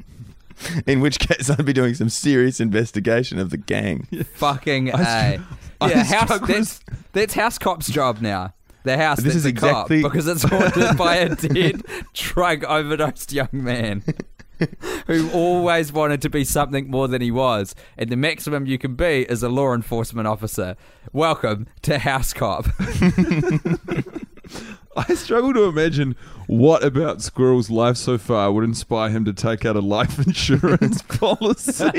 In 0.86 1.00
which 1.00 1.18
case, 1.18 1.50
I'd 1.50 1.64
be 1.64 1.72
doing 1.72 1.94
some 1.94 2.08
serious 2.08 2.58
investigation 2.60 3.38
of 3.38 3.50
the 3.50 3.56
gang. 3.58 4.06
Fucking 4.34 4.92
I 4.94 5.40
A. 5.80 5.88
Yeah, 5.88 6.04
house, 6.04 6.24
struggle 6.24 6.46
that's, 6.46 6.80
that's 7.12 7.34
House 7.34 7.58
Cop's 7.58 7.88
job 7.90 8.20
now. 8.20 8.54
The 8.84 8.96
house 8.96 9.18
This 9.18 9.24
that's 9.26 9.36
is 9.36 9.46
a 9.46 9.50
exactly- 9.50 10.02
cop 10.02 10.10
because 10.12 10.26
it's 10.26 10.42
haunted 10.42 10.96
by 10.96 11.16
a 11.16 11.34
dead, 11.34 11.82
drug 12.14 12.64
overdosed 12.64 13.32
young 13.32 13.48
man 13.52 14.02
who 15.06 15.30
always 15.32 15.92
wanted 15.92 16.22
to 16.22 16.30
be 16.30 16.44
something 16.44 16.90
more 16.90 17.08
than 17.08 17.20
he 17.22 17.30
was. 17.30 17.74
And 17.98 18.10
the 18.10 18.16
maximum 18.16 18.66
you 18.66 18.78
can 18.78 18.94
be 18.94 19.22
is 19.28 19.42
a 19.42 19.48
law 19.48 19.74
enforcement 19.74 20.28
officer. 20.28 20.76
Welcome 21.12 21.66
to 21.82 21.98
House 21.98 22.32
Cop. 22.32 22.66
I 24.94 25.14
struggle 25.14 25.54
to 25.54 25.64
imagine 25.64 26.16
what 26.46 26.84
about 26.84 27.22
Squirrel's 27.22 27.70
life 27.70 27.96
so 27.96 28.18
far 28.18 28.52
would 28.52 28.64
inspire 28.64 29.08
him 29.08 29.24
to 29.24 29.32
take 29.32 29.64
out 29.64 29.74
a 29.74 29.80
life 29.80 30.18
insurance 30.26 31.00
policy. 31.02 31.90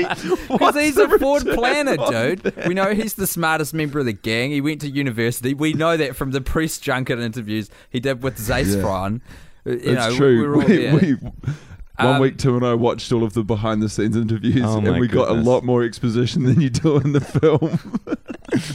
Because 0.48 0.76
he's 0.76 0.96
a 0.96 1.18
Ford 1.18 1.42
planner, 1.44 1.96
dude. 1.96 2.40
that? 2.40 2.68
We 2.68 2.74
know 2.74 2.94
he's 2.94 3.14
the 3.14 3.26
smartest 3.26 3.74
member 3.74 3.98
of 3.98 4.06
the 4.06 4.12
gang. 4.12 4.52
He 4.52 4.60
went 4.60 4.80
to 4.82 4.88
university. 4.88 5.54
We 5.54 5.72
know 5.72 5.96
that 5.96 6.14
from 6.14 6.30
the 6.30 6.40
press 6.40 6.78
junket 6.78 7.18
interviews 7.18 7.68
he 7.90 7.98
did 7.98 8.22
with 8.22 8.38
Zac 8.38 8.64
Efron. 8.64 9.20
Uh, 9.66 9.70
You 9.72 9.78
That's 9.96 10.10
know, 10.12 10.16
true. 10.16 10.40
We're 10.42 10.54
all 10.62 10.96
We- 10.98 11.14
we- 11.14 11.30
one 11.96 12.06
Um, 12.16 12.20
week, 12.20 12.38
Tim 12.38 12.56
and 12.56 12.66
I 12.66 12.74
watched 12.74 13.12
all 13.12 13.22
of 13.22 13.34
the 13.34 13.44
behind 13.44 13.82
the 13.82 13.88
scenes 13.88 14.16
interviews, 14.16 14.64
Oh 14.64 14.78
and 14.78 14.86
my 14.88 14.98
we 14.98 15.06
got 15.08 15.28
a 15.28 15.34
lot 15.34 15.64
more 15.64 15.82
exposition 15.84 16.42
than 16.44 16.60
you 16.60 16.70
do 16.70 16.96
in 16.98 17.12
the 17.12 17.20
film. 17.20 17.78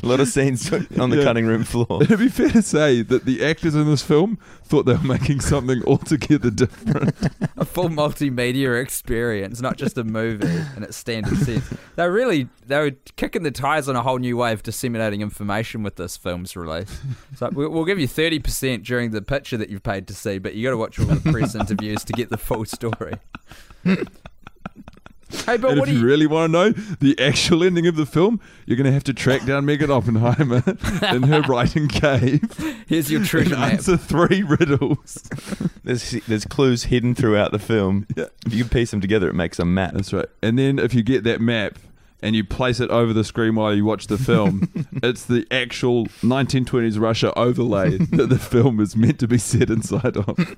A 0.04 0.06
lot 0.08 0.20
of 0.20 0.28
scenes 0.28 0.72
on 1.00 1.10
the 1.10 1.18
Yeah. 1.18 1.24
cutting 1.24 1.46
room 1.46 1.64
floor. 1.64 1.88
It'd 2.02 2.20
be 2.20 2.30
fair 2.30 2.50
to 2.50 2.62
say 2.62 3.02
that 3.02 3.26
the 3.26 3.44
actors 3.46 3.76
in 3.76 3.86
this 3.90 4.02
film 4.02 4.38
thought 4.64 4.84
they 4.86 4.94
were 4.94 5.00
making 5.04 5.40
something 5.42 5.84
altogether 5.86 6.50
different. 6.50 7.16
a 7.58 7.66
full 7.66 7.90
multimedia 7.90 8.82
experience, 8.82 9.62
not 9.62 9.78
just 9.78 9.98
a 9.98 10.04
movie 10.04 10.48
in 10.78 10.84
its 10.84 10.98
standard 10.98 11.38
sense. 11.40 11.66
They're 11.96 12.12
really 12.12 12.48
they 12.68 12.78
were 12.80 12.92
kicking 13.16 13.44
the 13.44 13.52
tires 13.52 13.90
on 13.90 13.96
a 13.96 14.02
whole 14.04 14.18
new 14.20 14.38
way 14.38 14.54
of 14.54 14.64
disseminating 14.64 15.22
information 15.22 15.82
with 15.84 15.96
this 15.96 16.18
film's 16.18 16.56
release. 16.56 17.00
So 17.36 17.50
we- 17.50 17.68
we'll 17.68 17.86
give 17.86 18.00
you 18.00 18.08
thirty 18.08 18.40
percent 18.40 18.84
during 18.84 19.12
the 19.12 19.22
picture 19.22 19.58
that 19.58 19.70
you've 19.70 19.84
paid 19.84 20.08
to 20.08 20.14
see, 20.14 20.38
but 20.40 20.56
you 20.56 20.64
got 20.64 20.72
to 20.72 20.78
watch 20.78 21.00
all 21.00 21.06
the 21.06 21.32
press 21.32 21.56
interviews 21.64 22.04
to 22.06 22.14
get 22.14 22.30
the 22.30 22.38
full 22.38 22.66
story. 22.66 23.09
hey, 23.86 25.58
but 25.58 25.72
and 25.72 25.80
what 25.80 25.80
if 25.80 25.86
do 25.86 25.92
you 25.94 26.00
you? 26.00 26.06
really 26.06 26.28
want 26.28 26.52
to 26.52 26.52
know 26.52 26.70
the 27.00 27.18
actual 27.20 27.64
ending 27.64 27.88
of 27.88 27.96
the 27.96 28.06
film, 28.06 28.40
you're 28.66 28.78
going 28.78 28.86
to 28.86 28.92
have 28.92 29.04
to 29.06 29.14
track 29.14 29.46
down 29.46 29.66
Meaghan 29.66 29.90
Oppenheimer 29.90 30.64
in 31.16 31.24
her 31.24 31.42
writing 31.42 31.88
cave 31.88 32.42
Here's 32.88 33.12
your 33.12 33.20
and 33.22 33.30
treasure 33.30 33.56
map. 33.56 33.74
answer 33.74 33.98
three 33.98 34.44
riddles. 34.44 35.30
There's 35.84 36.12
there's 36.28 36.46
clues 36.46 36.84
hidden 36.86 37.16
throughout 37.16 37.52
the 37.52 37.58
film. 37.60 38.06
Yeah. 38.16 38.26
If 38.46 38.54
you 38.54 38.66
piece 38.66 38.92
them 38.92 39.02
together, 39.02 39.28
it 39.30 39.34
makes 39.34 39.58
a 39.60 39.66
map. 39.66 39.94
That's 39.94 40.14
right. 40.14 40.28
And 40.44 40.60
then 40.60 40.78
if 40.78 40.94
you 40.94 41.02
get 41.02 41.24
that 41.24 41.42
map 41.42 41.80
and 42.22 42.36
you 42.36 42.44
place 42.44 42.80
it 42.80 42.92
over 42.92 43.12
the 43.14 43.24
screen 43.24 43.56
while 43.56 43.74
you 43.74 43.86
watch 43.86 44.06
the 44.08 44.18
film, 44.20 44.70
it's 45.02 45.26
the 45.26 45.48
actual 45.50 46.06
1920s 46.22 47.00
Russia 47.00 47.34
overlay 47.40 47.98
that 47.98 48.28
the 48.30 48.38
film 48.38 48.80
is 48.80 48.96
meant 48.96 49.20
to 49.20 49.28
be 49.28 49.38
set 49.40 49.70
inside 49.72 50.16
of. 50.18 50.56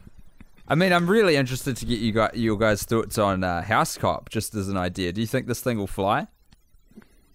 I 0.71 0.75
mean, 0.75 0.93
I'm 0.93 1.09
really 1.09 1.35
interested 1.35 1.75
to 1.75 1.85
get 1.85 1.99
you 1.99 2.13
guys, 2.13 2.31
your 2.33 2.57
guys' 2.57 2.83
thoughts 2.83 3.17
on 3.17 3.43
uh, 3.43 3.61
House 3.61 3.97
Cop, 3.97 4.29
just 4.29 4.55
as 4.55 4.69
an 4.69 4.77
idea. 4.77 5.11
Do 5.11 5.19
you 5.19 5.27
think 5.27 5.45
this 5.47 5.59
thing 5.59 5.77
will 5.77 5.85
fly? 5.85 6.27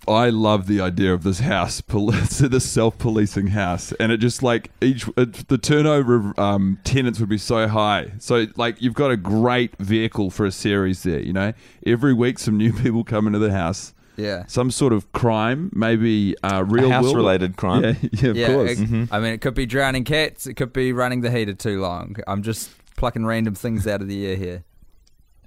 I 0.09 0.31
love 0.31 0.66
the 0.66 0.81
idea 0.81 1.12
of 1.12 1.22
this 1.22 1.40
house, 1.40 1.83
pol- 1.83 2.07
this 2.12 2.70
self-policing 2.70 3.49
house, 3.49 3.92
and 4.01 4.11
it 4.11 4.18
just 4.18 4.42
like 4.42 4.70
each 4.81 5.07
it, 5.18 5.49
the 5.49 5.59
turnover 5.59 6.31
of 6.31 6.38
um, 6.38 6.79
tenants 6.85 7.20
would 7.20 7.29
be 7.29 7.37
so 7.37 7.68
high. 7.68 8.12
So 8.20 8.46
like 8.57 8.81
you've 8.81 8.94
got 8.94 9.11
a 9.11 9.18
great 9.18 9.77
vehicle 9.77 10.31
for 10.31 10.46
a 10.46 10.53
series 10.53 11.03
there. 11.03 11.20
You 11.20 11.35
know, 11.35 11.53
every 11.85 12.14
week 12.14 12.38
some 12.38 12.57
new 12.57 12.72
people 12.83 13.05
come 13.05 13.27
into 13.27 13.38
the 13.38 13.53
house. 13.53 13.92
Yeah. 14.16 14.46
Some 14.46 14.70
sort 14.70 14.94
of 14.94 15.12
crime, 15.12 15.70
maybe 15.75 16.35
uh, 16.42 16.64
real 16.66 16.88
house-related 16.88 17.57
crime. 17.59 17.83
Yeah, 17.83 17.94
yeah, 18.12 18.31
of 18.31 18.37
yeah, 18.38 18.46
course. 18.46 18.79
it- 18.81 19.09
I 19.12 19.20
mean, 19.20 19.35
it 19.35 19.42
could 19.42 19.53
be 19.55 19.66
drowning 19.66 20.05
cats. 20.05 20.46
It 20.46 20.55
could 20.55 20.72
be 20.72 20.94
running 20.94 21.20
the 21.20 21.31
heater 21.31 21.53
too 21.53 21.83
long. 21.83 22.16
I'm 22.27 22.42
just 22.42 22.70
plucking 22.96 23.24
random 23.26 23.54
things 23.54 23.87
out 23.87 24.00
of 24.02 24.09
the 24.09 24.26
air 24.26 24.37
here. 24.37 24.64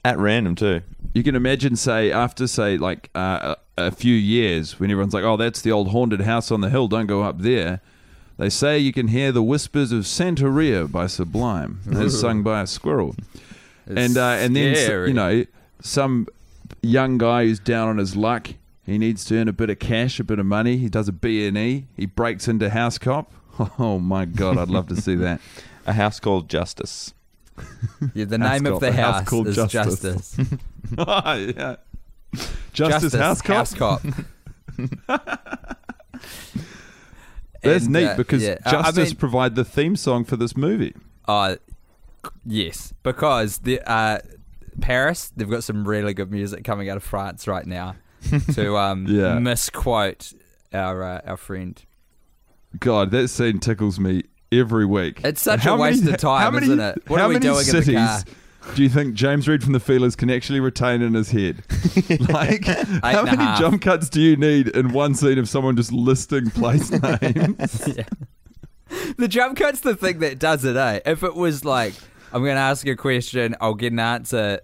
At 0.05 0.17
random 0.17 0.55
too. 0.55 0.81
You 1.13 1.23
can 1.23 1.35
imagine, 1.35 1.75
say, 1.75 2.11
after 2.11 2.47
say 2.47 2.77
like 2.77 3.09
uh, 3.15 3.55
a, 3.77 3.87
a 3.87 3.91
few 3.91 4.13
years, 4.15 4.79
when 4.79 4.89
everyone's 4.91 5.13
like, 5.13 5.23
"Oh, 5.25 5.35
that's 5.37 5.61
the 5.61 5.71
old 5.71 5.89
haunted 5.89 6.21
house 6.21 6.51
on 6.51 6.61
the 6.61 6.69
hill. 6.69 6.87
Don't 6.87 7.07
go 7.07 7.21
up 7.23 7.39
there." 7.39 7.81
They 8.37 8.49
say 8.49 8.79
you 8.79 8.93
can 8.93 9.09
hear 9.09 9.33
the 9.33 9.43
whispers 9.43 9.91
of 9.91 10.03
Santeria 10.03 10.89
by 10.89 11.07
Sublime, 11.07 11.81
as 11.91 12.17
sung 12.17 12.41
by 12.43 12.61
a 12.61 12.67
squirrel, 12.67 13.13
It's 13.85 13.97
and 13.99 14.17
uh, 14.17 14.37
and 14.39 14.55
then 14.55 14.75
scary. 14.75 15.09
you 15.09 15.13
know 15.13 15.45
some 15.81 16.27
young 16.81 17.17
guy 17.17 17.43
who's 17.45 17.59
down 17.59 17.89
on 17.89 17.97
his 17.97 18.15
luck. 18.15 18.47
He 18.85 18.97
needs 18.97 19.25
to 19.25 19.35
earn 19.37 19.49
a 19.49 19.53
bit 19.53 19.69
of 19.69 19.79
cash, 19.79 20.19
a 20.21 20.23
bit 20.23 20.39
of 20.39 20.45
money. 20.45 20.77
He 20.77 20.87
does 20.87 21.09
a 21.09 21.11
B 21.11 21.45
and 21.45 21.57
E. 21.57 21.87
He 21.97 22.05
breaks 22.05 22.47
into 22.47 22.69
House 22.69 22.97
Cop. 22.97 23.31
Oh 23.77 23.99
my 23.99 24.23
god, 24.23 24.57
I'd 24.57 24.69
love 24.69 24.87
to 24.87 24.95
see 24.95 25.15
that. 25.15 25.41
A 25.85 25.91
house 25.91 26.21
called 26.21 26.49
Justice. 26.49 27.13
yeah, 28.13 28.25
the 28.25 28.37
name 28.37 28.65
of 28.65 28.79
the 28.79 28.91
house 28.91 29.15
house, 29.19 29.27
called 29.29 29.47
is 29.47 29.55
Justice. 29.55 30.01
Justice. 30.35 30.37
oh, 30.97 31.33
yeah. 31.35 31.75
Justice, 32.73 33.13
House 33.13 33.41
Cop. 33.41 33.55
House 33.57 33.73
Cop. 33.73 34.01
That's 37.61 37.85
And, 37.85 37.93
neat 37.93 38.05
uh, 38.05 38.15
because 38.15 38.41
yeah, 38.41 38.57
I- 38.65 38.69
I 38.69 38.71
Justice 38.71 39.09
mean- 39.09 39.15
provide 39.17 39.55
the 39.55 39.65
theme 39.65 39.95
song 39.95 40.23
for 40.23 40.37
this 40.37 40.55
movie. 40.55 40.95
Uh, 41.27 41.57
yes, 42.45 42.93
because 43.03 43.59
the 43.59 43.81
uh, 43.89 44.19
Paris, 44.81 45.31
they've 45.35 45.49
got 45.49 45.63
some 45.63 45.87
really 45.87 46.13
good 46.13 46.31
music 46.31 46.63
coming 46.63 46.89
out 46.89 46.97
of 46.97 47.03
France 47.03 47.47
right 47.47 47.65
now. 47.65 47.95
to 48.53 48.77
um, 48.77 49.05
Yeah. 49.07 49.39
misquote 49.39 50.33
our 50.73 51.03
uh, 51.03 51.21
our 51.25 51.37
friend. 51.37 51.81
God, 52.79 53.11
that 53.11 53.27
scene 53.29 53.59
tickles 53.59 53.99
me 53.99 54.23
every 54.51 54.85
week. 54.85 55.21
It's 55.23 55.41
such 55.41 55.65
a 55.65 55.75
waste 55.75 56.03
many- 56.03 56.13
of 56.15 56.19
time, 56.21 56.41
how 56.41 56.51
many- 56.51 56.65
isn't 56.67 56.79
it? 56.79 57.03
What 57.09 57.19
how 57.19 57.25
are 57.25 57.29
we 57.29 57.35
many 57.35 57.43
doing 57.45 57.59
in 57.59 57.65
the 57.65 57.71
cities 57.83 57.95
car? 57.95 58.23
do 58.75 58.83
you 58.83 58.89
think 58.89 59.15
James 59.15 59.47
Reed 59.47 59.63
from 59.63 59.73
the 59.73 59.79
Feelers 59.79 60.15
can 60.15 60.29
actually 60.29 60.59
retain 60.59 61.01
in 61.01 61.13
his 61.13 61.31
head? 61.31 61.63
like, 62.29 62.65
how 62.65 63.23
many 63.23 63.37
half. 63.37 63.59
jump 63.59 63.81
cuts 63.81 64.09
do 64.09 64.21
you 64.21 64.35
need 64.35 64.67
in 64.69 64.91
one 64.93 65.15
scene 65.15 65.39
of 65.39 65.47
someone 65.49 65.75
just 65.75 65.91
listing 65.91 66.49
place 66.51 66.91
names? 67.21 67.87
Yeah. 67.87 68.03
the 69.17 69.27
jump 69.27 69.57
cut's 69.57 69.79
the 69.79 69.95
thing 69.95 70.19
that 70.19 70.39
does 70.39 70.65
it, 70.65 70.75
eh? 70.75 70.99
If 71.05 71.23
it 71.23 71.35
was 71.35 71.63
like, 71.65 71.93
I'm 72.33 72.43
going 72.43 72.55
to 72.55 72.61
ask 72.61 72.85
a 72.87 72.95
question, 72.95 73.55
I'll 73.61 73.73
get 73.75 73.91
an 73.93 73.99
answer. 73.99 74.59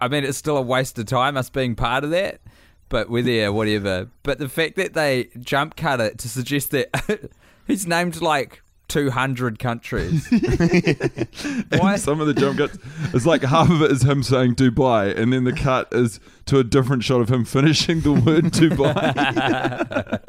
I 0.00 0.08
mean, 0.08 0.24
it's 0.24 0.36
still 0.38 0.56
a 0.56 0.62
waste 0.62 0.98
of 0.98 1.06
time 1.06 1.36
us 1.36 1.48
being 1.48 1.74
part 1.76 2.04
of 2.04 2.10
that, 2.10 2.40
but 2.88 3.08
we're 3.08 3.22
there, 3.22 3.52
whatever. 3.52 4.08
But 4.22 4.38
the 4.38 4.48
fact 4.48 4.76
that 4.76 4.92
they 4.94 5.28
jump 5.40 5.76
cut 5.76 6.00
it 6.00 6.18
to 6.18 6.28
suggest 6.28 6.72
that 6.72 7.30
he's 7.66 7.86
named 7.86 8.20
like 8.20 8.62
200 8.88 9.58
countries. 9.58 10.28
Why? 11.78 11.96
Some 11.96 12.20
of 12.20 12.26
the 12.26 12.34
jump 12.34 12.58
cuts, 12.58 12.78
it's 13.12 13.26
like 13.26 13.42
half 13.42 13.70
of 13.70 13.82
it 13.82 13.90
is 13.90 14.02
him 14.02 14.22
saying 14.22 14.54
Dubai, 14.54 15.16
and 15.16 15.32
then 15.32 15.44
the 15.44 15.52
cut 15.52 15.88
is 15.92 16.20
to 16.46 16.58
a 16.58 16.64
different 16.64 17.02
shot 17.04 17.20
of 17.20 17.28
him 17.28 17.44
finishing 17.44 18.00
the 18.00 18.12
word 18.12 18.44
Dubai. 18.52 20.20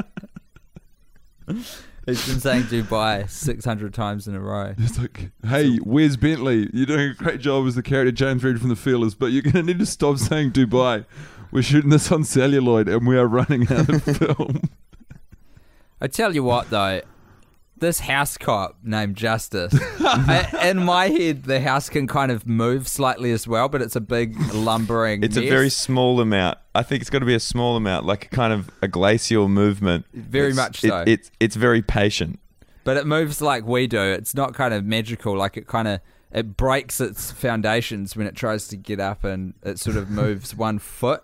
He's 2.05 2.25
been 2.27 2.39
saying 2.39 2.63
Dubai 2.63 3.29
600 3.29 3.93
times 3.93 4.27
in 4.27 4.35
a 4.35 4.39
row. 4.39 4.73
It's 4.77 4.97
like, 4.97 5.31
hey, 5.45 5.77
Wes 5.83 6.15
Bentley? 6.15 6.69
You're 6.73 6.85
doing 6.85 7.09
a 7.09 7.13
great 7.13 7.41
job 7.41 7.67
as 7.67 7.75
the 7.75 7.83
character 7.83 8.11
James 8.11 8.43
Reed 8.43 8.59
from 8.59 8.69
The 8.69 8.75
Feelers, 8.75 9.13
but 9.13 9.27
you're 9.27 9.41
going 9.41 9.53
to 9.53 9.63
need 9.63 9.79
to 9.79 9.85
stop 9.85 10.17
saying 10.17 10.51
Dubai. 10.51 11.05
We're 11.51 11.63
shooting 11.63 11.89
this 11.89 12.11
on 12.11 12.23
celluloid, 12.23 12.87
and 12.89 13.05
we 13.05 13.17
are 13.17 13.27
running 13.27 13.71
out 13.71 13.89
of 13.89 14.03
film. 14.03 14.69
I 15.99 16.07
tell 16.07 16.35
you 16.35 16.43
what, 16.43 16.69
though, 16.69 17.01
this 17.79 17.99
house 17.99 18.37
cop 18.37 18.77
named 18.83 19.15
Justice, 19.15 19.73
I, 19.99 20.69
in 20.69 20.83
my 20.83 21.09
head, 21.09 21.43
the 21.43 21.59
house 21.61 21.89
can 21.89 22.07
kind 22.07 22.31
of 22.31 22.47
move 22.47 22.87
slightly 22.87 23.31
as 23.31 23.47
well, 23.47 23.69
but 23.69 23.81
it's 23.81 23.95
a 23.95 24.01
big 24.01 24.35
lumbering. 24.53 25.23
It's 25.23 25.37
a 25.37 25.47
very 25.47 25.69
small 25.69 26.19
amount. 26.19 26.57
I 26.75 26.83
think 26.83 27.01
it's 27.01 27.09
got 27.09 27.19
to 27.19 27.25
be 27.25 27.35
a 27.35 27.39
small 27.39 27.75
amount, 27.75 28.05
like 28.05 28.25
a 28.25 28.29
kind 28.29 28.53
of 28.53 28.69
a 28.81 28.87
glacial 28.87 29.47
movement. 29.47 30.05
Very 30.13 30.51
It's- 30.51 30.55
much 30.55 30.83
it- 30.83 30.89
so. 30.89 31.03
it's 31.07 31.31
it's 31.39 31.55
very 31.55 31.81
patient. 31.81 32.39
but 32.83 32.97
it 32.97 33.05
moves 33.05 33.41
like 33.41 33.65
we 33.65 33.85
do. 33.87 33.99
It's 34.01 34.33
not 34.33 34.53
kind 34.53 34.73
of 34.73 34.85
magical. 34.85 35.35
Like 35.37 35.57
it 35.57 35.67
kind 35.67 35.87
of 35.87 35.99
it 36.31 36.57
breaks 36.57 36.99
its 37.01 37.31
foundations 37.31 38.15
when 38.15 38.27
it 38.27 38.35
tries 38.35 38.67
to 38.69 38.77
get 38.77 38.99
up, 38.99 39.23
and 39.23 39.53
it 39.63 39.79
sort 39.79 39.97
of 39.97 40.09
moves 40.09 40.55
one 40.67 40.79
foot. 40.79 41.23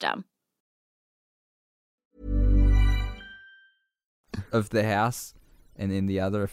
Of 4.51 4.69
the 4.69 4.83
house, 4.83 5.33
and 5.77 5.91
then 5.91 6.07
the 6.07 6.19
other. 6.19 6.49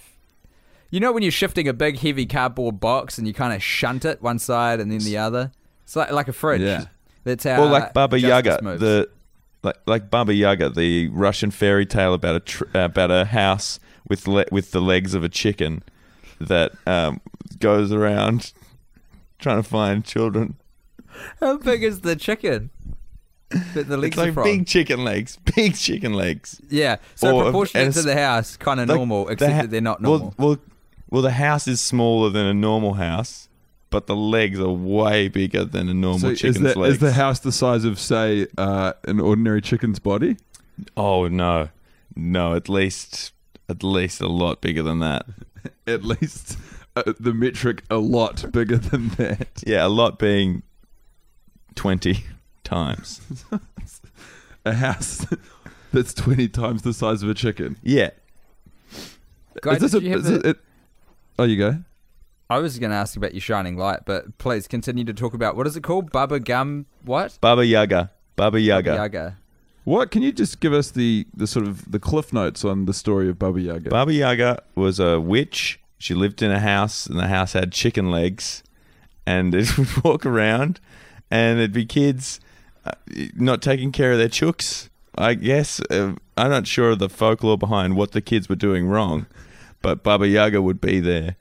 You 0.91 1.01
know 1.01 1.13
when 1.13 1.23
you're 1.23 1.33
shifting 1.33 1.69
a 1.69 1.75
big 1.75 1.99
heavy 1.99 2.25
cardboard 2.25 2.81
box 2.81 3.19
and 3.19 3.27
you 3.27 3.35
kind 3.35 3.53
of 3.53 3.63
shunt 3.63 4.05
it 4.07 4.23
one 4.23 4.39
side 4.39 4.81
and 4.81 4.91
then 4.91 5.01
the 5.01 5.19
other. 5.19 5.53
It's 5.85 5.97
like 5.97 6.11
like 6.13 6.29
a 6.29 6.33
fridge. 6.33 6.63
Yeah. 6.63 6.87
That's 7.25 7.45
how. 7.45 7.63
or 7.63 7.67
like 7.67 7.93
Baba 7.93 8.19
Yaga, 8.19 8.61
moves. 8.63 8.81
the 8.81 9.09
like 9.63 9.77
like 9.87 10.11
Baba 10.11 10.33
Yaga, 10.33 10.71
the 10.71 11.09
Russian 11.09 11.51
fairy 11.51 11.85
tale 11.85 12.15
about 12.15 12.37
a 12.37 12.41
tr- 12.41 12.65
about 12.75 13.11
a 13.11 13.27
house 13.27 13.79
with 14.09 14.27
le- 14.27 14.47
with 14.51 14.71
the 14.71 14.81
legs 14.81 15.13
of 15.15 15.23
a 15.25 15.29
chicken 15.29 15.83
that 16.41 16.73
um, 16.87 17.21
goes 17.59 17.93
around 17.93 18.53
trying 19.39 19.63
to 19.63 19.69
find 19.69 20.05
children. 20.05 20.57
How 21.41 21.59
big 21.59 21.83
is 21.83 22.01
the 22.01 22.17
chicken? 22.17 22.71
That 23.75 23.89
the 23.89 23.97
legs 23.97 24.19
It's 24.19 24.37
like 24.37 24.45
big 24.45 24.67
chicken 24.67 25.05
legs, 25.05 25.39
big 25.57 25.75
chicken 25.75 26.13
legs. 26.13 26.61
Yeah, 26.69 26.97
so 27.15 27.35
Or- 27.37 27.43
proportionate 27.45 27.87
and 27.87 27.95
to 27.95 28.03
the 28.03 28.15
house, 28.17 28.57
kind 28.57 28.79
of 28.81 28.89
Like, 28.89 28.97
normal, 28.97 29.25
the 29.27 29.33
except 29.33 29.53
ha- 29.53 29.63
that 29.63 29.71
they're 29.71 29.81
not 29.81 30.03
well- 30.03 30.19
normal. 30.19 30.35
Well, 30.39 30.59
well, 31.11 31.23
the 31.23 31.31
house 31.33 31.67
is 31.67 31.81
smaller 31.81 32.29
than 32.29 32.45
a 32.45 32.53
normal 32.53 32.95
house, 32.95 33.49
but 33.89 34.07
the 34.07 34.15
legs 34.17 34.61
are 34.61 34.69
way 34.71 35.29
bigger 35.29 35.65
than 35.65 35.89
a 35.89 35.95
normal 35.95 36.19
So 36.19 36.29
is, 36.29 36.41
chicken's 36.41 36.75
the, 36.75 36.79
legs. 36.79 36.95
is 36.97 37.01
the 37.01 37.13
house 37.15 37.39
the 37.41 37.53
size 37.53 37.85
of, 37.87 37.99
say, 37.99 38.47
uh, 38.59 38.93
an 39.05 39.19
ordinary 39.21 39.63
chicken's 39.63 39.99
body? 39.99 40.37
oh 40.97 41.27
no, 41.27 41.71
no, 42.15 42.55
at 42.55 42.69
least 42.69 43.33
at 43.71 43.83
least 43.83 44.21
a 44.21 44.29
lot 44.29 44.61
bigger 44.61 44.83
than 44.83 44.99
that. 45.01 45.25
At 45.89 46.05
least 46.05 46.57
uh, 46.97 47.03
the 47.19 47.33
metric 47.35 47.83
a 47.91 47.97
lot 47.97 48.53
bigger 48.53 48.77
than 48.77 49.09
that. 49.17 49.63
Yeah, 49.67 49.85
a 49.87 49.89
lot 49.89 50.19
being 50.19 50.63
twenty 51.75 52.25
times. 52.69 53.21
A 54.65 54.75
house 54.75 55.25
that's 55.93 56.13
20 56.13 56.49
times 56.49 56.83
the 56.83 56.93
size 56.93 57.23
of 57.23 57.31
a 57.31 57.35
chicken. 57.35 57.79
Yeah, 57.83 58.11
Guy, 59.63 59.73
is 59.75 59.81
this 59.81 59.93
did 59.93 60.03
a, 60.03 60.05
you 60.05 60.11
have 60.11 60.21
is 60.21 60.31
it, 60.31 60.43
the- 60.43 60.49
it, 60.51 60.57
oh, 61.39 61.45
you 61.45 61.57
go. 61.57 61.79
I 62.51 62.59
was 62.59 62.79
going 62.79 62.91
to 62.91 62.97
ask 62.97 63.17
about 63.17 63.35
your 63.35 63.41
shining 63.43 63.77
light, 63.77 64.01
but 64.07 64.39
please 64.39 64.67
continue 64.67 65.05
to 65.05 65.13
talk 65.13 65.35
about 65.35 65.57
what 65.57 65.67
is 65.67 65.77
it 65.77 65.83
called? 65.83 66.11
Baba 66.13 66.41
Gum. 66.41 66.87
What? 67.05 67.39
Baba 67.41 67.65
Yaga, 67.65 68.11
Baba 68.37 68.61
Yaga. 68.61 68.95
Yaga. 68.95 69.39
What 69.85 70.11
can 70.11 70.23
you 70.23 70.33
just 70.33 70.61
give 70.61 70.73
us 70.73 70.91
the, 70.91 71.27
the 71.35 71.47
sort 71.47 71.67
of 71.67 71.91
the 71.91 71.99
cliff 71.99 72.33
notes 72.33 72.65
on 72.65 72.85
the 72.85 72.95
story 72.95 73.29
of 73.29 73.39
Baba 73.39 73.61
Yaga? 73.61 73.91
Baba 73.91 74.13
Yaga 74.13 74.63
was 74.75 74.99
a 74.99 75.21
witch. 75.21 75.81
She 75.99 76.15
lived 76.15 76.43
in 76.43 76.51
a 76.51 76.61
house, 76.61 77.07
and 77.07 77.19
the 77.19 77.29
house 77.29 77.53
had 77.55 77.73
chicken 77.73 78.11
legs, 78.11 78.63
and 79.27 79.55
it 79.55 79.77
would 79.79 80.05
walk 80.05 80.27
around, 80.27 80.81
and 81.31 81.59
it'd 81.59 81.73
be 81.73 81.87
kids 81.87 82.41
not 83.35 83.63
taking 83.63 83.93
care 83.93 84.13
of 84.13 84.19
their 84.19 84.29
chooks. 84.29 84.89
I 85.17 85.35
guess 85.35 85.81
uh, 85.91 86.15
I'm 86.37 86.51
not 86.51 86.67
sure 86.67 86.91
of 86.91 86.99
the 87.01 87.09
folklore 87.09 87.59
behind 87.59 87.97
what 87.97 88.13
the 88.13 88.21
kids 88.21 88.49
were 88.49 88.55
doing 88.57 88.87
wrong, 88.87 89.27
but 89.83 90.03
Baba 90.05 90.29
Yaga 90.29 90.63
would 90.63 90.81
be 90.81 91.01
there 91.01 91.37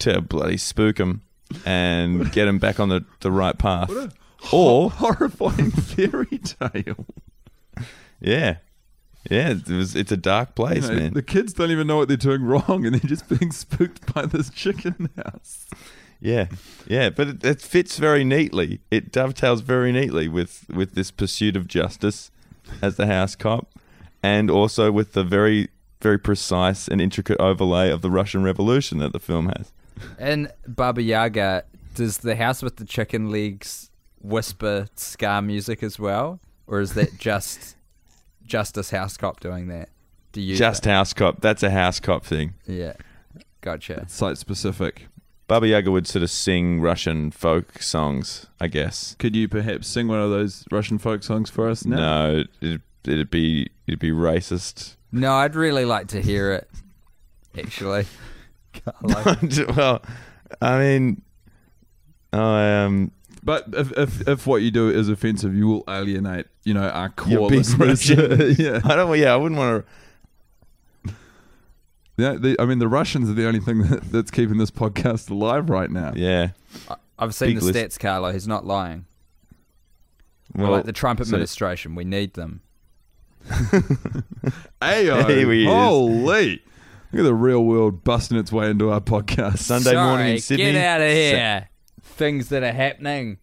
to 0.00 0.20
bloody 0.22 0.56
spook 0.56 0.96
them 0.96 1.22
and 1.66 2.30
get 2.32 2.46
them 2.46 2.58
back 2.58 2.80
on 2.80 2.88
the, 2.88 3.04
the 3.20 3.30
right 3.30 3.58
path. 3.58 3.90
Or 4.52 4.90
horrifying 4.90 5.70
fairy 5.72 6.38
tale. 6.38 7.06
yeah, 8.20 8.58
yeah, 9.28 9.50
it 9.50 9.68
was, 9.68 9.94
it's 9.96 10.12
a 10.12 10.16
dark 10.16 10.54
place, 10.54 10.88
You 10.88 10.94
know, 10.94 11.00
man. 11.00 11.12
the 11.14 11.22
kids 11.22 11.52
don't 11.52 11.70
even 11.70 11.86
know 11.86 11.96
what 11.98 12.08
they're 12.08 12.16
doing 12.16 12.42
wrong, 12.42 12.86
and 12.86 12.94
they're 12.94 13.08
just 13.08 13.28
being 13.28 13.50
spooked 13.52 14.14
by 14.14 14.24
this 14.26 14.48
chicken 14.50 15.10
house. 15.16 15.66
Yeah, 16.20 16.46
yeah, 16.86 17.10
but 17.10 17.28
it, 17.28 17.44
it 17.44 17.60
fits 17.60 17.98
very 17.98 18.24
neatly. 18.24 18.80
It 18.90 19.12
dovetails 19.12 19.60
very 19.60 19.92
neatly 19.92 20.26
with 20.28 20.64
with 20.68 20.94
this 20.94 21.10
pursuit 21.10 21.56
of 21.56 21.68
justice 21.68 22.30
as 22.82 22.96
the 22.96 23.06
house 23.06 23.36
cop, 23.36 23.68
and 24.22 24.50
also 24.50 24.90
with 24.90 25.12
the 25.12 25.22
very 25.24 25.68
very 26.00 26.18
precise 26.18 26.88
and 26.88 27.00
intricate 27.00 27.38
overlay 27.40 27.90
of 27.90 28.02
the 28.02 28.10
Russian 28.10 28.42
Revolution 28.42 28.98
that 28.98 29.12
the 29.12 29.18
film 29.20 29.46
has. 29.46 29.72
And 30.18 30.52
Baba 30.66 31.02
Yaga, 31.02 31.64
does 31.94 32.18
the 32.18 32.36
house 32.36 32.62
with 32.62 32.76
the 32.76 32.84
chicken 32.84 33.30
legs 33.30 33.90
whisper 34.20 34.86
ska 34.96 35.40
music 35.42 35.82
as 35.82 35.98
well, 35.98 36.40
or 36.66 36.80
is 36.80 36.94
that 36.94 37.18
just 37.18 37.76
Justice 38.44 38.90
House 38.90 39.16
Cop 39.16 39.40
doing 39.40 39.68
that? 39.68 39.88
Do 40.32 40.40
you 40.40 40.56
Just 40.56 40.84
think? 40.84 40.92
house 40.92 41.12
cop. 41.14 41.40
That's 41.40 41.62
a 41.62 41.70
house 41.70 42.00
cop 42.00 42.24
thing. 42.24 42.54
Yeah, 42.66 42.94
gotcha. 43.60 44.04
Site 44.08 44.36
specific. 44.38 45.06
Baba 45.48 45.66
Yaga 45.66 45.90
would 45.90 46.06
sort 46.06 46.22
of 46.22 46.30
sing 46.30 46.80
Russian 46.80 47.30
folk 47.30 47.82
songs, 47.82 48.46
I 48.60 48.68
guess. 48.68 49.16
Could 49.18 49.34
you 49.34 49.48
perhaps 49.48 49.88
sing 49.88 50.06
one 50.06 50.20
of 50.20 50.30
those 50.30 50.66
Russian 50.70 50.98
folk 50.98 51.22
songs 51.22 51.48
for 51.48 51.68
us 51.70 51.86
now? 51.86 51.96
No, 51.96 52.44
it'd, 52.60 52.82
it'd 53.04 53.30
be 53.30 53.70
it'd 53.86 53.98
be 53.98 54.10
racist. 54.10 54.96
No, 55.10 55.32
I'd 55.32 55.54
really 55.54 55.86
like 55.86 56.08
to 56.08 56.20
hear 56.20 56.52
it. 56.52 56.68
Actually, 57.58 58.04
Carlo. 59.02 59.36
well, 59.74 60.02
I 60.60 60.78
mean, 60.78 61.22
I 62.30 62.82
um, 62.82 63.10
But 63.42 63.64
if, 63.72 63.90
if 63.92 64.28
if 64.28 64.46
what 64.46 64.60
you 64.60 64.70
do 64.70 64.90
is 64.90 65.08
offensive, 65.08 65.54
you 65.54 65.66
will 65.66 65.84
alienate, 65.88 66.46
you 66.64 66.74
know, 66.74 66.88
our 66.88 67.08
core 67.08 67.32
your 67.32 67.48
big 67.48 67.58
listeners. 67.60 68.08
Yeah, 68.58 68.82
I 68.84 68.96
don't. 68.96 69.18
Yeah, 69.18 69.32
I 69.32 69.36
wouldn't 69.36 69.58
want 69.58 69.86
to. 69.86 69.92
Yeah. 72.18 72.32
The, 72.34 72.56
I 72.58 72.66
mean, 72.66 72.78
the 72.78 72.88
Russians 72.88 73.30
are 73.30 73.34
the 73.34 73.46
only 73.46 73.60
thing 73.60 73.78
that, 73.88 74.02
that's 74.12 74.30
keeping 74.30 74.58
this 74.58 74.70
podcast 74.70 75.30
alive 75.30 75.70
right 75.70 75.90
now. 75.90 76.12
Yeah. 76.14 76.50
I've 77.18 77.34
seen 77.34 77.50
Big 77.54 77.60
the 77.60 77.64
list. 77.72 77.78
stats, 77.78 77.98
Carlo. 77.98 78.32
He's 78.32 78.46
not 78.46 78.66
lying. 78.66 79.06
Well, 80.54 80.70
like 80.72 80.84
the 80.84 80.92
Trump 80.92 81.18
so- 81.20 81.24
administration, 81.24 81.94
we 81.94 82.04
need 82.04 82.34
them. 82.34 82.60
Ayo, 84.82 85.26
Here 85.28 85.50
he 85.52 85.62
is. 85.64 85.68
holy! 85.72 86.62
Look 87.12 87.20
at 87.20 87.22
the 87.22 87.34
real 87.34 87.64
world 87.64 88.04
busting 88.04 88.36
its 88.36 88.52
way 88.52 88.68
into 88.70 88.90
our 88.90 89.00
podcast. 89.00 89.58
Sunday 89.58 89.94
morning 89.94 90.34
in 90.34 90.40
Sydney. 90.40 90.72
Get 90.72 90.84
out 90.84 91.00
of 91.00 91.08
here. 91.10 91.68
Things 92.02 92.48
that 92.50 92.62
are 92.62 92.72
happening. 92.72 93.38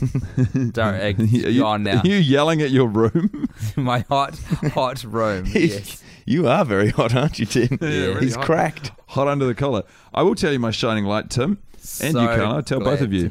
Don't 0.72 0.78
uh, 0.78 1.12
Are 1.18 1.24
you, 1.24 1.60
gone 1.60 1.82
now. 1.82 2.00
are 2.00 2.06
you 2.06 2.16
yelling 2.16 2.62
at 2.62 2.70
your 2.70 2.86
room? 2.88 3.48
My 3.76 4.00
hot, 4.08 4.38
hot 4.72 5.02
room. 5.04 5.46
yes. 5.52 6.02
You 6.24 6.46
are 6.48 6.64
very 6.64 6.90
hot, 6.90 7.14
aren't 7.14 7.38
you, 7.38 7.46
Tim? 7.46 7.78
really 7.80 8.20
He's 8.20 8.36
hot. 8.36 8.44
cracked. 8.44 8.92
Hot 9.08 9.28
under 9.28 9.44
the 9.44 9.54
collar. 9.54 9.82
I 10.14 10.22
will 10.22 10.34
tell 10.34 10.52
you 10.52 10.58
my 10.58 10.70
shining 10.70 11.04
light, 11.04 11.30
Tim, 11.30 11.58
and 12.00 12.14
you, 12.14 12.20
So 12.20 12.26
Carlo. 12.26 12.60
Tell 12.62 12.80
both 12.80 13.00
of 13.00 13.12
you. 13.12 13.30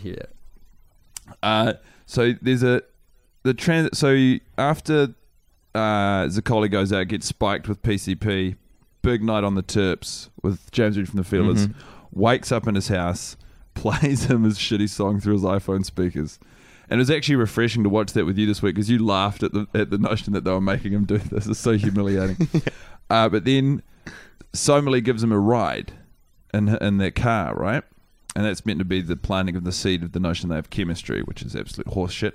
Uh, 1.41 1.74
so 2.06 2.34
there's 2.41 2.63
a 2.63 2.82
the 3.43 3.54
trans. 3.54 3.97
So 3.97 4.36
after 4.58 5.15
uh, 5.74 6.26
Zaccoli 6.28 6.69
goes 6.69 6.91
out, 6.91 7.08
gets 7.08 7.28
spiked 7.28 7.67
with 7.67 7.82
PCP. 7.82 8.58
Big 9.02 9.24
night 9.24 9.43
on 9.43 9.56
the 9.56 9.63
Terps 9.63 10.30
with 10.43 10.69
James 10.71 10.97
Reed 10.97 11.08
from 11.10 11.17
the 11.17 11.24
Feelers. 11.24 11.67
Wakes 12.12 12.52
up 12.52 12.67
in 12.67 12.76
his 12.76 12.89
house, 12.89 13.38
plays 13.73 14.25
him 14.25 14.43
his 14.43 14.57
shitty 14.57 14.89
song 14.89 15.19
through 15.19 15.34
his 15.34 15.43
iPhone 15.43 15.86
speakers. 15.86 16.39
And 16.89 16.99
it 16.99 17.01
was 17.01 17.10
actually 17.10 17.38
refreshing 17.38 17.84
to 17.84 17.89
watch 17.89 18.13
that 18.13 18.25
with 18.25 18.38
you 18.38 18.45
this 18.45 18.62
week 18.62 18.75
because 18.75 18.89
you 18.89 19.03
laughed 19.03 19.43
at 19.43 19.53
the 19.53 19.65
at 19.73 19.91
the 19.91 19.97
notion 19.97 20.34
that 20.34 20.43
they 20.43 20.51
were 20.51 20.60
making 20.60 20.91
him 20.91 21.05
do 21.05 21.17
this. 21.17 21.47
It's 21.47 21.60
so 21.60 21.77
humiliating. 21.77 22.49
uh, 23.10 23.29
but 23.29 23.45
then 23.45 23.81
Somali 24.53 24.99
gives 24.99 25.23
him 25.23 25.31
a 25.31 25.39
ride 25.39 25.93
in 26.53 26.67
in 26.67 26.97
their 26.97 27.12
car, 27.12 27.55
right? 27.55 27.84
And 28.36 28.45
that's 28.45 28.65
meant 28.65 28.79
to 28.79 28.86
be 28.86 29.01
the 29.01 29.15
planting 29.15 29.55
of 29.55 29.63
the 29.63 29.71
seed 29.71 30.03
of 30.03 30.12
the 30.12 30.19
notion 30.19 30.49
they 30.49 30.55
have 30.55 30.69
chemistry, 30.69 31.21
which 31.21 31.41
is 31.41 31.55
absolute 31.55 31.88
horseshit. 31.88 32.34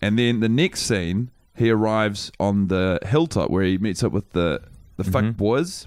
And 0.00 0.18
then 0.18 0.40
the 0.40 0.48
next 0.48 0.82
scene, 0.82 1.30
he 1.54 1.70
arrives 1.70 2.32
on 2.40 2.68
the 2.68 2.98
hilltop 3.06 3.50
where 3.50 3.64
he 3.64 3.78
meets 3.78 4.02
up 4.02 4.12
with 4.12 4.30
the 4.32 4.62
the 4.96 5.04
fuck 5.04 5.36
boys 5.36 5.86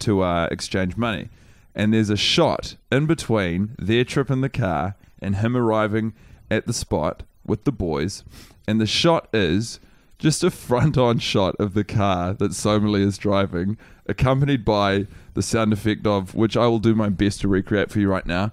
to 0.00 0.22
uh, 0.22 0.48
exchange 0.50 0.96
money. 0.96 1.28
And 1.74 1.94
there's 1.94 2.10
a 2.10 2.16
shot 2.16 2.76
in 2.90 3.06
between 3.06 3.76
their 3.78 4.04
trip 4.04 4.30
in 4.30 4.40
the 4.40 4.48
car 4.48 4.96
and 5.20 5.36
him 5.36 5.56
arriving 5.56 6.14
at 6.50 6.66
the 6.66 6.72
spot 6.72 7.22
with 7.46 7.64
the 7.64 7.72
boys. 7.72 8.24
And 8.66 8.80
the 8.80 8.86
shot 8.86 9.28
is 9.32 9.80
just 10.18 10.44
a 10.44 10.50
front 10.50 10.98
on 10.98 11.18
shot 11.20 11.54
of 11.58 11.74
the 11.74 11.84
car 11.84 12.34
that 12.34 12.54
Somali 12.54 13.02
is 13.02 13.18
driving, 13.18 13.78
accompanied 14.06 14.64
by 14.64 15.06
the 15.34 15.42
sound 15.42 15.72
effect 15.72 16.06
of, 16.06 16.34
which 16.34 16.56
I 16.56 16.66
will 16.66 16.78
do 16.78 16.94
my 16.94 17.08
best 17.08 17.40
to 17.42 17.48
recreate 17.48 17.90
for 17.90 18.00
you 18.00 18.08
right 18.08 18.26
now. 18.26 18.52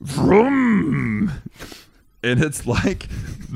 Vroom! 0.00 1.32
And 2.24 2.42
it's 2.42 2.66
like, 2.66 3.08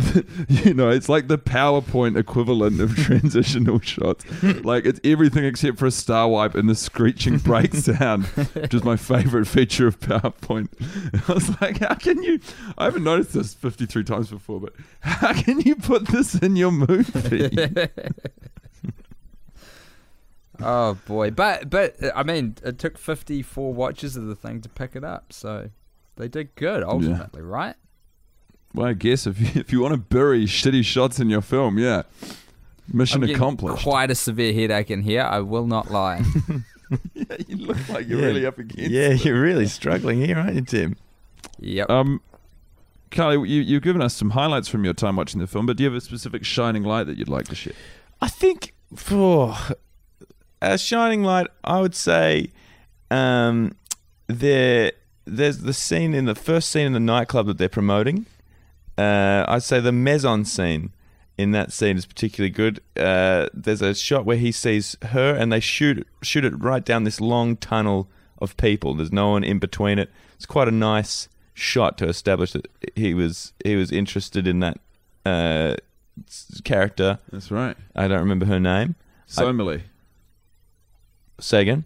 you 0.49 0.75
know, 0.75 0.91
it's 0.91 1.09
like 1.09 1.29
the 1.29 1.39
PowerPoint 1.39 2.17
equivalent 2.19 2.81
of 2.81 2.97
transitional 2.97 3.81
shots. 3.81 4.25
Like 4.43 4.85
it's 4.85 5.01
everything 5.05 5.45
except 5.45 5.79
for 5.79 5.87
a 5.87 5.91
star 5.91 6.29
wipe 6.29 6.55
and 6.55 6.69
the 6.69 6.75
screeching 6.75 7.39
brake 7.39 7.75
sound, 7.77 8.27
which 8.27 8.75
is 8.75 8.85
my 8.85 8.97
favorite 8.97 9.47
feature 9.47 9.87
of 9.87 10.01
PowerPoint. 10.01 10.69
I 11.29 11.33
was 11.33 11.61
like, 11.61 11.79
how 11.79 11.95
can 11.95 12.23
you? 12.23 12.41
I 12.77 12.85
haven't 12.85 13.05
noticed 13.05 13.35
this 13.35 13.55
53 13.55 14.05
times 14.05 14.31
before, 14.31 14.61
but 14.61 14.73
how 15.01 15.33
can 15.33 15.61
you 15.61 15.77
put 15.77 16.09
this 16.09 16.35
in 16.35 16.57
your 16.57 16.73
movie? 16.73 17.71
Oh 20.61 20.95
boy, 21.07 21.31
but 21.31 21.69
but 21.69 21.97
I 22.15 22.23
mean, 22.23 22.57
it 22.65 22.79
took 22.79 22.97
fifty 22.97 23.43
four 23.43 23.75
watches 23.75 24.17
of 24.17 24.27
the 24.27 24.35
thing 24.35 24.61
to 24.63 24.69
pick 24.69 24.97
it 24.97 25.05
up, 25.05 25.33
so 25.33 25.71
they 26.17 26.29
did 26.29 26.55
good 26.55 26.83
ultimately, 26.83 27.43
right? 27.43 27.77
Well, 28.77 28.87
I 28.87 28.93
guess 28.93 29.27
if 29.27 29.41
you, 29.41 29.49
if 29.61 29.73
you 29.73 29.81
want 29.81 29.93
to 29.95 29.99
bury 29.99 30.45
shitty 30.45 30.85
shots 30.85 31.19
in 31.19 31.29
your 31.31 31.43
film, 31.43 31.79
yeah, 31.79 32.03
mission 32.93 33.25
I'm 33.25 33.31
accomplished. 33.31 33.83
Quite 33.83 34.11
a 34.11 34.15
severe 34.15 34.53
headache 34.53 34.91
in 34.91 35.03
here. 35.03 35.23
I 35.23 35.41
will 35.41 35.67
not 35.67 35.91
lie. 35.91 36.23
yeah, 37.15 37.25
you 37.49 37.57
look 37.57 37.89
like 37.89 38.07
you're 38.07 38.21
Yeah. 38.21 38.27
really 38.27 38.47
up 38.47 38.59
against. 38.59 38.91
Yeah, 38.91 39.09
it. 39.09 39.25
you're 39.25 39.41
really 39.41 39.67
struggling 39.67 40.21
here, 40.25 40.39
aren't 40.39 40.55
you, 40.55 40.63
Tim? 40.63 40.97
yep. 41.59 41.91
Um, 41.91 42.21
Carly, 43.11 43.49
you, 43.49 43.63
you've 43.63 43.83
given 43.83 44.03
us 44.03 44.15
some 44.15 44.31
highlights 44.31 44.69
from 44.69 44.85
your 44.85 44.93
time 44.95 45.17
watching 45.17 45.41
the 45.41 45.47
film, 45.47 45.65
but 45.67 45.77
do 45.77 45.85
you 45.85 45.89
have 45.91 45.97
a 45.97 46.01
specific 46.01 46.45
shining 46.45 46.83
light 46.83 47.05
that 47.05 47.17
you'd 47.17 47.29
like 47.29 47.47
to 47.49 47.55
share? 47.55 47.73
I 48.21 48.29
think 48.29 48.75
for 48.95 49.55
a 50.61 50.77
shining 50.77 51.23
light, 51.23 51.47
I 51.65 51.81
would 51.81 51.95
say 51.95 52.51
um, 53.11 53.75
there 54.27 54.93
there's 55.25 55.59
the 55.59 55.73
scene 55.73 56.15
in 56.15 56.25
the 56.27 56.35
first 56.35 56.69
scene 56.71 56.87
in 56.87 56.93
the 56.93 57.01
nightclub 57.01 57.47
that 57.47 57.59
they're 57.59 57.69
promoting. 57.69 58.27
Uh, 58.99 59.45
I'd 59.47 59.63
say 59.63 59.81
the 59.81 59.93
mise 59.93 60.25
en 60.25 60.45
scène 60.45 60.91
in 61.39 61.51
that 61.51 61.73
scene 61.73 61.97
is 61.97 62.07
particularly 62.07 62.51
good. 62.51 62.81
Uh, 62.97 63.49
there's 63.53 63.83
a 63.83 63.95
shot 63.95 64.25
where 64.25 64.37
he 64.37 64.53
sees 64.53 64.97
her, 65.03 65.35
and 65.35 65.53
they 65.53 65.61
shoot 65.61 66.07
shoot 66.23 66.45
it 66.45 66.59
right 66.59 66.85
down 66.85 67.05
this 67.05 67.21
long 67.21 67.57
tunnel 67.57 68.09
of 68.39 68.57
people. 68.57 68.95
There's 68.95 69.13
no 69.13 69.31
one 69.31 69.45
in 69.45 69.59
between 69.59 69.99
it. 69.99 70.11
It's 70.35 70.47
quite 70.47 70.69
a 70.69 70.73
nice 70.73 71.29
shot 71.55 71.99
to 71.99 72.09
establish 72.09 72.53
that 72.53 72.69
he 72.95 73.15
was 73.15 73.53
he 73.65 73.77
was 73.77 73.93
interested 73.93 74.47
in 74.47 74.61
that 74.61 74.79
uh, 75.25 75.77
character. 76.65 77.19
That's 77.31 77.51
right. 77.51 77.77
I 77.95 78.09
don't 78.09 78.21
remember 78.21 78.47
her 78.47 78.61
name. 78.61 78.95
Somali. 79.27 79.85
Say 81.39 81.63
again. 81.63 81.85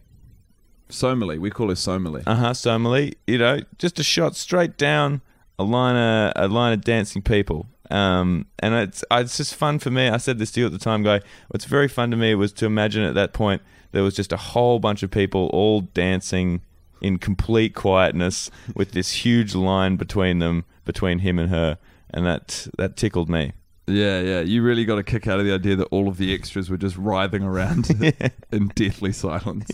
Somali. 0.88 1.38
We 1.38 1.50
call 1.50 1.70
her 1.70 1.74
Somali. 1.74 2.22
Uh 2.26 2.36
huh. 2.36 2.54
Somali. 2.54 3.14
You 3.26 3.38
know, 3.38 3.60
just 3.78 3.98
a 3.98 4.04
shot 4.04 4.36
straight 4.36 4.76
down 4.76 5.22
a 5.60 5.62
line 5.62 5.96
of 5.96 6.32
a 6.36 6.52
line 6.52 6.72
of 6.72 6.80
dancing 6.82 7.22
people. 7.22 7.66
Um, 7.90 8.46
and 8.60 8.74
it's 8.74 9.04
it's 9.10 9.36
just 9.36 9.54
fun 9.54 9.78
for 9.78 9.90
me. 9.90 10.08
I 10.08 10.16
said 10.16 10.38
this 10.38 10.50
to 10.52 10.60
you 10.60 10.66
at 10.66 10.72
the 10.72 10.78
time, 10.78 11.02
guy. 11.02 11.20
What's 11.48 11.66
very 11.66 11.88
fun 11.88 12.10
to 12.12 12.16
me 12.16 12.34
was 12.34 12.52
to 12.54 12.66
imagine 12.66 13.02
at 13.02 13.14
that 13.14 13.32
point 13.32 13.60
there 13.92 14.02
was 14.02 14.14
just 14.14 14.32
a 14.32 14.38
whole 14.38 14.78
bunch 14.78 15.02
of 15.02 15.10
people 15.10 15.50
all 15.52 15.82
dancing 15.82 16.62
in 17.02 17.18
complete 17.18 17.74
quietness 17.74 18.50
with 18.74 18.92
this 18.92 19.12
huge 19.12 19.54
line 19.54 19.96
between 19.96 20.38
them, 20.38 20.64
between 20.84 21.18
him 21.18 21.38
and 21.38 21.50
her, 21.50 21.78
and 22.10 22.24
that 22.24 22.66
that 22.78 22.96
tickled 22.96 23.28
me. 23.28 23.52
Yeah, 23.86 24.20
yeah. 24.20 24.40
You 24.40 24.62
really 24.62 24.86
got 24.86 24.98
a 24.98 25.02
kick 25.02 25.26
out 25.26 25.40
of 25.40 25.44
the 25.44 25.52
idea 25.52 25.76
that 25.76 25.88
all 25.90 26.08
of 26.08 26.16
the 26.16 26.32
extras 26.32 26.70
were 26.70 26.78
just 26.78 26.96
writhing 26.96 27.42
around 27.42 27.90
in 28.52 28.68
deathly 28.68 29.12
silence. 29.12 29.70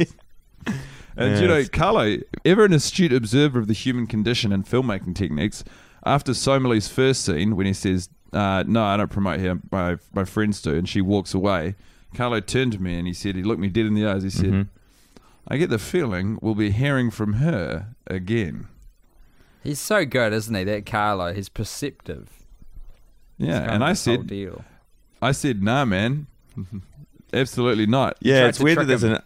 And 1.17 1.41
you 1.41 1.49
know, 1.49 1.65
Carlo, 1.73 2.19
ever 2.45 2.65
an 2.65 2.73
astute 2.73 3.13
observer 3.13 3.59
of 3.59 3.67
the 3.69 3.73
human 3.73 4.07
condition 4.07 4.53
and 4.53 4.65
filmmaking 4.67 5.15
techniques, 5.15 5.65
after 6.05 6.33
Somali's 6.33 6.89
first 6.89 7.25
scene, 7.25 7.57
when 7.57 7.67
he 7.67 7.73
says, 7.73 8.09
uh, 8.33 8.65
"No, 8.67 8.85
I 8.85 8.97
don't 8.97 9.11
promote 9.11 9.41
here. 9.41 9.59
My 9.73 9.97
my 10.15 10.25
friends 10.25 10.61
do," 10.61 10.75
and 10.75 10.89
she 10.89 11.01
walks 11.01 11.33
away, 11.33 11.75
Carlo 12.15 12.41
turned 12.41 12.73
to 12.73 12.79
me 12.83 12.99
and 12.99 13.07
he 13.07 13.13
said, 13.13 13.37
he 13.37 13.43
looked 13.43 13.61
me 13.61 13.69
dead 13.69 13.87
in 13.87 13.95
the 13.95 14.07
eyes. 14.07 14.23
He 14.23 14.31
said, 14.31 14.51
Mhm. 14.53 14.69
"I 15.49 15.57
get 15.59 15.71
the 15.71 15.79
feeling 15.79 16.39
we'll 16.41 16.55
be 16.55 16.71
hearing 16.71 17.11
from 17.11 17.35
her 17.35 17.89
again." 18.07 18.69
He's 19.63 19.81
so 19.81 20.05
good, 20.05 20.33
isn't 20.33 20.55
he? 20.55 20.65
That 20.65 20.87
Carlo. 20.87 21.33
He's 21.35 21.49
perceptive. 21.49 22.29
Yeah, 23.39 23.61
kind 23.61 23.71
and 23.73 23.85
I 23.85 23.93
said, 23.95 24.27
deal. 24.29 24.65
I 25.21 25.33
said, 25.33 25.63
"Nah, 25.63 25.85
man, 25.85 26.27
absolutely 27.33 27.87
not." 27.87 28.17
Yeah, 28.21 28.47
it's 28.49 28.61
weird 28.61 28.79
that 28.79 28.85
trick 28.87 28.89
there's 29.01 29.03
an 29.03 29.19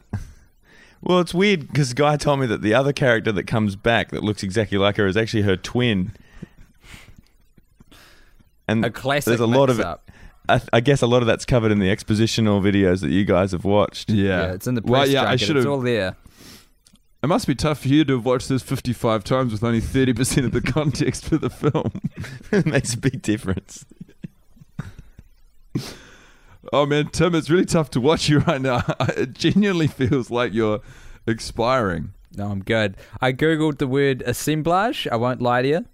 Well, 1.03 1.21
it's 1.21 1.33
weird 1.33 1.67
because 1.69 1.95
Guy 1.95 2.17
told 2.17 2.41
me 2.41 2.47
that 2.47 2.61
the 2.63 2.75
other 2.75 2.93
character 2.93 3.33
that 3.33 3.45
comes 3.47 3.75
back 3.77 4.11
that 4.11 4.23
looks 4.23 4.43
exactly 4.43 4.77
like 4.79 4.97
her 4.97 5.07
is 5.07 5.17
actually 5.17 5.43
her 5.43 5.57
twin. 5.57 6.13
And 8.69 8.85
A 8.85 8.91
classic 8.91 9.27
there's 9.27 9.41
a 9.41 9.47
lot 9.47 9.71
of 9.71 9.79
mix-up. 9.79 10.11
I, 10.49 10.61
I 10.75 10.81
guess 10.81 11.01
a 11.03 11.07
lot 11.07 11.23
of 11.23 11.27
that's 11.27 11.45
covered 11.45 11.73
in 11.73 11.79
the 11.79 11.87
expositional 11.89 12.61
videos 12.61 13.01
that 13.01 13.11
you 13.11 13.25
guys 13.25 13.53
have 13.53 13.65
watched. 13.65 14.11
Yeah, 14.11 14.25
Yeah, 14.49 14.53
it's 14.53 14.67
in 14.67 14.75
the 14.75 14.83
press 14.83 14.91
Well, 14.91 15.09
yeah, 15.09 15.23
I 15.23 15.25
junket. 15.37 15.41
should 15.41 15.57
It's 15.57 15.65
have. 15.65 15.73
all 15.73 15.81
there. 15.81 16.17
It 17.23 17.27
must 17.27 17.47
be 17.47 17.55
tough 17.55 17.81
for 17.81 17.89
you 17.89 18.05
to 18.05 18.15
have 18.15 18.25
watched 18.25 18.49
this 18.49 18.63
55 18.63 19.25
times 19.25 19.53
with 19.53 19.63
only 19.65 19.81
30% 19.81 20.45
of 20.45 20.53
the 20.53 20.61
context 20.73 21.25
for 21.25 21.37
the 21.39 21.51
film. 21.51 21.91
it 22.53 22.67
makes 22.67 22.95
a 22.95 22.99
big 22.99 23.21
difference. 23.23 23.85
Oh 26.73 26.87
man, 26.87 27.09
Tim, 27.09 27.35
it's 27.35 27.51
really 27.51 27.65
tough 27.65 27.91
to 27.91 28.01
watch 28.01 28.29
you 28.29 28.39
right 28.47 28.61
now. 28.61 28.83
It 29.17 29.33
genuinely 29.35 29.87
feels 29.89 30.31
like 30.31 30.53
you're 30.55 30.81
expiring. 31.27 32.13
No, 32.37 32.49
I'm 32.49 32.63
good. 32.63 32.97
I 33.21 33.33
googled 33.33 33.79
the 33.79 33.89
word 33.89 34.23
assemblage. 34.25 35.09
I 35.11 35.17
won't 35.17 35.43
lie 35.43 35.63
to 35.63 35.69
you 35.69 35.85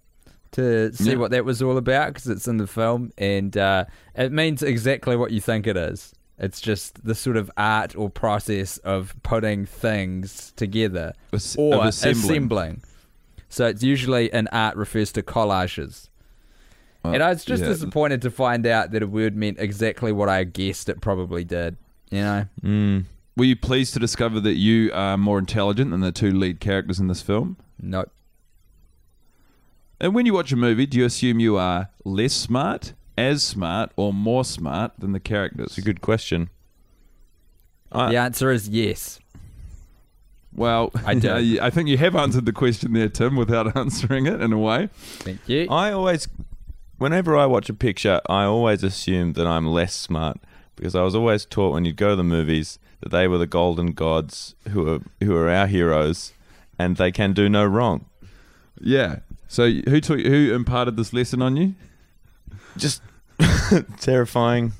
to 0.52 0.92
see 0.92 1.10
Yeah. 1.12 1.16
what 1.16 1.30
that 1.30 1.44
was 1.44 1.62
all 1.62 1.76
about 1.78 2.08
because 2.14 2.28
it's 2.28 2.46
in 2.46 2.58
the 2.58 2.66
film, 2.66 3.10
and 3.16 3.56
uh, 3.56 3.86
it 4.14 4.32
means 4.32 4.62
exactly 4.62 5.16
what 5.16 5.30
you 5.30 5.40
think 5.40 5.66
it 5.66 5.76
is. 5.76 6.12
It's 6.38 6.60
just 6.60 7.02
the 7.04 7.14
sort 7.14 7.38
of 7.38 7.50
art 7.56 7.96
or 7.96 8.10
process 8.10 8.76
of 8.78 9.14
putting 9.22 9.64
things 9.64 10.52
together 10.56 11.14
As- 11.32 11.56
or 11.58 11.86
assembling. 11.86 12.24
assembling. 12.24 12.82
So 13.48 13.66
it's 13.66 13.82
usually 13.82 14.30
an 14.32 14.48
art 14.52 14.76
refers 14.76 15.12
to 15.12 15.22
collages. 15.22 16.08
And 17.12 17.22
I 17.22 17.30
was 17.30 17.44
just 17.44 17.62
yeah. 17.62 17.68
disappointed 17.68 18.22
to 18.22 18.30
find 18.30 18.66
out 18.66 18.90
that 18.92 19.02
a 19.02 19.06
word 19.06 19.36
meant 19.36 19.58
exactly 19.58 20.12
what 20.12 20.28
I 20.28 20.44
guessed 20.44 20.88
it 20.88 21.00
probably 21.00 21.44
did. 21.44 21.76
You 22.10 22.20
know, 22.20 22.46
Mm. 22.62 23.04
Were 23.36 23.44
you 23.44 23.56
pleased 23.56 23.92
to 23.92 24.00
discover 24.00 24.40
that 24.40 24.54
you 24.54 24.90
are 24.94 25.18
more 25.18 25.38
intelligent 25.38 25.90
than 25.90 26.00
the 26.00 26.12
two 26.12 26.32
lead 26.32 26.58
characters 26.60 26.98
in 26.98 27.08
this 27.08 27.20
film? 27.22 27.56
nope. 27.80 28.10
And 29.98 30.14
when 30.14 30.26
you 30.26 30.34
watch 30.34 30.52
a 30.52 30.56
movie, 30.56 30.84
do 30.86 30.98
you 30.98 31.06
assume 31.06 31.40
you 31.40 31.56
are 31.56 31.88
less 32.04 32.34
smart, 32.34 32.92
as 33.16 33.42
smart, 33.42 33.92
or 33.96 34.12
more 34.12 34.44
smart 34.44 34.92
than 34.98 35.12
the 35.12 35.20
characters? 35.20 35.68
It's 35.68 35.78
a 35.78 35.82
good 35.82 36.02
question. 36.02 36.50
I, 37.90 38.10
the 38.10 38.18
answer 38.18 38.50
is 38.50 38.68
yes. 38.68 39.18
Well, 40.54 40.90
I 41.04 41.14
do. 41.14 41.58
I 41.62 41.70
think 41.70 41.88
you 41.88 41.96
have 41.98 42.14
answered 42.14 42.44
the 42.44 42.52
question 42.52 42.92
there, 42.92 43.08
Tim, 43.08 43.36
without 43.36 43.74
answering 43.82 44.26
it 44.26 44.40
in 44.40 44.52
a 44.52 44.58
way. 44.58 44.88
Thank 45.18 45.40
you. 45.48 45.66
I 45.70 45.92
always, 45.92 46.28
whenever 46.98 47.36
I 47.36 47.46
watch 47.46 47.68
a 47.68 47.74
picture, 47.74 48.20
I 48.28 48.44
always 48.44 48.82
assume 48.82 49.34
that 49.34 49.46
I'm 49.46 49.66
less 49.66 49.94
smart 49.94 50.38
because 50.74 50.94
I 50.94 51.02
was 51.02 51.14
always 51.14 51.44
taught 51.44 51.72
when 51.72 51.84
you'd 51.84 51.96
go 51.96 52.10
to 52.10 52.16
the 52.16 52.24
movies 52.24 52.78
that 53.00 53.10
they 53.10 53.28
were 53.28 53.38
the 53.38 53.46
golden 53.46 53.92
gods 53.92 54.54
who 54.70 54.88
are 54.88 55.00
who 55.22 55.34
are 55.36 55.48
our 55.48 55.66
heroes, 55.66 56.32
and 56.78 56.96
they 56.96 57.12
can 57.12 57.32
do 57.32 57.48
no 57.48 57.64
wrong. 57.64 58.06
Yeah. 58.80 59.20
So 59.48 59.70
who 59.70 60.00
taught, 60.00 60.20
who 60.20 60.54
imparted 60.54 60.96
this 60.96 61.12
lesson 61.12 61.40
on 61.42 61.56
you? 61.56 61.74
Just 62.76 63.02
terrifying. 64.00 64.72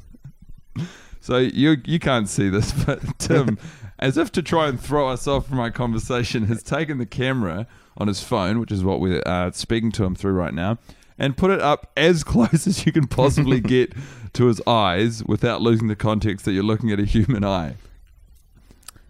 So 1.20 1.38
you 1.38 1.76
you 1.84 1.98
can't 1.98 2.28
see 2.28 2.48
this, 2.48 2.72
but 2.84 3.00
Tim, 3.18 3.58
as 3.98 4.16
if 4.16 4.32
to 4.32 4.42
try 4.42 4.68
and 4.68 4.80
throw 4.80 5.08
us 5.08 5.26
off 5.26 5.48
from 5.48 5.58
our 5.58 5.70
conversation, 5.70 6.46
has 6.46 6.62
taken 6.62 6.98
the 6.98 7.06
camera 7.06 7.66
on 7.96 8.08
his 8.08 8.22
phone, 8.22 8.60
which 8.60 8.70
is 8.70 8.84
what 8.84 9.00
we're 9.00 9.22
uh, 9.24 9.50
speaking 9.52 9.90
to 9.92 10.04
him 10.04 10.14
through 10.14 10.34
right 10.34 10.52
now, 10.54 10.78
and 11.18 11.36
put 11.36 11.50
it 11.50 11.60
up 11.60 11.90
as 11.96 12.22
close 12.32 12.66
as 12.66 12.84
you 12.86 12.92
can 12.92 13.06
possibly 13.06 13.60
get 13.74 13.92
to 14.34 14.46
his 14.46 14.60
eyes 14.66 15.24
without 15.24 15.62
losing 15.62 15.88
the 15.88 15.96
context 15.96 16.44
that 16.44 16.52
you're 16.52 16.62
looking 16.62 16.90
at 16.92 17.00
a 17.00 17.04
human 17.04 17.44
eye. 17.44 17.74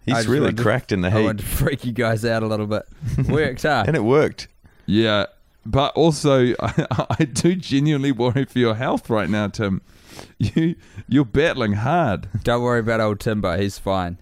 I 0.09 0.11
He's 0.11 0.15
just 0.15 0.27
really 0.29 0.43
wanted 0.45 0.57
to- 0.57 0.63
cracked 0.63 0.91
in 0.93 1.01
the 1.01 1.09
I 1.09 1.11
heat, 1.11 1.23
wanted 1.23 1.39
to 1.39 1.45
freak 1.45 1.83
you 1.83 1.91
guys 1.91 2.23
out 2.23 2.41
a 2.43 2.47
little 2.47 2.67
bit. 2.67 2.83
Worked, 3.27 3.63
huh? 3.63 3.83
and 3.87 3.95
it 3.95 4.03
worked. 4.03 4.47
Yeah, 4.85 5.25
but 5.65 5.93
also 5.95 6.53
I, 6.61 6.87
I 7.19 7.25
do 7.25 7.55
genuinely 7.55 8.13
worry 8.13 8.45
for 8.45 8.57
your 8.59 8.75
health 8.75 9.09
right 9.09 9.29
now, 9.29 9.49
Tim. 9.49 9.81
You 10.39 10.75
you're 11.09 11.25
battling 11.25 11.73
hard. 11.73 12.29
Don't 12.43 12.63
worry 12.63 12.79
about 12.79 13.01
old 13.01 13.19
Timbo. 13.19 13.57
He's 13.57 13.77
fine. 13.77 14.17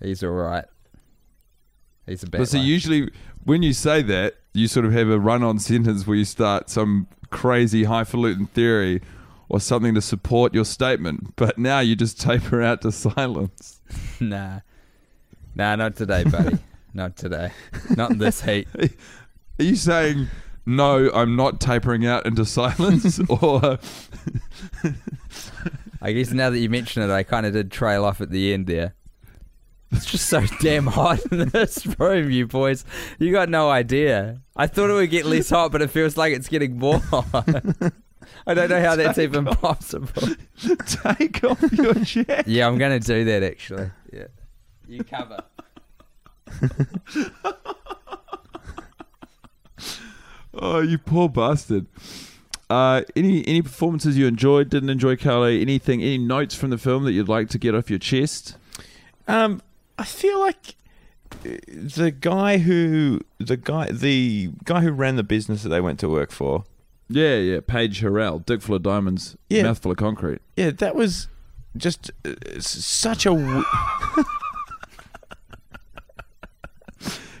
He's 0.00 0.22
all 0.24 0.30
right. 0.30 0.64
He's 2.06 2.22
a 2.22 2.26
bad 2.26 2.38
But 2.38 2.48
so 2.48 2.58
usually 2.58 3.10
when 3.44 3.62
you 3.62 3.72
say 3.74 4.00
that, 4.02 4.36
you 4.56 4.68
sort 4.68 4.86
of 4.86 4.92
have 4.92 5.08
a 5.08 5.18
run-on 5.18 5.58
sentence 5.58 6.06
where 6.06 6.16
you 6.16 6.24
start 6.24 6.70
some 6.70 7.06
crazy 7.30 7.84
highfalutin 7.84 8.46
theory 8.46 9.02
or 9.48 9.60
something 9.60 9.94
to 9.94 10.00
support 10.00 10.54
your 10.54 10.64
statement. 10.64 11.36
But 11.36 11.58
now 11.58 11.80
you 11.80 11.94
just 11.94 12.20
taper 12.20 12.62
out 12.62 12.82
to 12.82 12.92
silence. 12.92 13.80
Nah. 14.18 14.60
Nah, 15.54 15.76
not 15.76 15.94
today, 15.94 16.24
buddy. 16.24 16.58
not 16.94 17.16
today. 17.16 17.50
Not 17.96 18.12
in 18.12 18.18
this 18.18 18.42
heat. 18.42 18.66
Are 18.78 19.62
you 19.62 19.76
saying 19.76 20.28
no? 20.64 21.10
I'm 21.12 21.36
not 21.36 21.60
tapering 21.60 22.06
out 22.06 22.26
into 22.26 22.44
silence, 22.44 23.20
or 23.28 23.78
I 26.02 26.12
guess 26.12 26.32
now 26.32 26.50
that 26.50 26.58
you 26.58 26.68
mention 26.68 27.02
it, 27.02 27.10
I 27.10 27.22
kind 27.22 27.46
of 27.46 27.52
did 27.52 27.70
trail 27.70 28.04
off 28.04 28.20
at 28.20 28.30
the 28.30 28.52
end 28.52 28.66
there. 28.66 28.94
It's 29.92 30.04
just 30.04 30.28
so 30.28 30.44
damn 30.60 30.86
hot 30.86 31.20
in 31.30 31.48
this 31.50 31.86
room, 31.98 32.30
you 32.30 32.46
boys. 32.46 32.84
You 33.18 33.32
got 33.32 33.48
no 33.48 33.70
idea. 33.70 34.40
I 34.56 34.66
thought 34.66 34.90
it 34.90 34.94
would 34.94 35.10
get 35.10 35.26
less 35.26 35.50
hot, 35.50 35.72
but 35.72 35.80
it 35.82 35.90
feels 35.90 36.16
like 36.16 36.32
it's 36.34 36.48
getting 36.48 36.78
more 36.78 36.98
hot. 36.98 37.32
I 38.46 38.54
don't 38.54 38.68
know 38.68 38.80
how 38.80 38.96
that's 38.96 39.18
even 39.18 39.44
possible. 39.44 40.08
take 41.04 41.44
off 41.44 41.62
your 41.72 41.94
jacket? 41.94 42.46
Yeah, 42.48 42.66
I'm 42.66 42.78
going 42.78 43.00
to 43.00 43.06
do 43.06 43.24
that 43.24 43.42
actually. 43.42 43.90
Yeah. 44.12 44.26
You 44.86 45.04
cover. 45.04 45.40
Oh, 50.58 50.80
you 50.80 50.96
poor 50.98 51.28
bastard. 51.28 51.86
Uh, 52.68 53.02
any 53.14 53.46
any 53.46 53.62
performances 53.62 54.16
you 54.16 54.26
enjoyed, 54.26 54.70
didn't 54.70 54.88
enjoy, 54.90 55.16
Carlo? 55.16 55.44
Anything, 55.44 56.00
any 56.02 56.18
notes 56.18 56.54
from 56.54 56.70
the 56.70 56.78
film 56.78 57.04
that 57.04 57.12
you'd 57.12 57.28
like 57.28 57.48
to 57.50 57.58
get 57.58 57.74
off 57.74 57.90
your 57.90 57.98
chest? 57.98 58.56
Um, 59.28 59.60
I 59.98 60.04
feel 60.04 60.38
like 60.40 60.76
uh, 61.44 61.56
the 61.68 62.10
guy 62.18 62.58
who 62.58 63.20
the 63.38 63.56
guy 63.56 63.90
the 63.90 64.50
guy 64.64 64.80
who 64.80 64.90
ran 64.92 65.16
the 65.16 65.22
business 65.24 65.62
that 65.62 65.68
they 65.70 65.80
went 65.80 65.98
to 66.00 66.08
work 66.08 66.30
for. 66.30 66.64
Yeah, 67.08 67.36
yeah. 67.36 67.60
Paige 67.64 68.00
Harrell, 68.02 68.44
Dick 68.44 68.60
full 68.62 68.74
of 68.74 68.82
diamonds, 68.82 69.36
Yeah. 69.48 69.62
mouthful 69.62 69.92
of 69.92 69.96
concrete. 69.96 70.40
Yeah, 70.56 70.70
that 70.72 70.96
was 70.96 71.28
just 71.76 72.10
uh, 72.24 72.34
such 72.58 73.26
a. 73.26 73.30
W- 73.30 73.64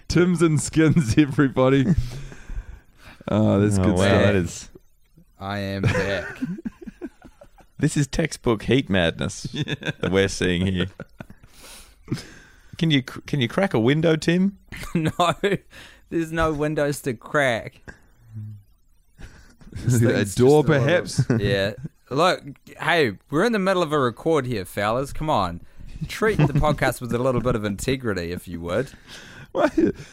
Tim's 0.08 0.40
and 0.40 0.60
skins, 0.60 1.14
everybody. 1.18 1.84
Oh, 3.28 3.60
that's 3.60 3.78
oh, 3.78 3.82
good 3.84 3.94
wow, 3.96 4.04
stuff. 4.04 4.22
that 4.22 4.34
is. 4.36 4.68
I 5.38 5.58
am 5.58 5.82
back. 5.82 6.38
This 7.78 7.94
is 7.98 8.06
textbook 8.06 8.62
heat 8.62 8.88
madness 8.88 9.42
that 9.52 10.08
we're 10.10 10.28
seeing 10.28 10.64
here. 10.64 10.86
Can 12.78 12.90
you 12.90 13.02
can 13.02 13.40
you 13.40 13.48
crack 13.48 13.74
a 13.74 13.80
window, 13.80 14.16
Tim? 14.16 14.58
no, 14.94 15.10
there's 16.10 16.32
no 16.32 16.52
windows 16.52 17.00
to 17.02 17.14
crack. 17.14 17.80
a 19.18 19.88
door, 19.88 19.88
just 19.88 20.38
a 20.38 20.44
little- 20.44 20.64
perhaps. 20.64 21.22
Yeah. 21.38 21.72
Look, 22.08 22.42
hey, 22.80 23.12
we're 23.30 23.44
in 23.44 23.52
the 23.52 23.58
middle 23.58 23.82
of 23.82 23.92
a 23.92 23.98
record 23.98 24.46
here, 24.46 24.64
fellas. 24.64 25.12
Come 25.12 25.28
on. 25.28 25.60
Treat 26.06 26.36
the 26.38 26.52
podcast 26.52 27.00
with 27.00 27.12
a 27.12 27.18
little 27.18 27.40
bit 27.40 27.56
of 27.56 27.64
integrity, 27.64 28.30
if 28.30 28.46
you 28.46 28.60
would. 28.60 28.90
Well, 29.52 29.70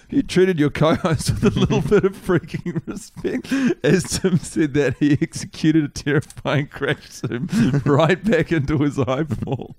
you 0.09 0.23
treated 0.23 0.57
your 0.57 0.69
co-host 0.71 1.29
with 1.29 1.43
a 1.55 1.59
little 1.59 1.81
bit 1.81 2.03
of 2.05 2.15
freaking 2.15 2.81
respect. 2.87 3.51
As 3.83 4.19
Tim 4.19 4.37
said 4.39 4.73
that, 4.75 4.95
he 4.99 5.17
executed 5.21 5.83
a 5.83 5.87
terrifying 5.89 6.67
crash 6.67 7.09
zoom 7.09 7.47
right 7.85 8.23
back 8.23 8.51
into 8.51 8.77
his 8.79 8.97
eyeball. 8.97 9.75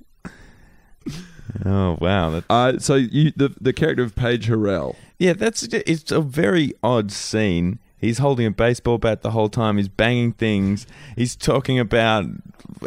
Oh 1.65 1.97
wow, 2.01 2.31
that, 2.31 2.45
Uh, 2.51 2.79
so 2.79 2.95
you, 2.97 3.33
the 3.37 3.55
the 3.61 3.73
character 3.73 4.03
of 4.03 4.15
Paige 4.15 4.49
Harrell. 4.49 4.97
yeah, 5.19 5.33
that's 5.35 5.63
it's 5.65 6.11
a 6.11 6.21
very 6.21 6.73
odd 6.83 7.13
scene. 7.13 7.79
He's 7.99 8.19
holding 8.19 8.45
a 8.47 8.51
baseball 8.51 8.99
bat 8.99 9.23
the 9.23 9.31
whole 9.31 9.49
time. 9.49 9.77
He's 9.79 9.89
banging 9.89 10.33
things. 10.33 10.87
He's 11.17 11.35
talking 11.37 11.79
about 11.79 12.27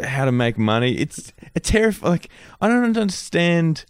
how 0.04 0.24
to 0.26 0.32
make 0.32 0.56
money. 0.58 0.94
It's 0.96 1.32
a 1.56 1.60
terrifying. 1.60 2.12
Like 2.12 2.30
I 2.60 2.68
don't 2.68 2.84
understand 2.96 3.84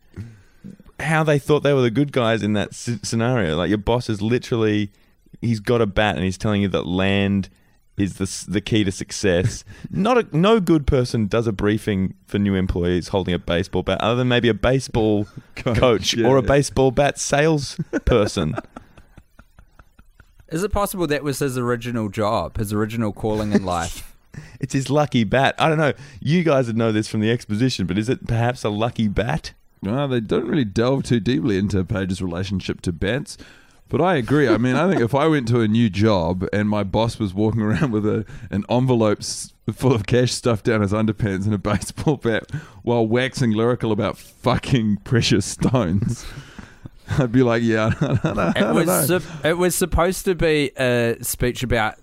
how 1.00 1.22
they 1.22 1.38
thought 1.38 1.62
they 1.62 1.72
were 1.74 1.82
the 1.82 1.90
good 1.90 2.12
guys 2.12 2.42
in 2.42 2.54
that 2.54 2.68
s- 2.70 2.98
scenario. 3.02 3.56
Like 3.56 3.68
your 3.68 3.78
boss 3.78 4.08
is 4.08 4.20
literally, 4.22 4.90
he's 5.40 5.60
got 5.60 5.80
a 5.80 5.86
bat 5.86 6.16
and 6.16 6.24
he's 6.24 6.38
telling 6.38 6.62
you 6.62 6.68
that 6.68 6.86
land 6.86 7.48
is 7.99 8.14
the 8.14 8.51
the 8.51 8.61
key 8.61 8.84
to 8.84 8.92
success. 8.92 9.64
Not 9.90 10.18
a 10.18 10.36
no 10.36 10.61
good 10.61 10.86
person 10.86 11.26
does 11.26 11.46
a 11.46 11.53
briefing 11.53 12.14
for 12.26 12.38
new 12.38 12.55
employees 12.55 13.09
holding 13.09 13.34
a 13.34 13.38
baseball 13.38 13.82
bat, 13.82 14.01
other 14.01 14.16
than 14.16 14.28
maybe 14.28 14.49
a 14.49 14.55
baseball 14.55 15.26
coach, 15.57 16.14
yeah. 16.14 16.26
or 16.26 16.36
a 16.36 16.42
baseball 16.42 16.90
bat 16.90 17.18
salesperson. 17.18 18.55
Is 20.49 20.62
it 20.62 20.72
possible 20.72 21.07
that 21.09 21.22
was 21.22 21.40
his 21.40 21.59
original 21.59 22.09
job, 22.09 22.57
his 22.57 22.72
original 22.72 23.12
calling 23.12 23.53
in 23.53 23.66
life? 23.66 24.16
it's 24.61 24.72
his 24.72 24.88
lucky 24.88 25.24
bat. 25.24 25.55
I 25.59 25.68
don't 25.68 25.76
know. 25.76 25.92
You 26.20 26.42
guys 26.42 26.68
would 26.68 26.76
know 26.76 26.90
this 26.90 27.07
from 27.07 27.20
the 27.20 27.30
exposition, 27.30 27.86
but 27.86 27.99
is 27.99 28.09
it 28.09 28.26
perhaps 28.26 28.64
a 28.64 28.70
lucky 28.70 29.09
bat? 29.09 29.53
well, 29.82 30.09
they 30.09 30.20
don't 30.20 30.46
really 30.46 30.64
delve 30.64 31.05
too 31.05 31.20
deeply 31.20 31.59
into 31.59 31.84
Page's 31.84 32.20
relationship 32.22 32.80
to 32.82 32.92
Bance. 32.92 33.38
But 33.89 34.01
I 34.03 34.16
agree. 34.16 34.49
I 34.49 34.59
mean, 34.59 34.76
I 34.76 34.89
think 34.89 35.01
if 35.01 35.14
I 35.14 35.26
went 35.26 35.49
to 35.49 35.61
a 35.61 35.68
new 35.68 35.89
job 35.89 36.47
and 36.53 36.68
my 36.68 36.84
boss 36.84 37.18
was 37.18 37.32
walking 37.32 37.62
around 37.68 37.91
with 37.93 38.07
a 38.07 38.24
an 38.51 38.64
envelope 38.68 39.22
full 39.72 39.93
of 39.95 40.07
cash 40.07 40.32
stuffed 40.32 40.64
down 40.64 40.80
his 40.80 40.93
underpants 40.93 41.45
and 41.45 41.55
a 41.55 41.59
baseball 41.59 42.16
bat 42.16 42.51
while 42.82 43.07
waxing 43.07 43.51
lyrical 43.53 43.93
about 43.93 44.16
fucking 44.18 44.97
precious 45.05 45.45
stones, 45.47 46.26
I'd 47.18 47.32
be 47.32 47.43
like, 47.43 47.62
yeah, 47.62 47.93
I 48.01 48.16
don't. 48.22 48.39
I 48.39 48.53
don't 48.53 48.74
was 48.74 48.86
know. 48.86 49.18
sup- 49.18 49.45
it 49.45 49.57
was 49.59 49.74
supposed 49.74 50.24
to 50.26 50.34
be 50.34 50.70
a 50.78 51.16
speech 51.22 51.62
about 51.62 51.97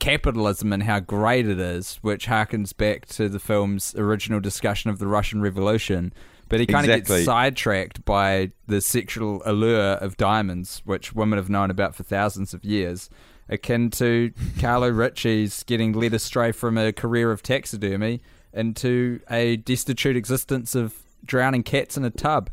capitalism 0.00 0.72
and 0.72 0.82
how 0.82 0.98
great 0.98 1.46
it 1.46 1.60
is, 1.60 1.96
which 2.02 2.26
harkens 2.26 2.76
back 2.76 3.06
to 3.06 3.28
the 3.28 3.38
film's 3.38 3.94
original 3.94 4.40
discussion 4.40 4.90
of 4.90 4.98
the 4.98 5.06
Russian 5.06 5.40
Revolution. 5.42 6.12
But 6.50 6.60
he 6.60 6.66
kind 6.66 6.84
of 6.84 6.90
Exactly. 6.94 7.16
gets 7.18 7.24
sidetracked 7.26 8.04
by 8.04 8.50
the 8.66 8.82
sexual 8.82 9.40
allure 9.46 9.92
of 9.94 10.16
diamonds, 10.18 10.82
which 10.84 11.14
women 11.14 11.38
have 11.38 11.48
known 11.48 11.70
about 11.70 11.94
for 11.94 12.02
thousands 12.02 12.52
of 12.52 12.64
years, 12.64 13.08
akin 13.48 13.88
to 13.92 14.32
Carlo 14.60 14.88
Ritchie's 14.90 15.62
getting 15.62 15.92
led 15.92 16.12
astray 16.12 16.52
from 16.52 16.76
a 16.76 16.92
career 16.92 17.30
of 17.32 17.42
taxidermy 17.42 18.20
into 18.52 19.20
a 19.30 19.56
destitute 19.56 20.16
existence 20.16 20.74
of 20.74 20.94
drowning 21.24 21.62
cats 21.62 21.96
in 21.96 22.04
a 22.04 22.10
tub. 22.10 22.50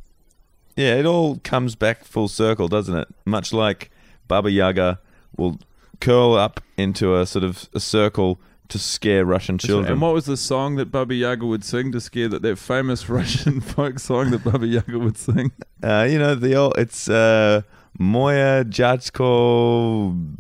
Yeah, 0.76 0.94
it 0.96 1.06
all 1.08 1.38
comes 1.44 1.74
back 1.76 2.06
full 2.06 2.28
circle, 2.28 2.68
doesn't 2.68 2.96
it? 2.96 3.08
Much 3.26 3.52
like 3.52 3.90
Baba 4.28 4.52
Yaga 4.52 5.00
will 5.36 5.60
curl 6.00 6.36
up 6.36 6.62
into 6.78 7.16
a 7.18 7.26
sort 7.26 7.44
of 7.44 7.68
a 7.74 7.80
circle 7.80 8.40
to 8.70 8.80
scare 8.80 9.24
Russian 9.26 9.58
children. 9.58 9.92
And 9.94 10.02
what 10.02 10.14
was 10.14 10.26
the 10.26 10.38
song 10.38 10.76
that 10.76 10.92
Baba 10.92 11.14
Yaga 11.16 11.46
would 11.46 11.64
sing 11.64 11.92
to 11.94 12.02
scare 12.02 12.28
that 12.30 12.42
that 12.42 12.58
famous 12.58 13.08
Russian 13.20 13.62
folk 13.62 14.00
song 14.00 14.32
that 14.32 14.44
Baba 14.44 14.66
Yaga 14.68 15.00
would 15.00 15.18
sing? 15.18 15.52
Uh, 15.84 16.08
you 16.10 16.18
know 16.18 16.34
the 16.34 16.56
old 16.56 16.74
it's 16.76 17.08
uh, 17.08 17.62
Moya 18.00 18.66
Jatsko 18.66 20.34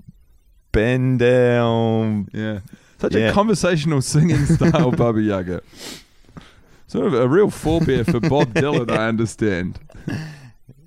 Bendel. 0.71 2.25
Yeah. 2.33 2.59
Such 2.99 3.13
Yeah. 3.13 3.29
a 3.29 3.33
conversational 3.33 4.01
singing 4.01 4.45
style, 4.55 4.91
Baba 4.91 5.21
Yaga. 5.21 5.61
Sort 6.87 7.05
of 7.05 7.13
a 7.13 7.27
real 7.27 7.49
forebear 7.51 8.03
for 8.05 8.19
Bob 8.19 8.53
Dylan, 8.55 8.89
I 8.89 9.07
understand. 9.07 9.77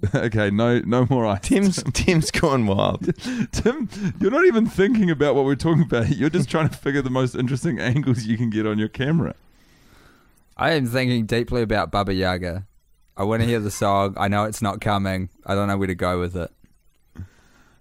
okay, 0.15 0.51
no 0.51 0.81
no 0.81 1.07
more 1.11 1.27
ice. 1.27 1.41
Tim's 1.43 1.83
Tim's 1.93 2.31
gone 2.31 2.67
wild. 2.67 3.15
Tim, 3.53 3.89
you're 4.21 4.31
not 4.31 4.47
even 4.47 4.67
thinking 4.67 5.11
about 5.11 5.35
what 5.35 5.45
we're 5.45 5.55
talking 5.57 5.83
about. 5.83 6.09
You're 6.11 6.31
just 6.31 6.49
trying 6.49 6.69
to 6.69 6.77
figure 6.77 7.03
the 7.03 7.11
most 7.11 7.35
interesting 7.35 7.79
angles 7.81 8.25
you 8.25 8.37
can 8.37 8.51
get 8.51 8.67
on 8.67 8.79
your 8.79 8.89
camera. 8.89 9.35
I 10.57 10.73
am 10.73 10.87
thinking 10.87 11.27
deeply 11.27 11.63
about 11.63 11.91
Baba 11.91 12.15
Yaga. 12.15 12.67
I 13.17 13.25
want 13.25 13.43
to 13.43 13.47
hear 13.49 13.61
the 13.61 13.71
song. 13.71 14.15
I 14.17 14.29
know 14.29 14.45
it's 14.45 14.63
not 14.63 14.81
coming. 14.81 15.29
I 15.45 15.55
don't 15.55 15.69
know 15.69 15.77
where 15.77 15.87
to 15.89 15.95
go 15.95 16.19
with 16.21 16.37
it. 16.37 16.51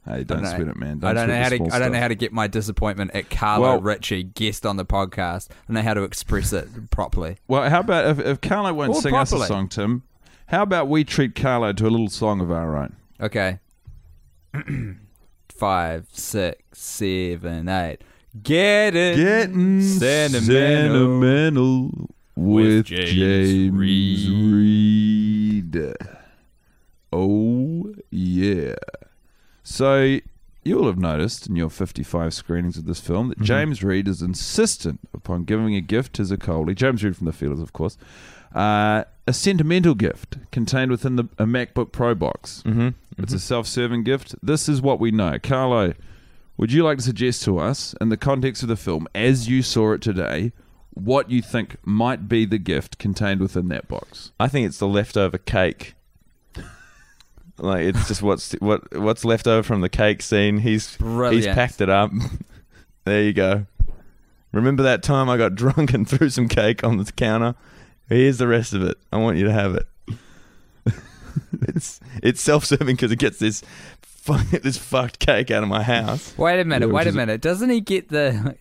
Hey, 0.06 0.12
I 0.20 0.24
don't 0.24 0.42
know- 0.44 0.50
sweat 0.50 0.68
it, 0.68 0.76
man. 0.78 1.00
I 1.04 1.14
don't 1.14 1.28
know 1.28 1.42
how 1.42 1.50
to. 1.50 1.58
small 1.58 1.74
I 1.74 1.80
don't 1.80 1.92
know 1.92 2.00
how 2.00 2.08
to 2.08 2.16
get 2.16 2.32
my 2.34 2.48
disappointment 2.48 3.12
at 3.14 3.30
Carlo 3.30 3.62
Well- 3.68 3.82
Ritchie, 3.82 4.24
guest 4.24 4.66
on 4.66 4.78
the 4.78 4.86
podcast. 4.86 5.50
I 5.52 5.56
don't 5.68 5.76
know 5.76 5.82
how 5.82 5.94
to 5.94 6.04
express 6.04 6.52
it 6.52 6.90
properly. 6.90 7.38
Well, 7.48 7.70
how 7.70 7.82
about 7.82 8.06
if, 8.18 8.26
if 8.26 8.42
Carlo 8.42 8.74
won't 8.74 8.92
Well, 8.92 9.02
sing 9.02 9.14
us 9.16 9.32
a 9.32 9.46
song, 9.46 9.70
Tim? 9.70 10.04
How 10.50 10.64
about 10.64 10.88
we 10.88 11.04
treat 11.04 11.36
Carlo 11.36 11.74
to 11.74 11.86
a 11.86 11.91
little 11.91 12.10
song 12.10 12.41
of 12.41 12.50
our 12.50 12.76
own? 12.76 12.95
Okay. 13.22 13.60
Five, 15.47 16.08
six, 16.12 16.64
seven, 16.74 17.70
eight. 17.70 18.00
Get 18.41 18.95
it. 18.95 19.16
Getting 19.16 19.84
sentimental. 19.84 21.22
sentimental 21.22 22.10
with, 22.36 22.86
James 22.86 23.12
James, 23.12 23.78
Reed. 23.78 24.30
Reed. 25.76 25.93
Oh 27.14 27.93
yeah. 28.10 28.74
So 29.62 30.18
you'll 30.64 30.88
have 30.88 30.97
noticed 30.97 31.45
in 31.45 31.58
your 31.58 31.70
55 31.70 32.34
screenings 32.34 32.76
of 32.76 32.86
this 32.86 33.00
film 33.00 33.30
that 33.30 33.38
mm-hmm. 33.38 33.45
James 33.45 33.84
Reed 33.84 34.08
is 34.08 34.24
insistent 34.24 35.00
upon 35.14 35.43
giving 35.43 35.76
a 35.76 35.82
gift 35.82 36.14
to 36.14 36.24
Zaccoli, 36.24 36.74
James 36.74 37.04
Reed 37.04 37.16
from 37.16 37.28
the 37.28 37.34
Feelers, 37.34 37.62
of 37.62 37.72
course, 37.72 38.00
uh, 38.54 39.04
a 39.28 39.34
sentimental 39.34 39.95
gift 39.95 40.38
contained 40.52 40.91
within 40.91 41.16
the, 41.16 41.26
a 41.38 41.45
MacBook 41.45 41.91
Pro 41.91 42.16
box. 42.16 42.64
Mm-hmm. 42.66 42.89
It's 43.22 43.34
a 43.34 43.39
self-serving 43.39 44.04
gift. 44.04 44.36
This 44.41 44.70
is 44.70 44.82
what 44.82 45.00
we 45.00 45.12
know. 45.12 45.38
Carlo, 45.41 45.93
would 46.58 46.72
you 46.72 46.84
like 46.84 46.97
to 46.97 47.04
suggest 47.04 47.43
to 47.43 47.60
us, 47.60 47.93
in 48.02 48.10
the 48.10 48.18
context 48.18 48.64
of 48.64 48.70
the 48.70 48.76
film, 48.76 49.08
as 49.14 49.47
you 49.47 49.62
saw 49.62 49.93
it 49.93 50.02
today, 50.02 50.52
what 50.93 51.30
you 51.30 51.41
think 51.41 51.78
might 51.84 52.28
be 52.28 52.45
the 52.45 52.58
gift 52.58 52.97
contained 52.97 53.39
within 53.41 53.68
that 53.70 53.88
box? 53.88 54.32
I 54.39 54.47
think 54.47 54.68
it's 54.68 54.78
the 54.78 54.88
leftover 54.88 55.38
cake. 55.38 55.95
Like 57.62 57.82
it's 57.84 58.08
just 58.08 58.22
what's 58.22 58.54
what 58.54 58.97
what's 58.97 59.26
left 59.26 59.45
over 59.45 59.64
from 59.64 59.82
the 59.82 59.89
cake 59.89 60.22
scene. 60.22 60.60
He's 60.60 60.95
he's 60.95 61.45
packed 61.45 61.82
it 61.82 61.89
up. 61.89 62.10
there 63.04 63.22
you 63.22 63.34
go. 63.34 63.66
Remember 64.54 64.82
that 64.84 65.04
time 65.04 65.30
I 65.30 65.36
got 65.36 65.56
drunk 65.56 65.93
and 65.93 66.08
threw 66.08 66.30
some 66.30 66.47
cake 66.47 66.86
on 66.86 66.97
the 66.97 67.12
counter? 67.12 67.56
Here's 68.10 68.38
the 68.38 68.47
rest 68.47 68.74
of 68.74 68.82
it. 68.84 68.97
I 69.12 69.18
want 69.18 69.38
you 69.38 69.45
to 69.45 69.51
have 69.53 69.76
it. 69.76 69.88
it's 71.62 71.99
it's 72.22 72.41
self-serving 72.41 72.95
because 72.95 73.12
it 73.12 73.20
gets 73.20 73.39
this 73.39 73.64
this 74.51 74.78
fucked 74.78 75.20
cake 75.20 75.51
out 75.51 75.64
of 75.64 75.70
my 75.70 75.84
house. 75.84 76.38
Wait 76.38 76.60
a 76.60 76.66
minute. 76.66 76.88
Yeah, 76.88 76.93
wait 76.93 77.07
a 77.07 77.12
minute. 77.12 77.41
Doesn't 77.41 77.70
he 77.70 77.82
get 77.82 78.10
the? 78.10 78.55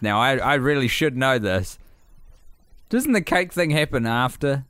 Now 0.00 0.20
I 0.20 0.36
I 0.36 0.54
really 0.54 0.88
should 0.88 1.16
know 1.16 1.38
this. 1.38 1.78
Doesn't 2.88 3.12
the 3.12 3.22
cake 3.22 3.52
thing 3.52 3.70
happen 3.70 4.06
after? 4.06 4.64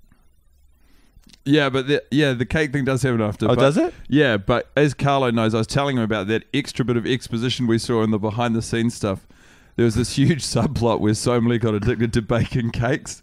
Yeah, 1.44 1.70
but 1.70 1.88
the, 1.88 2.02
yeah, 2.10 2.34
the 2.34 2.46
cake 2.46 2.72
thing 2.72 2.84
does 2.84 3.02
happen 3.02 3.20
after. 3.20 3.46
Oh, 3.46 3.56
but- 3.56 3.60
does 3.60 3.76
it? 3.76 3.92
Yeah, 4.08 4.36
but 4.36 4.70
as 4.76 4.94
Carlo 4.94 5.30
knows, 5.30 5.54
I 5.54 5.58
was 5.58 5.66
telling 5.66 5.96
him 5.96 6.02
about 6.04 6.28
that 6.28 6.44
extra 6.54 6.84
bit 6.84 6.96
of 6.96 7.04
exposition 7.04 7.66
we 7.66 7.78
saw 7.78 8.02
in 8.02 8.12
the 8.12 8.18
behind 8.18 8.54
the 8.54 8.62
scenes 8.62 8.94
stuff. 8.94 9.26
There 9.74 9.84
was 9.84 9.94
this 9.96 10.16
huge 10.16 10.42
subplot 10.42 11.00
where 11.00 11.14
Somley 11.14 11.60
got 11.60 11.74
addicted 11.74 12.12
to 12.12 12.22
baking 12.22 12.70
cakes, 12.70 13.22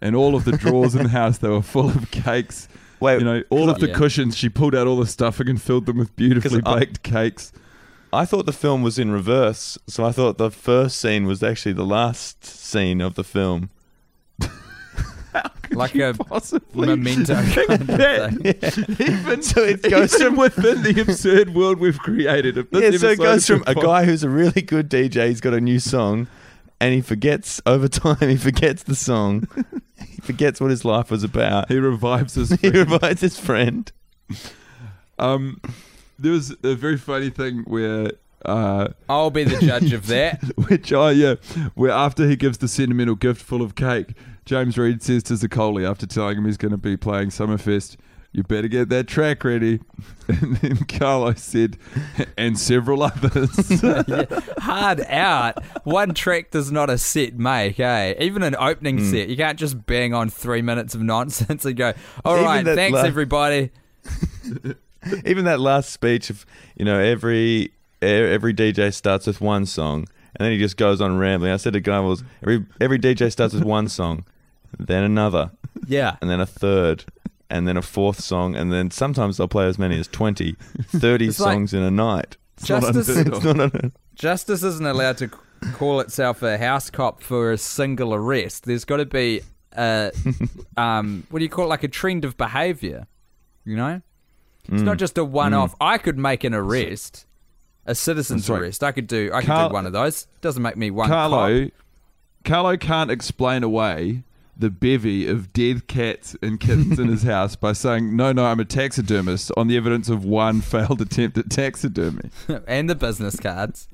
and 0.00 0.16
all 0.16 0.34
of 0.34 0.44
the 0.44 0.52
drawers 0.52 0.94
in 0.94 1.02
the 1.04 1.08
house 1.10 1.38
they 1.38 1.48
were 1.48 1.62
full 1.62 1.88
of 1.88 2.10
cakes. 2.10 2.68
Wait, 3.00 3.18
you 3.18 3.24
know, 3.24 3.42
all 3.50 3.70
of 3.70 3.78
the 3.80 3.88
Yeah. 3.88 3.94
cushions. 3.94 4.36
She 4.36 4.48
pulled 4.48 4.74
out 4.74 4.86
all 4.86 4.96
the 4.98 5.06
stuffing 5.06 5.48
and 5.48 5.60
filled 5.60 5.86
them 5.86 5.96
with 5.98 6.14
beautifully 6.16 6.60
'Cause 6.62 6.74
I- 6.74 6.78
baked 6.80 7.02
cakes. 7.02 7.52
I 8.12 8.24
thought 8.24 8.44
the 8.44 8.52
film 8.52 8.82
was 8.82 8.98
in 8.98 9.10
reverse, 9.12 9.78
so 9.86 10.04
I 10.04 10.10
thought 10.12 10.36
the 10.36 10.50
first 10.50 11.00
scene 11.00 11.26
was 11.26 11.42
actually 11.42 11.74
the 11.74 11.84
last 11.86 12.44
scene 12.44 13.00
of 13.00 13.14
the 13.14 13.22
film. 13.24 13.70
Like 15.72 15.94
a 15.94 16.12
Possibly 16.14 16.88
memento 16.88 17.34
kind 17.34 17.70
of 17.70 17.86
thing. 17.86 18.96
even 19.08 19.40
So 19.42 19.62
it 19.62 19.88
goes 19.88 20.12
from- 20.16 20.36
within 20.36 20.82
the 20.82 21.00
absurd 21.00 21.54
world 21.54 21.78
we've 21.78 21.98
created. 22.00 22.56
Yeah, 22.72 22.90
so 22.90 23.10
it 23.10 23.18
goes 23.18 23.46
from 23.46 23.62
a 23.68 23.76
guy 23.76 24.04
who's 24.04 24.24
a 24.24 24.28
really 24.28 24.62
good 24.62 24.88
DJ, 24.88 25.28
he's 25.28 25.40
got 25.40 25.54
a 25.54 25.60
new 25.60 25.78
song, 25.78 26.26
and 26.80 26.94
he 26.94 27.00
forgets 27.00 27.60
over 27.66 27.88
time, 27.88 28.28
he 28.28 28.36
forgets 28.36 28.82
the 28.84 28.94
song, 28.94 29.46
he 30.06 30.20
forgets 30.22 30.60
what 30.60 30.70
his 30.70 30.84
life 30.84 31.10
was 31.10 31.22
about. 31.24 31.68
He 31.68 31.78
revives 31.78 32.34
his. 32.34 32.50
He 32.60 32.70
friend. 32.70 32.74
revives 32.90 33.20
his 33.20 33.38
friend. 33.38 33.90
Um, 35.18 35.60
there 36.18 36.32
was 36.32 36.56
a 36.64 36.74
very 36.74 36.96
funny 36.96 37.28
thing 37.28 37.64
where, 37.66 38.12
uh, 38.46 38.88
I'll 39.06 39.28
be 39.30 39.44
the 39.44 39.58
judge 39.58 39.92
of 39.92 40.06
that. 40.06 40.42
which 40.68 40.94
oh 40.94 41.08
yeah, 41.10 41.34
where 41.74 41.90
after 41.90 42.26
he 42.26 42.36
gives 42.36 42.56
the 42.56 42.68
sentimental 42.68 43.16
gift 43.16 43.42
full 43.42 43.60
of 43.60 43.74
cake, 43.74 44.14
James 44.46 44.78
Reed 44.78 45.02
says 45.02 45.22
to 45.24 45.34
Zaccoli 45.34 45.86
after 45.86 46.06
telling 46.06 46.38
him 46.38 46.46
he's 46.46 46.56
going 46.56 46.70
to 46.70 46.78
be 46.78 46.96
playing 46.96 47.28
Summerfest, 47.28 47.96
"You 48.32 48.42
better 48.44 48.68
get 48.68 48.88
that 48.90 49.06
track 49.06 49.44
ready." 49.44 49.80
And 50.28 50.56
then 50.58 50.76
Carlo 50.84 51.34
said, 51.34 51.76
"And 52.38 52.56
several 52.56 53.02
others." 53.02 53.50
Hard 54.58 55.00
out. 55.08 55.60
One 55.84 56.14
track 56.14 56.52
does 56.52 56.70
not 56.70 56.88
a 56.88 56.98
set 56.98 57.36
make, 57.36 57.80
eh? 57.80 58.14
Even 58.20 58.44
an 58.44 58.54
opening 58.56 58.98
Hmm. 58.98 59.10
set, 59.10 59.28
you 59.28 59.36
can't 59.36 59.58
just 59.58 59.86
bang 59.86 60.14
on 60.14 60.30
three 60.30 60.62
minutes 60.62 60.94
of 60.94 61.02
nonsense 61.02 61.64
and 61.64 61.76
go, 61.76 61.92
"All 62.24 62.34
Even 62.36 62.44
right, 62.46 62.64
thanks 62.64 62.94
la- 62.94 63.02
everybody." 63.04 63.70
Even 65.24 65.44
that 65.46 65.60
last 65.60 65.90
speech 65.90 66.30
of, 66.30 66.44
you 66.76 66.84
know, 66.84 66.98
every 67.00 67.38
e- 67.42 67.70
every 68.02 68.52
DJ 68.54 68.92
starts 68.92 69.26
with 69.26 69.40
one 69.40 69.64
song, 69.66 70.06
and 70.36 70.44
then 70.46 70.52
he 70.52 70.58
just 70.58 70.76
goes 70.76 71.00
on 71.00 71.18
rambling. 71.18 71.52
I 71.52 71.56
said 71.56 71.72
to 71.72 71.80
Guy 71.80 72.00
was 72.00 72.22
every 72.42 72.64
every 72.80 72.98
DJ 72.98 73.32
starts 73.32 73.54
with 73.54 73.64
one 73.64 73.88
song, 73.88 74.24
then 74.78 75.02
another, 75.02 75.50
Yeah. 75.86 76.16
and 76.20 76.28
then 76.30 76.38
a 76.40 76.46
third, 76.46 77.04
and 77.50 77.66
then 77.68 77.76
a 77.76 77.82
fourth 77.82 78.20
song, 78.20 78.54
and 78.56 78.72
then 78.72 78.90
sometimes 78.90 79.36
they'll 79.36 79.48
play 79.48 79.66
as 79.66 79.78
many 79.78 79.98
as 79.98 80.08
20, 80.08 80.56
30 80.88 81.26
It's 81.28 81.40
like- 81.40 81.52
songs 81.54 81.74
in 81.74 81.82
a 81.82 81.90
night. 81.90 82.36
Justice, 82.62 83.08
It's 83.08 83.42
not 83.44 83.72
justice 84.14 84.62
isn't 84.62 84.84
allowed 84.86 85.16
to 85.18 85.28
call 85.72 86.00
itself 86.00 86.42
a 86.42 86.58
house 86.58 86.90
cop 86.90 87.22
for 87.22 87.52
a 87.52 87.58
single 87.58 88.12
arrest. 88.14 88.64
There's 88.64 88.84
got 88.84 88.98
to 88.98 89.06
be 89.06 89.40
a, 89.76 90.12
um, 90.76 91.26
what 91.30 91.38
do 91.38 91.44
you 91.44 91.48
call 91.48 91.64
it, 91.64 91.68
like 91.68 91.84
a 91.84 91.88
trend 91.88 92.26
of 92.26 92.36
behaviour. 92.36 93.06
You 93.64 93.76
know, 93.76 94.02
it's 94.68 94.82
Mm. 94.82 94.84
not 94.84 94.98
just 94.98 95.16
a 95.16 95.24
one-off. 95.24 95.74
I 95.80 95.96
could 95.96 96.18
make 96.18 96.44
an 96.44 96.52
arrest, 96.54 97.24
a 97.86 97.94
citizen's 97.94 98.48
arrest. 98.50 98.84
I 98.84 98.92
could 98.92 99.06
do. 99.06 99.30
I 99.32 99.40
could 99.40 99.46
Carl- 99.46 99.68
do 99.70 99.72
one 99.72 99.86
of 99.86 99.92
those. 99.94 100.26
Doesn't 100.42 100.62
make 100.62 100.76
me 100.76 100.90
one 100.90 101.08
Carlo. 101.08 101.68
Carlo 102.44 102.76
can't 102.76 103.10
explain 103.10 103.62
away 103.62 104.22
the 104.60 104.70
bevy 104.70 105.26
of 105.26 105.52
dead 105.52 105.88
cats 105.88 106.36
and 106.42 106.60
kittens 106.60 106.98
in 106.98 107.08
his 107.08 107.22
house 107.34 107.56
by 107.56 107.72
saying, 107.72 108.14
"No, 108.14 108.32
no, 108.32 108.44
I'm 108.46 108.60
a 108.60 108.64
taxidermist," 108.64 109.50
on 109.56 109.66
the 109.68 109.76
evidence 109.76 110.08
of 110.08 110.24
one 110.24 110.60
failed 110.72 111.00
attempt 111.00 111.36
at 111.38 111.50
taxidermy. 111.50 112.30
and 112.66 112.88
the 112.88 112.94
business 112.94 113.38
cards. 113.40 113.88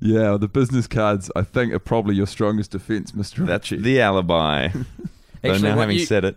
Yeah, 0.00 0.20
well, 0.22 0.38
the 0.38 0.48
business 0.48 0.86
cards 0.86 1.30
I 1.34 1.42
think 1.42 1.72
are 1.72 1.78
probably 1.78 2.14
your 2.14 2.26
strongest 2.26 2.70
defense, 2.70 3.14
Mister. 3.14 3.44
That's 3.44 3.70
the 3.70 4.00
alibi. 4.00 4.68
Though 4.68 4.84
Actually, 5.52 5.68
now 5.68 5.76
having 5.78 5.98
you- 5.98 6.06
said 6.06 6.24
it, 6.24 6.36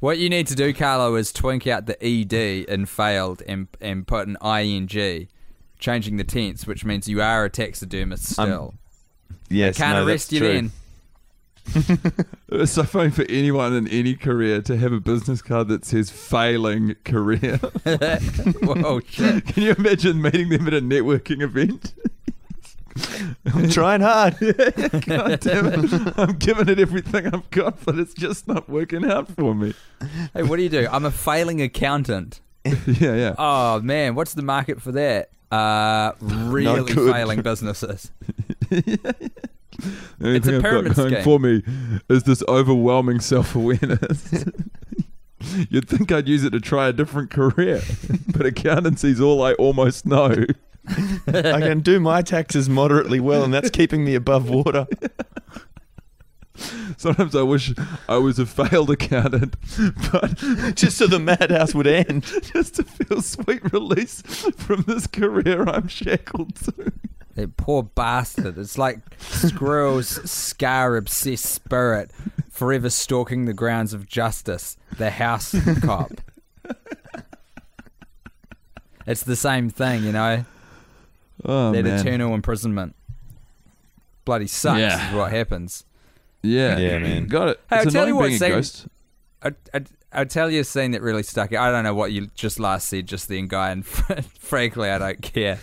What 0.00 0.18
you 0.18 0.28
need 0.28 0.46
to 0.48 0.54
do, 0.54 0.72
Carlo, 0.74 1.14
is 1.16 1.32
twink 1.32 1.66
out 1.66 1.86
the 1.86 1.96
ed 2.04 2.32
in 2.32 2.86
failed 2.86 3.42
and 3.48 3.68
and 3.80 4.06
put 4.06 4.28
an 4.28 4.36
ing, 4.44 5.28
changing 5.78 6.16
the 6.16 6.24
tense, 6.24 6.66
which 6.66 6.84
means 6.84 7.08
you 7.08 7.22
are 7.22 7.44
a 7.44 7.50
taxidermist 7.50 8.38
I'm- 8.38 8.48
still. 8.48 8.74
Yes, 9.48 9.76
Can't 9.76 9.98
no, 9.98 10.06
arrest 10.06 10.32
you 10.32 10.38
true. 10.40 10.48
then. 10.52 10.72
It's 12.48 12.72
so 12.72 12.84
funny 12.84 13.10
for 13.10 13.24
anyone 13.28 13.74
in 13.74 13.88
any 13.88 14.14
career 14.14 14.62
to 14.62 14.76
have 14.76 14.92
a 14.92 15.00
business 15.00 15.42
card 15.42 15.66
that 15.68 15.84
says 15.84 16.10
"failing 16.10 16.94
career." 17.04 17.56
Whoa, 18.62 19.00
shit. 19.00 19.46
Can 19.52 19.62
you 19.64 19.72
imagine 19.72 20.22
meeting 20.22 20.48
them 20.48 20.66
at 20.68 20.74
a 20.74 20.80
networking 20.80 21.42
event? 21.42 21.92
I'm 23.52 23.68
trying 23.68 24.00
hard. 24.00 24.38
God 25.06 25.40
damn 25.40 25.66
it! 25.66 26.12
I'm 26.16 26.36
giving 26.38 26.68
it 26.68 26.78
everything 26.78 27.26
I've 27.26 27.50
got, 27.50 27.84
but 27.84 27.98
it's 27.98 28.14
just 28.14 28.46
not 28.48 28.68
working 28.68 29.04
out 29.04 29.28
for 29.28 29.54
me. 29.54 29.74
Hey, 30.32 30.44
what 30.44 30.56
do 30.56 30.62
you 30.62 30.68
do? 30.70 30.88
I'm 30.90 31.04
a 31.04 31.10
failing 31.10 31.60
accountant. 31.60 32.40
Yeah, 32.64 33.14
yeah. 33.14 33.34
Oh 33.38 33.80
man, 33.80 34.14
what's 34.14 34.34
the 34.34 34.42
market 34.42 34.80
for 34.80 34.92
that? 34.92 35.30
Uh, 35.50 36.12
really 36.20 36.92
good. 36.92 37.12
failing 37.12 37.42
businesses. 37.42 38.10
The 40.18 40.26
only 40.26 40.36
It's 40.38 40.46
a 40.46 40.50
thing 40.52 40.56
I've 40.56 40.62
got 40.62 40.70
pyramid 40.70 40.94
going 40.94 41.10
scheme. 41.10 41.22
for 41.22 41.38
me 41.38 41.62
is 42.08 42.22
this 42.22 42.42
overwhelming 42.48 43.20
self-awareness. 43.20 44.46
You'd 45.70 45.86
think 45.86 46.10
I'd 46.10 46.26
use 46.26 46.44
it 46.44 46.50
to 46.50 46.60
try 46.60 46.88
a 46.88 46.94
different 46.94 47.30
career, 47.30 47.82
but 48.28 48.46
accountancy's 48.46 49.20
all 49.20 49.42
I 49.42 49.52
almost 49.54 50.06
know. 50.06 50.46
I 51.28 51.60
can 51.60 51.80
do 51.80 52.00
my 52.00 52.22
taxes 52.22 52.70
moderately 52.70 53.20
well, 53.20 53.44
and 53.44 53.52
that's 53.52 53.68
keeping 53.68 54.02
me 54.02 54.14
above 54.14 54.48
water. 54.48 54.86
Sometimes 56.96 57.34
I 57.36 57.42
wish 57.42 57.72
I 58.08 58.16
was 58.16 58.38
a 58.38 58.46
failed 58.46 58.90
accountant, 58.90 59.56
but 60.12 60.36
Just 60.74 60.96
so 60.98 61.06
the 61.06 61.18
madhouse 61.18 61.74
would 61.74 61.86
end. 61.86 62.24
just 62.52 62.76
to 62.76 62.82
feel 62.84 63.20
sweet 63.22 63.72
release 63.72 64.22
from 64.56 64.82
this 64.86 65.06
career 65.06 65.64
I'm 65.68 65.88
shackled 65.88 66.54
to. 66.56 66.92
That 67.34 67.56
poor 67.58 67.82
bastard. 67.82 68.56
It's 68.56 68.78
like 68.78 69.00
Squirrel's 69.20 70.30
scar 70.30 70.96
obsessed 70.96 71.44
spirit 71.46 72.10
forever 72.50 72.88
stalking 72.88 73.44
the 73.44 73.52
grounds 73.52 73.92
of 73.92 74.06
justice, 74.06 74.76
the 74.96 75.10
house 75.10 75.54
cop. 75.82 76.12
It's 79.06 79.22
the 79.22 79.36
same 79.36 79.70
thing, 79.70 80.02
you 80.04 80.12
know? 80.12 80.44
Oh 81.44 81.72
that 81.72 81.84
man, 81.84 82.00
eternal 82.00 82.34
imprisonment. 82.34 82.96
Bloody 84.24 84.46
sucks 84.48 84.80
Yeah. 84.80 85.10
is 85.10 85.14
what 85.14 85.30
happens. 85.30 85.84
Yeah, 86.46 86.78
Yeah, 86.78 86.98
man. 86.98 87.26
got 87.26 87.48
it. 87.48 87.60
Hey, 87.70 87.76
it's 87.76 87.86
I'll 87.86 87.92
tell 87.92 88.06
you 88.06 88.16
what, 88.16 88.24
being 88.24 88.34
a 88.34 88.38
Sam- 88.38 88.50
ghost. 88.50 88.86
I, 89.42 89.50
I, 89.74 89.80
I'll 90.12 90.26
tell 90.26 90.50
you 90.50 90.60
a 90.60 90.64
scene 90.64 90.92
that 90.92 91.02
really 91.02 91.22
stuck 91.22 91.52
out. 91.52 91.68
I 91.68 91.70
don't 91.70 91.84
know 91.84 91.94
what 91.94 92.12
you 92.12 92.28
just 92.34 92.58
last 92.58 92.88
said 92.88 93.06
just 93.06 93.28
then, 93.28 93.46
Guy, 93.48 93.70
and 93.70 93.84
frankly, 94.38 94.88
I 94.90 94.98
don't 94.98 95.20
care. 95.22 95.58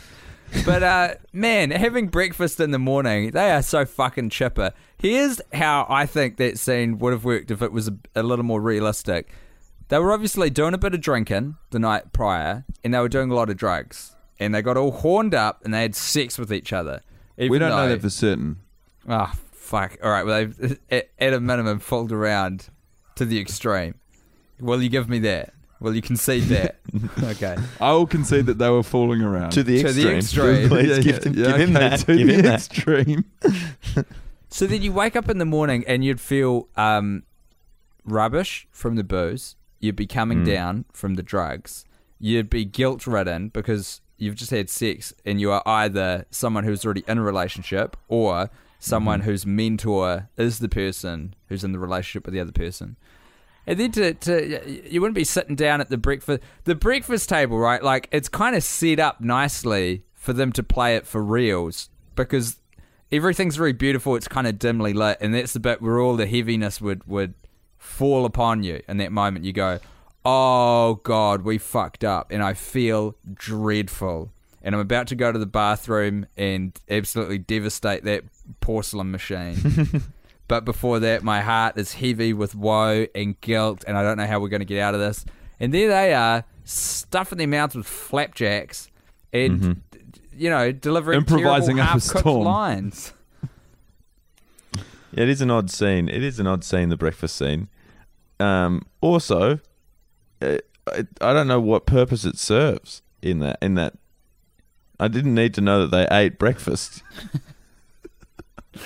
But, 0.66 0.84
uh, 0.84 1.16
man, 1.34 1.72
having 1.72 2.08
breakfast 2.08 2.60
in 2.60 2.70
the 2.70 2.78
morning, 2.78 3.32
they 3.32 3.50
are 3.52 3.64
so 3.64 3.86
fucking 3.86 4.30
chipper. 4.30 4.72
Here's 5.00 5.42
how 5.52 5.88
I 5.90 6.06
think 6.06 6.38
that 6.38 6.60
scene 6.60 7.00
would 7.00 7.12
have 7.12 7.26
worked 7.26 7.50
if 7.50 7.64
it 7.64 7.72
was 7.72 7.88
a, 7.88 7.96
a 8.16 8.22
little 8.22 8.46
more 8.46 8.62
realistic. 8.62 9.30
They 9.90 9.98
were 9.98 10.12
obviously 10.14 10.52
doing 10.52 10.76
a 10.76 10.78
bit 10.78 10.94
of 10.94 11.02
drinking 11.02 11.56
the 11.72 11.80
night 11.80 12.14
prior, 12.14 12.66
and 12.84 12.94
they 12.94 13.00
were 13.00 13.10
doing 13.10 13.32
a 13.32 13.34
lot 13.36 13.50
of 13.50 13.58
drugs. 13.58 14.16
And 14.40 14.54
they 14.54 14.62
got 14.62 14.78
all 14.78 14.92
horned 14.92 15.34
up 15.34 15.64
and 15.66 15.74
they 15.74 15.82
had 15.82 15.96
sex 15.96 16.38
with 16.38 16.54
each 16.54 16.72
other. 16.72 17.02
We 17.38 17.58
don't 17.58 17.70
know 17.70 17.90
that 17.90 18.02
for 18.02 18.10
certain. 18.10 18.58
Oh, 19.08 19.34
fuck. 19.64 19.98
All 20.04 20.12
right. 20.12 20.26
Well, 20.26 20.38
they've, 20.46 20.80
at, 20.92 21.10
at 21.20 21.34
a 21.34 21.40
minimum, 21.40 21.80
fooled 21.80 22.12
around 22.12 22.68
to 23.16 23.26
the 23.26 23.40
extreme. 23.40 23.96
Will 24.60 24.82
you 24.82 24.90
give 24.90 25.10
me 25.10 25.20
that? 25.20 25.54
Will 25.80 25.96
you 25.96 26.02
concede 26.02 26.44
that? 26.44 26.80
okay. 27.24 27.58
I 27.82 27.92
will 27.92 28.08
concede 28.08 28.46
that 28.46 28.58
they 28.58 28.70
were 28.70 28.84
fooling 28.84 29.22
around. 29.22 29.52
To 29.52 29.64
the 29.64 29.82
extreme. 29.82 29.94
To 29.96 30.10
the 30.10 30.16
extreme. 30.18 30.56
extreme. 30.56 30.70
Please 30.70 30.98
Yeah, 30.98 31.04
give, 31.04 31.22
them, 31.24 31.34
yeah, 31.34 31.46
give 31.46 31.56
him 31.60 31.74
that. 31.74 32.00
To 32.02 32.16
Give 32.16 32.28
the 32.28 32.34
him 32.36 32.42
that. 32.44 32.56
extreme. 32.56 33.26
So 34.50 34.68
then 34.68 34.84
you 34.84 34.94
wake 34.94 35.16
up 35.16 35.30
in 35.30 35.40
the 35.40 35.46
morning 35.46 35.84
and 35.88 36.06
you'd 36.06 36.22
feel 36.22 36.68
um, 36.76 37.24
rubbish 38.06 38.68
from 38.72 38.98
the 38.98 39.04
booze. 39.04 39.56
You'd 39.80 39.96
be 39.96 40.06
coming 40.06 40.44
down 40.44 40.86
from 40.94 41.16
the 41.16 41.24
drugs. 41.24 41.86
You'd 42.20 42.52
be 42.52 42.64
guilt 42.64 43.08
ridden 43.08 43.50
because 43.50 44.02
you've 44.18 44.36
just 44.36 44.52
had 44.52 44.70
sex 44.70 45.12
and 45.26 45.42
you 45.42 45.50
are 45.52 45.64
either 45.66 46.26
someone 46.30 46.66
who's 46.66 46.86
already 46.86 47.04
in 47.08 47.18
a 47.18 47.24
relationship 47.24 47.98
or 48.08 48.52
someone 48.84 49.22
mm-hmm. 49.22 49.30
whose 49.30 49.46
mentor 49.46 50.30
is 50.38 50.60
the 50.60 50.70
person 50.70 51.36
who's 51.48 51.64
in 51.64 51.72
the 51.72 51.80
relationship 51.80 52.26
with 52.26 52.34
the 52.34 52.40
other 52.40 52.52
person. 52.52 52.98
And 53.66 53.80
then 53.80 53.92
to, 53.94 54.14
to 54.14 54.90
you 54.92 55.00
wouldn't 55.00 55.16
be 55.16 55.24
sitting 55.24 55.56
down 55.56 55.80
at 55.80 55.90
the 55.90 55.98
breakfast 55.98 56.42
the 56.66 56.76
breakfast 56.76 57.30
table, 57.30 57.58
right? 57.58 57.82
Like 57.82 58.10
it's 58.12 58.28
kind 58.28 58.56
of 58.56 58.64
set 58.64 59.00
up 59.00 59.22
nicely 59.22 60.04
for 60.14 60.34
them 60.34 60.52
to 60.54 60.64
play 60.64 60.96
it 60.96 61.08
for 61.08 61.24
reals 61.24 61.90
because 62.16 62.58
everything's 63.12 63.56
very 63.56 63.74
beautiful. 63.74 64.16
It's 64.16 64.28
kind 64.28 64.48
of 64.48 64.60
dimly 64.60 64.94
lit, 64.94 65.18
and 65.22 65.34
that's 65.34 65.54
the 65.54 65.62
bit 65.62 65.82
where 65.82 66.00
all 66.00 66.18
the 66.18 66.28
heaviness 66.28 66.82
would 66.82 67.08
would 67.08 67.36
fall 67.78 68.26
upon 68.26 68.64
you. 68.64 68.82
In 68.88 68.98
that 68.98 69.14
moment, 69.14 69.46
you 69.46 69.54
go, 69.54 69.80
"Oh 70.26 70.96
God, 71.04 71.44
we 71.44 71.58
fucked 71.58 72.04
up," 72.04 72.32
and 72.32 72.44
I 72.44 72.54
feel 72.54 73.16
dreadful. 73.34 74.34
And 74.62 74.76
I'm 74.76 74.82
about 74.82 75.08
to 75.08 75.16
go 75.16 75.32
to 75.32 75.40
the 75.40 75.46
bathroom 75.46 76.26
and 76.38 76.78
absolutely 76.90 77.38
devastate 77.38 78.06
that 78.06 78.24
porcelain 78.60 79.12
machine. 79.12 80.04
But 80.48 80.66
before 80.66 81.00
that, 81.00 81.24
my 81.24 81.42
heart 81.42 81.78
is 81.78 81.94
heavy 81.94 82.34
with 82.34 82.54
woe 82.54 83.08
and 83.16 83.40
guilt, 83.42 83.84
and 83.88 83.98
I 83.98 84.04
don't 84.04 84.18
know 84.18 84.28
how 84.28 84.40
we're 84.40 84.50
going 84.50 84.60
to 84.60 84.66
get 84.66 84.80
out 84.82 84.94
of 84.94 85.00
this. 85.00 85.26
And 85.60 85.74
there 85.74 85.88
they 85.88 86.14
are, 86.14 86.44
stuffing 86.66 87.38
their 87.38 87.48
mouths 87.48 87.76
with 87.76 87.88
flapjacks, 87.88 88.90
and 89.32 89.82
you 90.36 90.50
know, 90.50 90.72
delivering 90.72 91.18
Improvising 91.20 91.80
up 91.80 91.96
a 91.96 92.00
storm. 92.02 92.44
lines. 92.44 93.14
Yeah, 94.76 94.82
it 95.24 95.30
is 95.30 95.42
an 95.42 95.50
odd 95.50 95.72
scene. 95.72 96.10
It 96.10 96.24
is 96.24 96.40
an 96.40 96.48
odd 96.48 96.64
scene, 96.64 96.90
the 96.90 96.98
breakfast 96.98 97.36
scene. 97.38 97.70
Um, 98.40 98.86
also, 99.00 99.60
uh, 100.42 100.58
I, 100.88 101.08
I 101.22 101.34
don't 101.34 101.48
know 101.48 101.62
what 101.62 101.86
purpose 101.86 102.26
it 102.26 102.38
serves 102.38 103.02
in 103.22 103.40
that. 103.40 103.58
In 103.62 103.76
that, 103.76 103.94
I 105.00 105.08
didn't 105.08 105.34
need 105.34 105.54
to 105.54 105.62
know 105.62 105.88
that 105.88 105.92
they 105.92 106.16
ate 106.16 106.38
breakfast. 106.38 107.02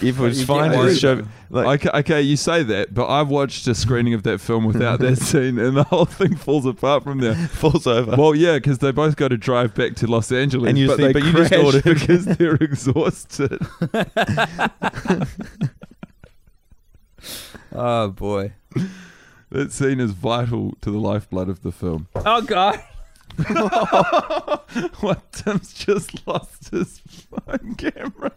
if 0.02 0.04
it 0.04 0.20
was 0.20 0.44
fine 0.44 0.72
get 0.72 0.76
to 0.76 0.78
worried. 0.84 0.98
show, 0.98 1.22
like, 1.50 1.86
okay, 1.86 2.00
okay, 2.00 2.22
you 2.22 2.36
say 2.36 2.62
that, 2.64 2.94
but 2.94 3.08
I've 3.08 3.30
watched 3.30 3.66
a 3.68 3.74
screening 3.76 4.14
of 4.14 4.24
that 4.24 4.40
film 4.42 4.66
without 4.66 5.00
that 5.00 5.16
scene, 5.20 5.58
and 5.58 5.78
the 5.78 5.84
whole 5.84 6.06
thing 6.06 6.36
falls 6.36 6.66
apart 6.66 7.04
from 7.04 7.20
there. 7.20 7.36
falls 7.36 7.88
over. 7.88 8.16
Well, 8.18 8.36
yeah, 8.36 8.56
because 8.56 8.80
they 8.80 8.92
both 8.92 9.16
got 9.16 9.30
to 9.30 9.38
drive 9.38 9.74
back 9.76 9.96
to 9.98 10.08
Los 10.08 10.32
Angeles, 10.32 10.70
And 10.70 10.78
you 10.78 10.88
but 10.88 10.98
think- 10.98 11.14
they 11.14 11.20
but 11.22 11.26
you 11.26 11.32
just 11.34 11.52
crash 11.52 11.64
ordered- 11.64 11.84
because 12.00 12.26
they're 12.26 12.56
exhausted. 12.56 13.60
Oh 17.74 18.10
boy. 18.10 18.54
that 19.50 19.72
scene 19.72 20.00
is 20.00 20.12
vital 20.12 20.76
to 20.82 20.90
the 20.92 20.98
lifeblood 20.98 21.50
of 21.50 21.62
the 21.62 21.72
film. 21.72 22.08
Oh 22.16 22.42
god. 22.42 22.82
What? 25.00 25.32
Tim's 25.32 25.74
just 25.74 26.26
lost 26.28 26.70
his 26.70 27.00
phone 27.00 27.76
camera. 27.76 28.32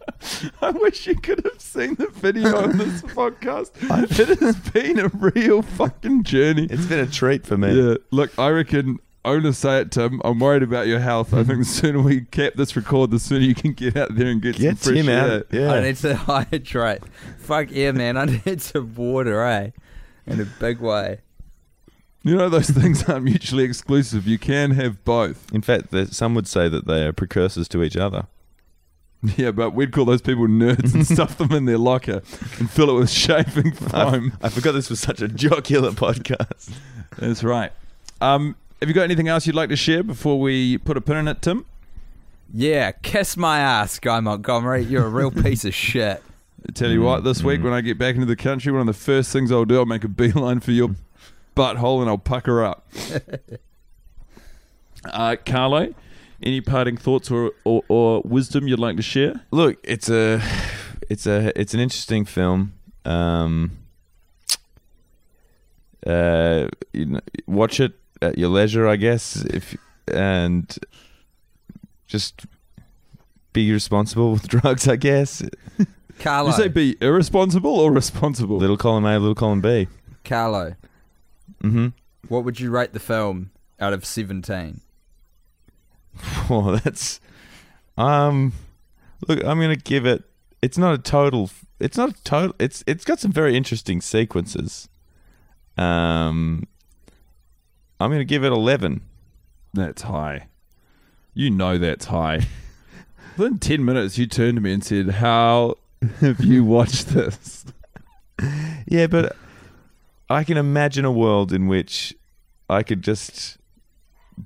I 0.62 0.70
wish 0.70 1.06
you 1.06 1.16
could 1.16 1.44
have 1.44 1.60
seen 1.60 1.94
the 1.96 2.08
video 2.08 2.56
on 2.62 2.78
this 2.78 3.02
podcast. 3.02 3.70
It 4.18 4.38
has 4.40 4.56
been 4.70 4.98
a 4.98 5.08
real 5.08 5.62
fucking 5.62 6.24
journey. 6.24 6.66
it's 6.70 6.86
been 6.86 7.00
a 7.00 7.06
treat 7.06 7.46
for 7.46 7.56
me. 7.56 7.72
Yeah, 7.72 7.94
look, 8.10 8.38
I 8.38 8.48
reckon. 8.50 8.98
I'm 9.22 9.42
gonna 9.42 9.52
say 9.52 9.80
it, 9.82 9.90
Tim. 9.90 10.20
I'm 10.24 10.38
worried 10.38 10.62
about 10.62 10.86
your 10.86 10.98
health. 11.00 11.34
I 11.34 11.44
think 11.44 11.58
the 11.58 11.64
sooner 11.66 12.00
we 12.00 12.22
cap 12.22 12.54
this 12.56 12.74
record, 12.74 13.10
the 13.10 13.18
sooner 13.18 13.44
you 13.44 13.54
can 13.54 13.74
get 13.74 13.94
out 13.96 14.14
there 14.14 14.28
and 14.28 14.40
get, 14.40 14.56
Get 14.56 14.78
some 14.78 14.94
fresh 14.94 15.04
Tim 15.04 15.08
air. 15.10 15.30
out. 15.40 15.46
Yeah. 15.50 15.72
I 15.72 15.80
need 15.82 15.96
to 15.96 16.14
hydrate. 16.16 17.02
Fuck 17.38 17.70
yeah, 17.70 17.92
man. 17.92 18.16
I 18.16 18.40
need 18.46 18.62
some 18.62 18.94
water, 18.94 19.42
eh? 19.44 19.70
In 20.26 20.40
a 20.40 20.46
big 20.58 20.80
way. 20.80 21.20
You 22.22 22.36
know 22.36 22.48
those 22.48 22.70
things 22.70 23.08
aren't 23.08 23.24
mutually 23.24 23.64
exclusive. 23.64 24.26
You 24.26 24.38
can 24.38 24.72
have 24.72 25.04
both. 25.04 25.52
In 25.52 25.62
fact, 25.62 25.94
some 26.12 26.34
would 26.34 26.46
say 26.46 26.68
that 26.68 26.86
they 26.86 27.04
are 27.06 27.12
precursors 27.12 27.68
to 27.68 27.82
each 27.82 27.96
other. 27.96 28.26
Yeah, 29.36 29.50
but 29.50 29.74
we'd 29.74 29.92
call 29.92 30.06
those 30.06 30.22
people 30.22 30.46
nerds 30.46 30.94
and 30.94 31.06
stuff 31.14 31.36
them 31.36 31.52
in 31.52 31.66
their 31.66 31.78
locker 31.78 32.22
and 32.58 32.70
fill 32.70 32.90
it 32.90 32.98
with 32.98 33.10
shaving 33.10 33.72
foam. 33.72 34.32
I 34.42 34.48
forgot 34.48 34.72
this 34.72 34.88
was 34.88 35.00
such 35.00 35.20
a 35.20 35.28
jocular 35.28 35.90
podcast. 35.90 36.72
That's 37.18 37.44
right. 37.44 37.70
Um, 38.22 38.56
have 38.80 38.88
you 38.88 38.94
got 38.94 39.02
anything 39.02 39.28
else 39.28 39.46
you'd 39.46 39.56
like 39.56 39.68
to 39.68 39.76
share 39.76 40.02
before 40.02 40.40
we 40.40 40.78
put 40.78 40.96
a 40.96 41.02
pin 41.02 41.18
in 41.18 41.28
it, 41.28 41.42
Tim? 41.42 41.66
Yeah, 42.52 42.92
kiss 42.92 43.36
my 43.36 43.58
ass, 43.60 43.98
Guy 43.98 44.20
Montgomery. 44.20 44.84
You're 44.84 45.06
a 45.06 45.10
real 45.10 45.30
piece 45.30 45.64
of 45.64 45.74
shit. 45.74 46.22
I 46.66 46.72
tell 46.74 46.90
you 46.90 47.02
what, 47.02 47.22
this 47.22 47.42
week 47.42 47.62
when 47.62 47.72
I 47.74 47.82
get 47.82 47.98
back 47.98 48.14
into 48.14 48.26
the 48.26 48.36
country, 48.36 48.72
one 48.72 48.80
of 48.80 48.86
the 48.86 48.92
first 48.94 49.32
things 49.32 49.52
I'll 49.52 49.66
do, 49.66 49.78
I'll 49.78 49.86
make 49.86 50.04
a 50.04 50.08
beeline 50.08 50.60
for 50.60 50.72
your 50.72 50.96
butthole 51.60 52.00
and 52.00 52.08
I'll 52.08 52.18
pucker 52.18 52.64
up. 52.64 52.86
uh, 55.04 55.36
Carlo, 55.44 55.94
any 56.42 56.60
parting 56.60 56.96
thoughts 56.96 57.30
or, 57.30 57.52
or, 57.64 57.82
or 57.88 58.22
wisdom 58.24 58.66
you'd 58.66 58.78
like 58.78 58.96
to 58.96 59.02
share? 59.02 59.42
Look, 59.50 59.78
it's 59.84 60.08
a, 60.08 60.40
it's 61.10 61.26
a, 61.26 61.52
it's 61.60 61.74
an 61.74 61.80
interesting 61.80 62.24
film. 62.24 62.72
Um, 63.04 63.78
uh, 66.06 66.68
you 66.92 67.06
know, 67.06 67.20
watch 67.46 67.78
it 67.80 67.92
at 68.22 68.38
your 68.38 68.48
leisure, 68.48 68.88
I 68.88 68.96
guess. 68.96 69.36
If 69.36 69.76
and 70.08 70.78
just 72.06 72.46
be 73.52 73.70
responsible 73.70 74.32
with 74.32 74.48
drugs, 74.48 74.88
I 74.88 74.96
guess. 74.96 75.42
Carlo. 76.18 76.50
You 76.50 76.56
say 76.56 76.68
be 76.68 76.96
irresponsible 77.00 77.74
or 77.74 77.92
responsible? 77.92 78.56
Little 78.56 78.76
column 78.76 79.04
A, 79.04 79.18
little 79.18 79.34
column 79.34 79.60
B. 79.60 79.88
Carlo. 80.24 80.74
Mm-hmm. 81.62 81.88
What 82.28 82.44
would 82.44 82.60
you 82.60 82.70
rate 82.70 82.92
the 82.92 83.00
film 83.00 83.50
out 83.78 83.92
of 83.92 84.04
17? 84.04 84.80
Oh, 86.52 86.76
that's 86.82 87.20
um. 87.96 88.52
Look, 89.28 89.38
I'm 89.44 89.60
gonna 89.60 89.76
give 89.76 90.04
it. 90.04 90.24
It's 90.60 90.76
not 90.76 90.94
a 90.94 90.98
total. 90.98 91.48
It's 91.78 91.96
not 91.96 92.10
a 92.10 92.24
total. 92.24 92.56
It's 92.58 92.82
it's 92.88 93.04
got 93.04 93.20
some 93.20 93.30
very 93.30 93.56
interesting 93.56 94.00
sequences. 94.00 94.88
Um, 95.78 96.66
I'm 98.00 98.10
gonna 98.10 98.24
give 98.24 98.42
it 98.42 98.50
eleven. 98.50 99.02
That's 99.72 100.02
high. 100.02 100.48
You 101.34 101.50
know 101.50 101.78
that's 101.78 102.06
high. 102.06 102.40
Within 103.36 103.58
10 103.58 103.84
minutes, 103.84 104.18
you 104.18 104.26
turned 104.26 104.56
to 104.56 104.60
me 104.60 104.72
and 104.72 104.84
said, 104.84 105.08
How 105.10 105.76
have 106.20 106.44
you 106.44 106.64
watched 106.64 107.08
this? 107.08 107.64
Yeah, 108.86 109.06
but 109.06 109.36
I 110.30 110.44
can 110.44 110.56
imagine 110.56 111.04
a 111.04 111.10
world 111.12 111.52
in 111.52 111.66
which 111.66 112.14
I 112.68 112.82
could 112.82 113.02
just 113.02 113.58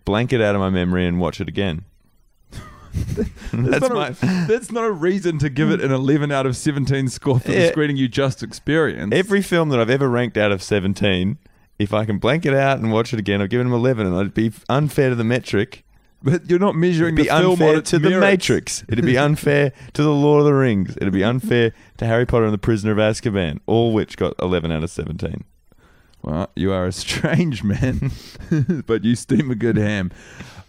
blank 0.04 0.32
it 0.32 0.40
out 0.40 0.54
of 0.54 0.60
my 0.60 0.70
memory 0.70 1.06
and 1.06 1.20
watch 1.20 1.40
it 1.40 1.48
again. 1.48 1.84
That's, 2.94 3.30
That's 3.52 3.88
not 3.88 3.92
my. 3.92 4.08
a, 4.08 4.14
that's 4.48 4.70
not 4.72 4.84
a 4.84 4.90
reason 4.92 5.38
to 5.40 5.48
give 5.50 5.70
it 5.70 5.80
an 5.80 5.90
11 5.92 6.30
out 6.30 6.46
of 6.46 6.56
17 6.56 7.08
score 7.08 7.40
for 7.40 7.48
the 7.48 7.68
screening 7.68 7.96
you 7.96 8.06
just 8.08 8.42
experienced. 8.42 9.12
Every 9.14 9.42
film 9.42 9.68
that 9.70 9.80
I've 9.80 9.90
ever 9.90 10.08
ranked 10.08 10.36
out 10.36 10.52
of 10.52 10.62
17, 10.62 11.38
if 11.80 11.92
I 11.92 12.04
can 12.04 12.18
blank 12.18 12.46
it 12.46 12.54
out 12.54 12.78
and 12.78 12.92
watch 12.92 13.12
it 13.12 13.18
again, 13.18 13.42
I've 13.42 13.50
given 13.50 13.66
them 13.66 13.74
11, 13.74 14.06
and 14.06 14.14
it'd 14.16 14.32
be 14.34 14.52
unfair 14.68 15.10
to 15.10 15.16
the 15.16 15.24
metric. 15.24 15.84
but 16.22 16.48
you're 16.48 16.60
not 16.60 16.76
measuring 16.76 17.14
It'd 17.14 17.26
be 17.26 17.30
the 17.30 17.36
film 17.36 17.60
on 17.60 17.68
unfair 17.68 17.80
to 17.82 17.98
the. 17.98 18.20
Matrix. 18.20 18.84
It'd 18.88 19.04
be 19.04 19.18
unfair 19.28 19.72
to 19.92 20.02
the 20.02 20.12
Lord 20.14 20.40
of 20.40 20.46
the 20.46 20.54
Rings. 20.54 20.96
It'd 20.96 21.12
be 21.12 21.24
unfair 21.24 21.72
to 21.98 22.06
Harry 22.06 22.26
Potter 22.26 22.44
and 22.44 22.54
the 22.54 22.58
Prisoner 22.58 22.92
of 22.92 22.98
Azkaban, 22.98 23.58
all 23.66 23.92
which 23.92 24.16
got 24.16 24.34
11 24.38 24.70
out 24.70 24.84
of 24.84 24.90
17. 24.90 25.42
Well, 26.24 26.50
you 26.56 26.72
are 26.72 26.86
a 26.86 26.92
strange 26.92 27.62
man, 27.62 28.10
but 28.86 29.04
you 29.04 29.14
steam 29.14 29.50
a 29.50 29.54
good 29.54 29.76
ham. 29.76 30.10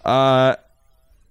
Uh, 0.04 0.56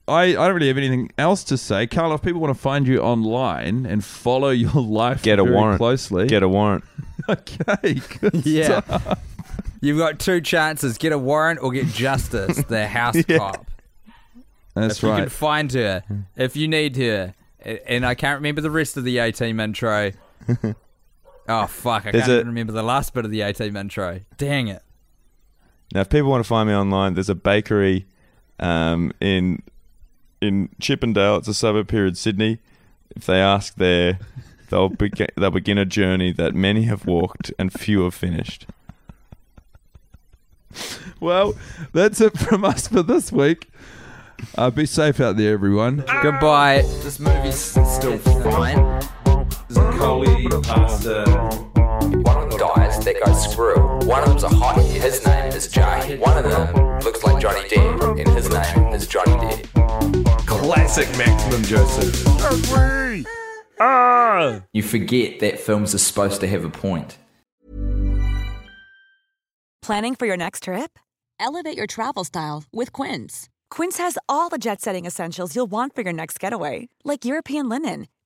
I, 0.08 0.22
I 0.22 0.32
don't 0.32 0.54
really 0.54 0.68
have 0.68 0.78
anything 0.78 1.10
else 1.18 1.44
to 1.44 1.58
say. 1.58 1.86
Carl, 1.86 2.14
if 2.14 2.22
people 2.22 2.40
want 2.40 2.54
to 2.54 2.60
find 2.60 2.86
you 2.88 3.00
online 3.00 3.84
and 3.86 4.02
follow 4.04 4.48
your 4.48 4.72
life 4.82 5.22
Get 5.22 5.38
a 5.38 5.44
very 5.44 5.54
warrant. 5.54 5.78
closely, 5.78 6.26
Get 6.26 6.42
a 6.42 6.48
warrant. 6.48 6.84
okay, 7.28 8.00
good 8.20 8.46
Yeah. 8.46 8.80
stuff. 8.82 9.18
You've 9.82 9.98
got 9.98 10.18
two 10.18 10.40
chances 10.40 10.96
get 10.96 11.12
a 11.12 11.18
warrant 11.18 11.60
or 11.62 11.70
get 11.70 11.86
justice, 11.88 12.56
the 12.64 12.86
house 12.86 13.16
Yeah. 13.28 13.36
cop. 13.38 13.66
That's 14.74 14.96
if 14.96 15.02
you 15.02 15.08
can 15.10 15.18
right. 15.20 15.30
find 15.32 15.70
her, 15.72 16.02
if 16.36 16.56
you 16.56 16.66
need 16.66 16.96
her. 16.96 17.34
A- 17.64 17.90
And 17.92 18.04
I 18.06 18.14
can't 18.14 18.38
remember 18.38 18.60
the 18.62 18.70
rest 18.70 18.96
of 18.96 19.04
the 19.04 19.18
A 19.18 19.32
team 19.32 19.60
intro. 19.60 20.12
Oh, 21.48 21.66
fuck. 21.66 22.06
I 22.06 22.12
There's 22.12 22.24
can't 22.24 22.32
a- 22.32 22.40
even 22.40 22.48
remember 22.48 22.72
the 22.72 22.82
last 22.82 23.14
bit 23.14 23.24
of 23.24 23.30
the 23.30 23.52
team 23.52 23.76
intro. 23.76 24.20
Dang 24.36 24.68
it. 24.68 24.82
Now, 25.92 26.00
if 26.00 26.08
people 26.08 26.30
want 26.30 26.42
to 26.42 26.48
find 26.48 26.68
me 26.68 26.74
online, 26.74 27.14
there's 27.14 27.28
a 27.28 27.34
bakery 27.34 28.06
um, 28.58 29.12
in 29.20 29.62
in 30.40 30.68
Chippendale. 30.80 31.36
It's 31.36 31.48
a 31.48 31.54
suburb 31.54 31.90
here 31.90 32.06
in 32.06 32.14
Sydney. 32.14 32.58
If 33.14 33.26
they 33.26 33.38
ask 33.40 33.76
there, 33.76 34.18
they'll 34.70 34.88
begin, 34.88 35.28
they'll 35.36 35.50
begin 35.50 35.78
a 35.78 35.84
journey 35.84 36.32
that 36.32 36.54
many 36.54 36.82
have 36.84 37.06
walked 37.06 37.52
and 37.58 37.72
few 37.72 38.02
have 38.02 38.14
finished. 38.14 38.66
Well, 41.20 41.54
that's 41.92 42.20
it 42.20 42.36
from 42.38 42.64
us 42.64 42.88
for 42.88 43.02
this 43.02 43.30
week. 43.30 43.70
Uh, 44.58 44.70
be 44.70 44.84
safe 44.86 45.20
out 45.20 45.36
there, 45.36 45.52
everyone. 45.52 46.04
Goodbye. 46.22 46.82
This 47.02 47.20
movie's 47.20 47.54
still 47.54 48.18
fine. 48.18 49.00
Coley, 49.74 50.48
pasta. 50.62 51.24
One 52.22 52.44
of 52.44 52.50
them 52.50 52.58
dies, 52.58 53.04
that 53.04 53.16
goes 53.24 53.50
screw. 53.50 53.76
One 54.06 54.22
of 54.22 54.28
them's 54.28 54.44
a 54.44 54.48
hottie, 54.48 54.88
his 54.88 55.24
name 55.26 55.52
is 55.52 55.68
Jay. 55.68 56.16
One 56.18 56.38
of 56.38 56.50
them 56.50 57.00
looks 57.00 57.22
like 57.24 57.40
Johnny 57.40 57.68
Depp, 57.68 58.20
and 58.20 58.28
his 58.34 58.48
name 58.50 58.92
is 58.92 59.06
Johnny 59.06 59.32
Depp. 59.32 60.46
Classic 60.46 61.08
Maximum 61.18 61.62
Joseph. 61.62 62.14
You 64.72 64.82
forget 64.82 65.40
that 65.40 65.60
films 65.60 65.94
are 65.94 65.98
supposed 65.98 66.40
to 66.40 66.46
have 66.46 66.64
a 66.64 66.70
point. 66.70 67.18
Planning 69.82 70.14
for 70.14 70.26
your 70.26 70.36
next 70.36 70.62
trip? 70.62 70.98
Elevate 71.38 71.76
your 71.76 71.86
travel 71.86 72.24
style 72.24 72.64
with 72.72 72.92
Quince. 72.92 73.50
Quince 73.70 73.98
has 73.98 74.16
all 74.28 74.48
the 74.48 74.56
jet 74.58 74.80
setting 74.80 75.04
essentials 75.04 75.54
you'll 75.54 75.66
want 75.66 75.94
for 75.94 76.02
your 76.02 76.12
next 76.12 76.40
getaway, 76.40 76.88
like 77.04 77.24
European 77.24 77.68
linen, 77.68 78.06